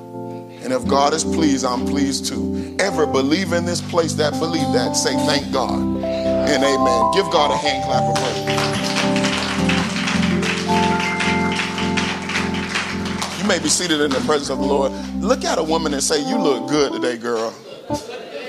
And 0.65 0.73
if 0.73 0.89
God 0.89 1.13
is 1.13 1.23
pleased, 1.23 1.67
I'm 1.67 1.85
pleased 1.85 2.25
too. 2.29 2.77
Every 2.79 3.05
believe 3.05 3.53
in 3.53 3.67
this 3.67 3.83
place 3.83 4.15
that 4.15 4.33
believe 4.41 4.73
that, 4.73 4.95
say 4.95 5.13
thank 5.27 5.53
God 5.53 6.12
and 6.49 6.63
amen. 6.65 7.11
Give 7.13 7.31
God 7.31 7.51
a 7.51 7.57
hand 7.57 7.85
clap 7.85 8.03
of 8.05 8.15
praise. 8.17 8.63
You 13.41 13.49
may 13.49 13.59
be 13.59 13.69
seated 13.69 14.01
in 14.01 14.11
the 14.11 14.21
presence 14.21 14.51
of 14.51 14.59
the 14.59 14.65
Lord. 14.65 14.93
Look 15.21 15.45
at 15.45 15.59
a 15.59 15.63
woman 15.63 15.93
and 15.95 16.03
say, 16.03 16.21
You 16.29 16.39
look 16.39 16.69
good 16.69 16.93
today, 16.93 17.17
girl. 17.17 17.55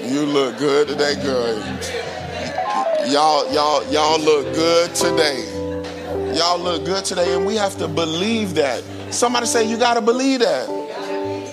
You 0.03 0.25
look 0.25 0.57
good 0.57 0.87
today, 0.87 1.15
girl. 1.23 1.57
Y'all, 3.07 3.51
y'all, 3.53 3.83
y'all 3.91 4.19
look 4.19 4.53
good 4.53 4.93
today. 4.95 5.49
Y'all 6.35 6.59
look 6.59 6.85
good 6.85 7.05
today, 7.05 7.35
and 7.35 7.45
we 7.45 7.55
have 7.55 7.77
to 7.77 7.87
believe 7.87 8.55
that. 8.55 8.83
Somebody 9.11 9.45
say, 9.45 9.67
You 9.69 9.77
got 9.77 9.95
to 9.95 10.01
believe 10.01 10.39
that. 10.39 10.69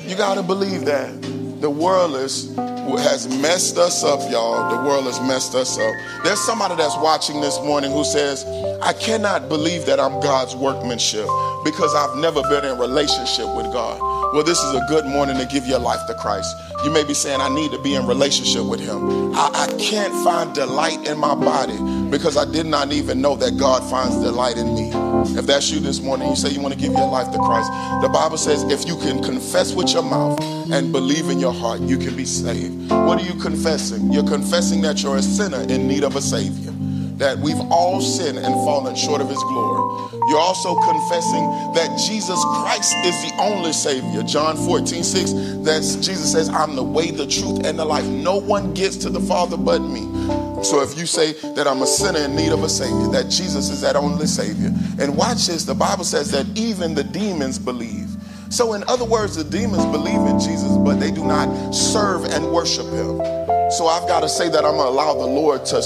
You 0.07 0.17
got 0.17 0.35
to 0.35 0.43
believe 0.43 0.85
that. 0.87 1.21
The 1.61 1.71
world 1.71 2.17
is 2.17 2.55
has 2.97 3.29
messed 3.41 3.79
us 3.79 4.05
up, 4.05 4.21
y'all. 4.31 4.71
The 4.71 4.89
world 4.89 5.05
has 5.05 5.21
messed 5.21 5.55
us 5.55 5.79
up. 5.79 5.95
There's 6.25 6.41
somebody 6.41 6.77
that's 6.77 6.97
watching 6.97 7.41
this 7.41 7.59
morning 7.61 7.91
who 7.93 8.05
says, 8.05 8.45
I 8.83 8.93
cannot 8.93 9.49
believe 9.49 9.87
that 9.87 10.01
I'm 10.01 10.21
God's 10.21 10.57
workmanship 10.57 11.27
because 11.65 11.95
I've 11.95 12.17
never 12.17 12.43
been 12.43 12.65
in 12.65 12.79
relationship 12.79 13.47
with 13.57 13.73
God. 13.73 14.01
Well, 14.33 14.45
this 14.45 14.59
is 14.63 14.75
a 14.75 14.85
good 14.89 15.07
morning 15.07 15.37
to 15.39 15.47
give 15.47 15.67
your 15.67 15.81
life 15.81 16.07
to 16.07 16.15
Christ. 16.15 16.55
You 16.85 16.91
may 16.91 17.05
be 17.05 17.15
saying, 17.15 17.41
I 17.41 17.49
need 17.49 17.73
to 17.73 17.83
be 17.83 17.95
in 17.95 18.07
relationship 18.07 18.65
with 18.65 18.81
Him. 18.81 19.35
I, 19.35 19.67
I 19.69 19.77
can't 19.79 20.15
find 20.25 20.55
delight 20.55 21.07
in 21.07 21.19
my 21.19 21.35
body 21.35 21.77
because 22.11 22.37
I 22.37 22.45
did 22.51 22.67
not 22.67 22.93
even 22.93 23.21
know 23.21 23.37
that 23.37 23.59
God 23.59 23.83
finds 23.91 24.17
delight 24.23 24.57
in 24.57 24.75
me. 24.75 25.10
If 25.29 25.47
that's 25.47 25.71
you 25.71 25.81
this 25.81 26.01
morning, 26.01 26.29
you 26.29 26.37
say 26.37 26.51
you 26.51 26.61
want 26.61 26.75
to 26.75 26.81
give 26.81 26.93
your 26.93 27.09
life 27.09 27.31
to 27.33 27.39
Christ. 27.39 27.71
The 28.03 28.09
Bible 28.09 28.37
says 28.37 28.63
if 28.65 28.87
you 28.87 28.97
can 28.97 29.23
confess 29.23 29.75
with 29.75 29.93
your 29.93 30.03
mouth 30.03 30.41
and 30.73 30.93
believe 30.93 31.29
in 31.29 31.39
your 31.39 31.53
heart, 31.53 31.81
you 31.81 31.99
can 31.99 32.17
be 32.17 32.25
saved. 32.25 32.91
What 32.91 33.21
are 33.21 33.25
you 33.25 33.39
confessing? 33.41 34.13
You're 34.13 34.27
confessing 34.27 34.81
that 34.83 35.03
you're 35.03 35.17
a 35.17 35.23
sinner 35.23 35.61
in 35.63 35.87
need 35.87 36.05
of 36.05 36.17
a 36.17 36.23
Savior, 36.23 36.73
that 37.19 37.39
we've 37.39 37.61
all 37.71 38.01
sinned 38.01 38.39
and 38.39 38.55
fallen 38.65 38.97
short 38.97 39.21
of 39.21 39.29
His 39.29 39.43
glory. 39.45 40.11
You're 40.29 40.39
also 40.39 40.75
confessing 40.75 41.45
that 41.75 41.99
Jesus 41.99 42.43
Christ 42.63 42.95
is 43.05 43.31
the 43.31 43.37
only 43.41 43.73
Savior. 43.73 44.23
John 44.23 44.57
14, 44.57 45.03
6, 45.03 45.33
that's 45.65 45.97
Jesus 45.97 46.33
says, 46.33 46.49
I'm 46.49 46.77
the 46.77 46.85
way, 46.85 47.11
the 47.11 47.27
truth, 47.27 47.67
and 47.67 47.79
the 47.79 47.85
life. 47.85 48.07
No 48.07 48.37
one 48.37 48.73
gets 48.75 48.97
to 48.99 49.11
the 49.11 49.21
Father 49.21 49.57
but 49.57 49.81
me. 49.81 50.01
So 50.63 50.83
if 50.83 50.99
you 50.99 51.07
say 51.07 51.33
that 51.55 51.67
I'm 51.67 51.83
a 51.83 51.87
sinner 51.87 52.21
in 52.21 52.37
need 52.37 52.53
of 52.53 52.63
a 52.63 52.69
Savior, 52.69 53.09
that 53.13 53.31
Jesus 53.31 53.71
is 53.71 53.81
that 53.81 53.97
only 53.97 54.27
Savior, 54.27 54.71
and 54.99 55.17
watch 55.17 55.47
this, 55.47 55.65
the 55.65 55.75
Bible 55.75 56.05
says 56.05 56.31
that 56.33 56.47
even 56.57 56.95
the 56.95 57.05
demons 57.05 57.59
believe. 57.59 58.09
So, 58.51 58.73
in 58.73 58.83
other 58.89 59.05
words, 59.05 59.37
the 59.37 59.45
demons 59.45 59.87
believe 59.87 60.21
in 60.27 60.41
Jesus, 60.41 60.77
but 60.79 60.99
they 60.99 61.13
do 61.13 61.25
not 61.25 61.71
serve 61.73 62.25
and 62.25 62.51
worship 62.53 62.87
him. 62.87 63.19
So 63.71 63.87
I've 63.87 64.09
got 64.09 64.21
to 64.21 64.29
say 64.29 64.49
that 64.49 64.65
I'm 64.65 64.77
gonna 64.77 64.91
allow 64.91 65.15
the 65.15 65.27
Lord 65.27 65.65
to, 65.67 65.81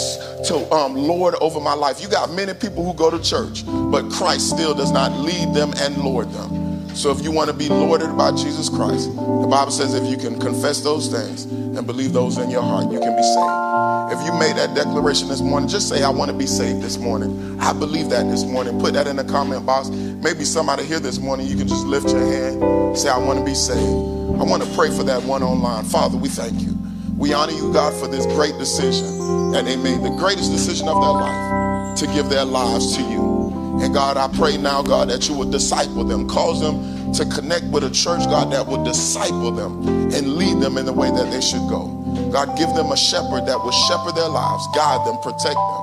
to 0.47 0.75
um, 0.75 0.95
Lord 0.95 1.35
over 1.43 1.61
my 1.61 1.75
life. 1.75 2.01
You 2.01 2.09
got 2.09 2.33
many 2.33 2.55
people 2.55 2.83
who 2.83 2.95
go 2.95 3.11
to 3.11 3.23
church, 3.23 3.65
but 3.67 4.11
Christ 4.11 4.49
still 4.49 4.75
does 4.75 4.91
not 4.91 5.13
lead 5.13 5.53
them 5.53 5.75
and 5.77 5.99
Lord 5.99 6.31
them. 6.31 6.64
So 6.95 7.11
if 7.11 7.23
you 7.23 7.33
want 7.33 7.51
to 7.51 7.57
be 7.57 7.69
lorded 7.69 8.17
by 8.17 8.31
Jesus 8.31 8.69
Christ, 8.69 9.15
the 9.17 9.49
Bible 9.51 9.73
says 9.73 9.95
if 9.95 10.09
you 10.09 10.17
can 10.17 10.39
confess 10.39 10.81
those 10.81 11.09
things 11.09 11.45
and 11.45 11.85
believe 11.87 12.13
those 12.13 12.39
in 12.39 12.51
your 12.51 12.63
heart, 12.63 12.93
you 12.93 13.01
can 13.01 13.17
be 13.17 13.23
saved. 13.23 13.65
If 14.13 14.25
you 14.25 14.33
made 14.39 14.55
that 14.57 14.77
declaration 14.77 15.27
this 15.29 15.41
morning, 15.41 15.69
just 15.69 15.89
say, 15.89 16.05
I 16.05 16.11
want 16.11 16.31
to 16.31 16.37
be 16.37 16.47
saved 16.47 16.83
this 16.83 16.97
morning. 16.97 17.59
I 17.61 17.73
believe 17.73 18.11
that 18.11 18.31
this 18.31 18.45
morning. 18.45 18.79
Put 18.79 18.95
that 18.95 19.09
in 19.09 19.17
the 19.17 19.25
comment 19.25 19.67
box. 19.67 19.89
Maybe 19.89 20.45
somebody 20.45 20.85
here 20.85 21.01
this 21.01 21.19
morning, 21.19 21.49
you 21.49 21.57
can 21.57 21.67
just 21.67 21.85
lift 21.85 22.11
your 22.11 22.21
hand, 22.21 22.97
say, 22.97 23.09
I 23.09 23.19
want 23.19 23.41
to 23.41 23.45
be 23.45 23.55
saved. 23.55 23.81
I 23.81 24.45
want 24.45 24.63
to 24.63 24.75
pray 24.77 24.91
for 24.97 25.03
that 25.03 25.23
one 25.25 25.43
online. 25.43 25.85
Father, 25.85 26.17
we 26.17 26.29
thank 26.29 26.61
you. 26.63 26.79
We 27.17 27.33
honor 27.33 27.53
you, 27.53 27.73
God, 27.73 27.93
for 27.95 28.07
this 28.07 28.25
great 28.27 28.57
decision 28.59 29.51
that 29.51 29.65
they 29.65 29.77
made, 29.77 30.01
the 30.03 30.15
greatest 30.19 30.53
decision 30.53 30.87
of 30.87 31.01
their 31.01 31.11
life 31.11 31.99
to 31.99 32.07
give 32.07 32.29
their 32.29 32.45
lives 32.45 32.97
to 32.97 33.03
you. 33.03 33.34
And 33.83 33.93
God, 33.93 34.17
I 34.17 34.29
pray 34.37 34.57
now, 34.57 34.83
God, 34.83 35.11
that 35.11 35.29
you 35.29 35.35
would 35.35 35.51
disciple 35.51 36.05
them, 36.05 36.29
cause 36.29 36.61
them 36.61 37.13
to 37.15 37.25
connect 37.27 37.65
with 37.67 37.85
a 37.85 37.91
church, 37.91 38.25
God, 38.27 38.53
that 38.53 38.67
would 38.67 38.85
disciple 38.85 39.53
them 39.53 39.87
and 40.13 40.35
lead 40.35 40.61
them 40.61 40.79
in 40.79 40.87
the 40.87 40.93
way 40.93 41.11
that 41.11 41.31
they 41.31 41.41
should 41.41 41.67
go. 41.69 41.89
God, 42.33 42.57
give 42.57 42.69
them 42.75 42.91
a 42.91 42.97
shepherd 42.97 43.47
that 43.47 43.59
will 43.63 43.73
shepherd 43.73 44.15
their 44.17 44.29
lives, 44.29 44.67
guide 44.75 45.07
them, 45.07 45.17
protect 45.23 45.55
them, 45.55 45.83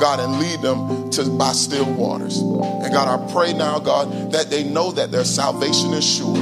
God, 0.00 0.20
and 0.20 0.38
lead 0.38 0.60
them 0.60 1.10
to 1.10 1.30
by 1.38 1.52
still 1.52 1.90
waters. 1.94 2.40
And 2.40 2.92
God, 2.92 3.08
I 3.08 3.32
pray 3.32 3.52
now, 3.52 3.78
God, 3.78 4.32
that 4.32 4.50
they 4.50 4.64
know 4.64 4.92
that 4.92 5.10
their 5.10 5.24
salvation 5.24 5.92
is 5.94 6.04
sure. 6.04 6.36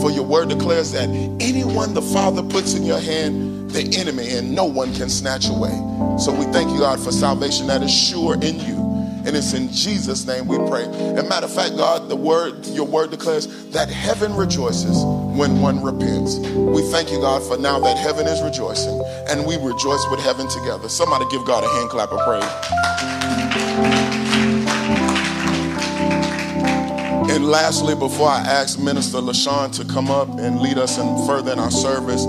For 0.00 0.10
your 0.10 0.24
word 0.24 0.48
declares 0.48 0.92
that 0.92 1.08
anyone 1.40 1.94
the 1.94 2.02
Father 2.02 2.42
puts 2.42 2.74
in 2.74 2.82
your 2.84 3.00
hand, 3.00 3.70
the 3.70 3.96
enemy, 3.98 4.30
and 4.30 4.54
no 4.54 4.64
one 4.64 4.94
can 4.94 5.08
snatch 5.08 5.48
away. 5.48 5.72
So 6.18 6.32
we 6.32 6.44
thank 6.52 6.70
you, 6.70 6.78
God, 6.78 7.00
for 7.00 7.12
salvation 7.12 7.66
that 7.66 7.82
is 7.82 7.92
sure 7.92 8.34
in 8.34 8.60
you. 8.60 8.83
And 9.26 9.34
it's 9.34 9.54
in 9.54 9.72
Jesus' 9.72 10.26
name 10.26 10.46
we 10.46 10.58
pray. 10.68 10.84
And 10.84 11.26
matter 11.28 11.46
of 11.46 11.54
fact, 11.54 11.76
God, 11.76 12.08
the 12.10 12.16
word, 12.16 12.66
your 12.66 12.86
word 12.86 13.10
declares 13.10 13.46
that 13.70 13.88
heaven 13.88 14.34
rejoices 14.34 15.02
when 15.36 15.60
one 15.60 15.82
repents. 15.82 16.38
We 16.38 16.82
thank 16.90 17.10
you, 17.10 17.20
God, 17.20 17.42
for 17.42 17.56
now 17.56 17.80
that 17.80 17.96
heaven 17.96 18.26
is 18.26 18.42
rejoicing, 18.42 19.02
and 19.28 19.46
we 19.46 19.56
rejoice 19.56 20.04
with 20.10 20.20
heaven 20.20 20.46
together. 20.48 20.88
Somebody 20.88 21.24
give 21.30 21.44
God 21.46 21.64
a 21.64 21.68
hand 21.68 21.90
clap 21.90 22.12
of 22.12 22.20
praise. 22.26 22.44
And 27.34 27.46
lastly, 27.46 27.94
before 27.94 28.28
I 28.28 28.40
ask 28.40 28.78
Minister 28.78 29.18
LaShawn 29.18 29.74
to 29.76 29.84
come 29.84 30.10
up 30.10 30.28
and 30.38 30.60
lead 30.60 30.78
us 30.78 30.98
in 30.98 31.26
further 31.26 31.52
in 31.52 31.58
our 31.58 31.70
service, 31.70 32.24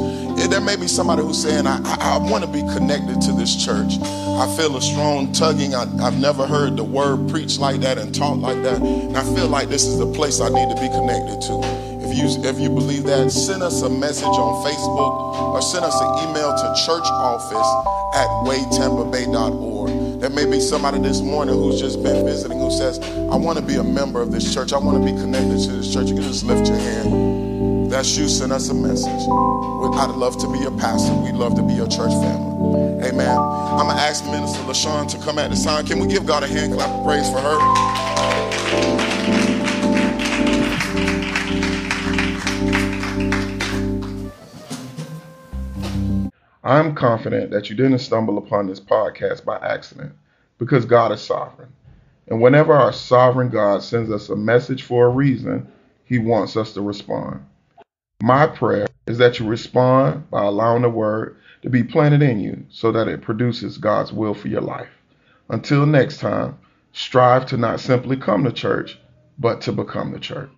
there 0.56 0.64
may 0.64 0.78
be 0.78 0.88
somebody 0.88 1.22
who's 1.22 1.44
saying, 1.44 1.68
I, 1.68 1.82
I, 1.84 2.16
I 2.16 2.18
want 2.32 2.46
to 2.46 2.50
be 2.50 2.62
connected 2.62 3.20
to 3.24 3.34
this 3.34 3.54
church. 3.54 4.00
I 4.00 4.48
feel 4.56 4.78
a 4.78 4.82
strong 4.82 5.34
tugging. 5.34 5.76
I, 5.76 5.86
have 6.02 6.18
never 6.18 6.48
heard 6.48 6.78
the 6.78 6.84
word 6.84 7.28
preached 7.30 7.60
like 7.60 7.82
that 7.82 7.98
and 7.98 8.16
taught 8.16 8.38
like 8.38 8.64
that. 8.64 8.82
And 8.82 9.18
I 9.18 9.24
feel 9.36 9.50
like 9.50 9.68
this 9.68 9.84
is 9.84 10.00
the 10.00 10.10
place 10.14 10.40
I 10.40 10.48
need 10.48 10.74
to 10.74 10.82
be 10.82 10.88
connected 10.88 11.42
to. 11.42 11.60
If 12.00 12.18
you, 12.18 12.50
if 12.50 12.58
you 12.58 12.70
believe 12.70 13.04
that, 13.04 13.32
send 13.32 13.64
us 13.64 13.82
a 13.82 13.90
message 13.90 14.24
on 14.24 14.64
Facebook 14.66 15.54
or 15.56 15.62
send 15.62 15.84
us 15.84 16.00
an 16.00 16.30
email 16.30 16.56
to 16.56 16.68
churchoffice 16.88 17.86
at 18.16 18.30
waytampabay.org. 18.48 20.22
There 20.22 20.30
may 20.30 20.50
be 20.50 20.62
somebody 20.62 21.00
this 21.00 21.20
morning 21.20 21.56
who's 21.56 21.82
just 21.82 22.02
been 22.02 22.26
visiting 22.26 22.60
who 22.60 22.72
says, 22.72 22.98
I 23.30 23.36
want 23.36 23.60
to 23.60 23.66
be 23.66 23.76
a 23.76 23.84
member 23.84 24.22
of 24.22 24.32
this 24.32 24.54
church. 24.54 24.72
I 24.72 24.78
want 24.78 25.06
to 25.06 25.14
be 25.14 25.20
connected 25.20 25.60
to 25.66 25.72
this 25.74 25.94
church. 25.94 26.08
You 26.08 26.16
can 26.16 26.24
just 26.24 26.46
lift 26.46 26.70
your 26.70 26.78
hand. 26.78 27.55
That's 27.96 28.18
you. 28.18 28.28
Send 28.28 28.52
us 28.52 28.68
a 28.68 28.74
message. 28.74 29.08
I'd 29.08 30.16
love 30.18 30.38
to 30.40 30.52
be 30.52 30.60
your 30.60 30.78
pastor. 30.78 31.14
We'd 31.14 31.36
love 31.36 31.56
to 31.56 31.64
be 31.64 31.76
your 31.76 31.88
church 31.88 32.12
family. 32.12 33.08
Amen. 33.08 33.38
I'm 33.38 33.86
going 33.86 33.96
to 33.96 34.04
ask 34.04 34.26
Minister 34.26 34.60
LaShawn 34.64 35.10
to 35.12 35.18
come 35.20 35.40
at 35.40 35.50
the 35.50 35.56
sign. 35.56 35.86
Can 35.86 36.00
we 36.00 36.08
give 36.08 36.26
God 36.26 36.44
a 36.44 36.48
hand 36.48 36.74
clap 36.74 36.90
of 36.90 37.06
praise 37.06 37.30
for 37.30 37.40
her? 37.40 37.58
I'm 46.66 46.96
confident 46.96 47.50
that 47.52 47.70
you 47.70 47.78
didn't 47.78 48.00
stumble 48.00 48.38
upon 48.38 48.68
this 48.68 48.82
podcast 48.82 49.46
by 49.46 49.56
accident 49.60 50.12
because 50.58 50.84
God 50.84 51.14
is 51.14 51.22
sovereign. 51.22 51.72
And 52.28 52.42
whenever 52.42 52.74
our 52.74 52.92
sovereign 52.92 53.48
God 53.48 53.84
sends 53.84 54.12
us 54.12 54.28
a 54.28 54.36
message 54.36 54.84
for 54.84 55.06
a 55.06 55.10
reason, 55.10 55.72
he 56.04 56.20
wants 56.20 56.58
us 56.58 56.74
to 56.74 56.82
respond. 56.82 57.46
My 58.24 58.48
prayer 58.48 58.88
is 59.08 59.20
that 59.20 59.40
you 59.40 59.48
respond 59.48 60.30
by 60.32 60.44
allowing 60.44 60.82
the 60.84 60.90
word 60.90 61.38
to 61.64 61.70
be 61.70 61.84
planted 61.84 62.22
in 62.24 62.40
you 62.40 62.66
so 62.70 62.92
that 62.92 63.08
it 63.08 63.22
produces 63.22 63.78
God's 63.78 64.14
will 64.14 64.34
for 64.34 64.48
your 64.50 64.62
life. 64.62 64.90
Until 65.50 65.86
next 65.86 66.20
time, 66.20 66.58
strive 66.94 67.46
to 67.48 67.58
not 67.58 67.80
simply 67.80 68.18
come 68.18 68.44
to 68.46 68.52
church, 68.52 69.00
but 69.40 69.62
to 69.62 69.72
become 69.72 70.12
the 70.14 70.20
church. 70.20 70.50